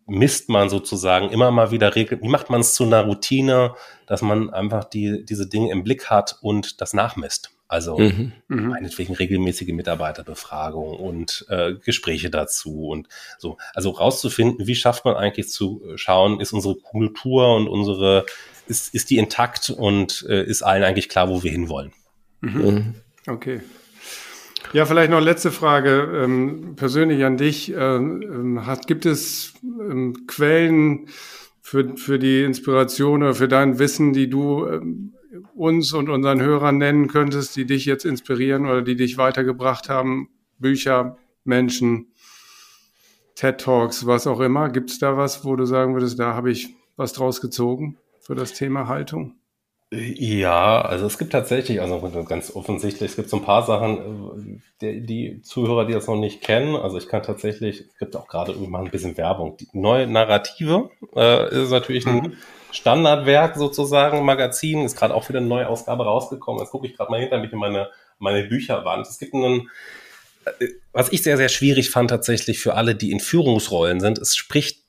misst 0.07 0.49
man 0.49 0.69
sozusagen 0.69 1.31
immer 1.31 1.51
mal 1.51 1.71
wieder 1.71 1.95
regelt, 1.95 2.23
wie 2.23 2.29
macht 2.29 2.51
man 2.51 2.61
es 2.61 2.75
zu 2.75 2.85
einer 2.85 3.03
Routine, 3.03 3.75
dass 4.07 4.23
man 4.23 4.51
einfach 4.51 4.85
die, 4.85 5.25
diese 5.25 5.47
Dinge 5.47 5.71
im 5.71 5.85
Blick 5.85 6.11
hat 6.11 6.39
und 6.43 6.81
das 6.81 6.93
nachmisst. 6.93 7.51
Also 7.73 7.97
mhm. 7.97 8.33
mhm. 8.49 8.69
meinetwegen 8.69 9.15
regelmäßige 9.15 9.73
Mitarbeiterbefragung 9.73 10.95
und 10.95 11.47
äh, 11.49 11.73
Gespräche 11.83 12.29
dazu 12.29 12.89
und 12.89 13.09
so. 13.39 13.57
Also 13.73 13.91
rauszufinden, 13.91 14.67
wie 14.67 14.75
schafft 14.75 15.07
man 15.07 15.15
eigentlich 15.15 15.49
zu 15.49 15.83
schauen, 15.97 16.41
ist 16.41 16.53
unsere 16.53 16.77
Kultur 16.77 17.57
und 17.57 17.69
unsere, 17.69 18.27
ist, 18.67 18.95
ist 18.95 19.09
die 19.09 19.17
intakt 19.17 19.71
und 19.71 20.27
äh, 20.29 20.45
ist 20.45 20.63
allen 20.63 20.83
eigentlich 20.83 21.09
klar, 21.09 21.31
wo 21.31 21.43
wir 21.43 21.51
hinwollen. 21.51 21.93
Mhm. 22.43 22.61
mhm. 22.61 22.95
Okay. 23.27 23.63
Ja, 24.73 24.87
vielleicht 24.87 25.11
noch 25.11 25.21
letzte 25.21 25.51
Frage 25.51 26.23
ähm, 26.25 26.77
persönlich 26.77 27.25
an 27.25 27.37
dich. 27.37 27.73
Ähm, 27.77 28.65
hat, 28.65 28.87
gibt 28.87 29.05
es 29.05 29.53
ähm, 29.63 30.27
Quellen 30.27 31.09
für, 31.61 31.97
für 31.97 32.19
die 32.19 32.43
Inspiration 32.43 33.23
oder 33.23 33.35
für 33.35 33.49
dein 33.49 33.79
Wissen, 33.79 34.13
die 34.13 34.31
du 34.31 34.67
ähm, 34.67 35.15
uns 35.55 35.93
und 35.93 36.09
unseren 36.09 36.41
Hörern 36.41 36.79
nennen 36.79 37.09
könntest, 37.09 37.55
die 37.57 37.67
dich 37.67 37.85
jetzt 37.85 38.05
inspirieren 38.05 38.65
oder 38.65 38.83
die 38.83 38.97
dich 38.97 39.19
weitergebracht 39.19 39.89
haben? 39.91 40.29
Bücher, 40.59 41.19
Menschen, 41.45 42.13
TED 43.35 43.59
Talks, 43.61 44.07
was 44.07 44.27
auch 44.27 44.41
immer. 44.41 44.71
Gibt 44.71 44.91
es 44.91 44.99
da 44.99 45.17
was, 45.17 45.45
wo 45.45 45.57
du 45.57 45.67
sagen 45.67 45.95
würdest, 45.95 46.19
da 46.19 46.35
habe 46.35 46.51
ich 46.51 46.75
was 46.97 47.13
draus 47.13 47.41
gezogen 47.41 47.99
für 48.21 48.35
das 48.35 48.53
Thema 48.53 48.89
Haltung? 48.89 49.42
Ja, 49.95 50.81
also 50.81 51.05
es 51.05 51.19
gibt 51.19 51.33
tatsächlich, 51.33 51.83
also 51.83 52.01
ganz 52.25 52.57
offensichtlich, 52.57 53.11
es 53.11 53.17
gibt 53.17 53.29
so 53.29 53.37
ein 53.37 53.45
paar 53.45 53.67
Sachen, 53.67 54.63
die, 54.81 55.05
die 55.05 55.43
Zuhörer, 55.43 55.85
die 55.85 55.93
das 55.93 56.07
noch 56.07 56.17
nicht 56.17 56.41
kennen, 56.41 56.77
also 56.77 56.97
ich 56.97 57.09
kann 57.09 57.23
tatsächlich, 57.23 57.81
es 57.81 57.99
gibt 57.99 58.17
auch 58.17 58.27
gerade 58.27 58.53
irgendwie 58.53 58.71
mal 58.71 58.83
ein 58.83 58.91
bisschen 58.91 59.19
Werbung. 59.19 59.59
Die 59.59 59.69
neue 59.75 60.07
Narrative 60.07 60.89
äh, 61.15 61.63
ist 61.63 61.71
natürlich 61.71 62.07
ein 62.07 62.15
mhm. 62.15 62.37
Standardwerk 62.71 63.57
sozusagen, 63.57 64.25
Magazin, 64.25 64.83
ist 64.83 64.97
gerade 64.97 65.15
auch 65.15 65.29
wieder 65.29 65.41
eine 65.41 65.49
neue 65.49 65.69
Ausgabe 65.69 66.05
rausgekommen. 66.05 66.63
Jetzt 66.63 66.71
gucke 66.71 66.87
ich 66.87 66.97
gerade 66.97 67.11
mal 67.11 67.21
hinter 67.21 67.39
mich 67.39 67.53
in 67.53 67.59
meine, 67.59 67.91
meine 68.19 68.45
Bücherwand. 68.45 69.07
Es 69.07 69.19
gibt 69.19 69.35
einen, 69.35 69.69
äh, 70.47 70.69
was 70.93 71.13
ich 71.13 71.23
sehr, 71.23 71.37
sehr 71.37 71.51
schwierig 71.51 71.91
fand 71.91 72.09
tatsächlich 72.09 72.61
für 72.61 72.77
alle, 72.77 72.95
die 72.95 73.11
in 73.11 73.21
Führungsrollen 73.21 74.01
sind, 74.01 74.17
es 74.17 74.37
spricht, 74.37 74.85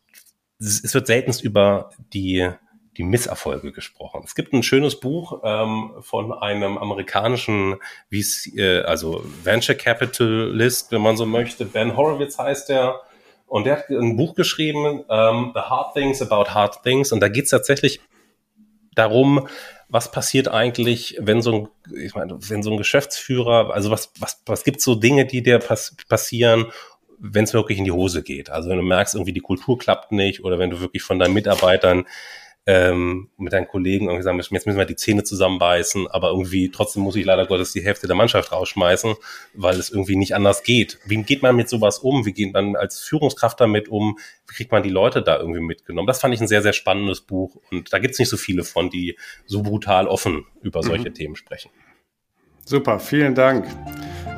es 0.60 0.94
wird 0.94 1.08
seltenst 1.08 1.44
über 1.44 1.90
die 2.14 2.54
die 2.98 3.04
Misserfolge 3.04 3.72
gesprochen. 3.72 4.22
Es 4.24 4.36
gibt 4.36 4.54
ein 4.54 4.64
schönes 4.64 5.00
Buch 5.00 5.42
ähm, 5.44 5.92
von 6.02 6.32
einem 6.32 6.78
amerikanischen, 6.78 7.78
wie 8.10 8.24
äh, 8.56 8.82
also 8.84 9.24
Venture 9.44 9.76
Capitalist, 9.76 10.92
wenn 10.92 11.02
man 11.02 11.18
so 11.18 11.26
möchte. 11.26 11.66
Ben 11.66 11.98
Horowitz 11.98 12.38
heißt 12.38 12.70
der. 12.70 13.02
Und 13.48 13.66
der 13.66 13.78
hat 13.78 13.90
ein 13.90 14.16
Buch 14.16 14.36
geschrieben, 14.36 15.04
ähm, 15.10 15.52
The 15.54 15.62
Hard 15.62 15.94
Things 15.94 16.22
About 16.22 16.54
Hard 16.54 16.82
Things. 16.84 17.12
Und 17.12 17.20
da 17.20 17.28
geht 17.28 17.46
es 17.46 17.52
tatsächlich 17.52 18.00
darum, 18.96 19.48
was 19.90 20.12
passiert 20.12 20.48
eigentlich, 20.48 21.18
wenn 21.20 21.42
so 21.42 21.54
ein, 21.54 21.96
ich 21.96 22.16
meine, 22.16 22.38
wenn 22.50 22.64
so 22.64 22.72
ein 22.72 22.78
Geschäftsführer, 22.78 23.74
also 23.74 23.92
was, 23.92 24.12
was, 24.20 24.42
was 24.46 24.64
gibt 24.64 24.82
so 24.82 24.96
Dinge, 24.96 25.26
die 25.26 25.44
dir 25.44 25.60
pass 25.60 25.96
passieren, 26.08 26.66
wenn 27.20 27.44
es 27.44 27.54
wirklich 27.54 27.78
in 27.78 27.86
die 27.86 27.92
Hose 27.92 28.24
geht? 28.24 28.50
Also 28.50 28.70
wenn 28.70 28.78
du 28.78 28.84
merkst, 28.84 29.14
irgendwie 29.14 29.34
die 29.34 29.40
Kultur 29.40 29.78
klappt 29.78 30.12
nicht 30.12 30.44
oder 30.44 30.58
wenn 30.58 30.72
du 30.72 30.80
wirklich 30.80 31.04
von 31.04 31.20
deinen 31.20 31.34
Mitarbeitern 31.34 32.06
ähm, 32.66 33.30
mit 33.38 33.52
deinen 33.52 33.68
Kollegen 33.68 34.06
irgendwie 34.06 34.24
sagen, 34.24 34.38
jetzt 34.38 34.52
müssen 34.52 34.78
wir 34.78 34.86
die 34.86 34.96
Zähne 34.96 35.24
zusammenbeißen, 35.24 36.08
aber 36.08 36.30
irgendwie 36.30 36.72
trotzdem 36.72 37.04
muss 37.04 37.16
ich 37.16 37.26
leider 37.26 37.46
Gottes 37.46 37.74
die 37.74 37.84
Hälfte 37.84 38.08
der 38.08 38.16
Mannschaft 38.16 38.52
rausschmeißen, 38.52 39.16
weil 39.54 39.76
es 39.76 39.90
irgendwie 39.90 40.16
nicht 40.16 40.34
anders 40.34 40.64
geht. 40.64 41.00
Wie 41.06 41.22
geht 41.24 41.42
man 41.42 41.56
mit 41.56 41.68
sowas 41.68 42.00
um? 42.00 42.26
Wie 42.26 42.32
geht 42.32 42.54
man 42.54 42.76
als 42.78 43.00
Führungskraft 43.00 43.60
damit 43.60 43.90
um? 43.90 44.18
Wie 44.48 44.56
kriegt 44.56 44.72
man 44.72 44.82
die 44.82 44.90
Leute 44.90 45.22
da 45.22 45.40
irgendwie 45.40 45.60
mitgenommen? 45.60 46.08
Das 46.08 46.22
fand 46.22 46.34
ich 46.34 46.40
ein 46.40 46.48
sehr, 46.48 46.62
sehr 46.62 46.74
spannendes 46.74 47.22
Buch 47.22 47.58
und 47.70 47.92
da 47.92 48.00
gibt 48.00 48.14
es 48.14 48.20
nicht 48.20 48.30
so 48.30 48.38
viele 48.38 48.64
von, 48.64 48.90
die 48.90 49.18
so 49.46 49.62
brutal 49.62 50.08
offen 50.08 50.46
über 50.62 50.84
solche 50.84 51.10
mhm. 51.10 51.16
Themen 51.16 51.36
sprechen. 51.36 51.70
Super, 52.66 52.98
vielen 52.98 53.36
Dank. 53.36 53.68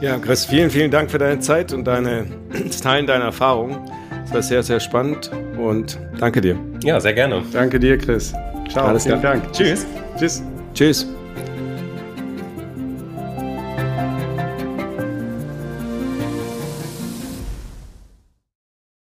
Ja, 0.02 0.18
Chris, 0.18 0.46
vielen, 0.46 0.72
vielen 0.72 0.90
Dank 0.90 1.12
für 1.12 1.20
deine 1.20 1.40
Zeit 1.42 1.74
und 1.74 1.86
deine, 1.86 2.26
das 2.68 2.82
Teilen 2.82 3.06
deiner 3.06 3.26
Erfahrungen. 3.26 3.88
Es 4.26 4.34
war 4.34 4.42
sehr, 4.42 4.64
sehr 4.64 4.80
spannend 4.80 5.32
und 5.58 6.00
danke 6.20 6.42
dir. 6.42 6.58
Ja, 6.84 7.00
sehr 7.00 7.14
gerne. 7.14 7.44
Danke 7.54 7.80
dir, 7.80 7.98
Chris. 7.98 8.34
Ciao. 8.70 8.88
Alles 8.88 9.04
Vielen 9.04 9.20
klar. 9.20 9.34
Dank. 9.36 9.52
Tschüss. 9.54 9.86
Tschüss. 10.18 10.44
Tschüss. 10.74 11.08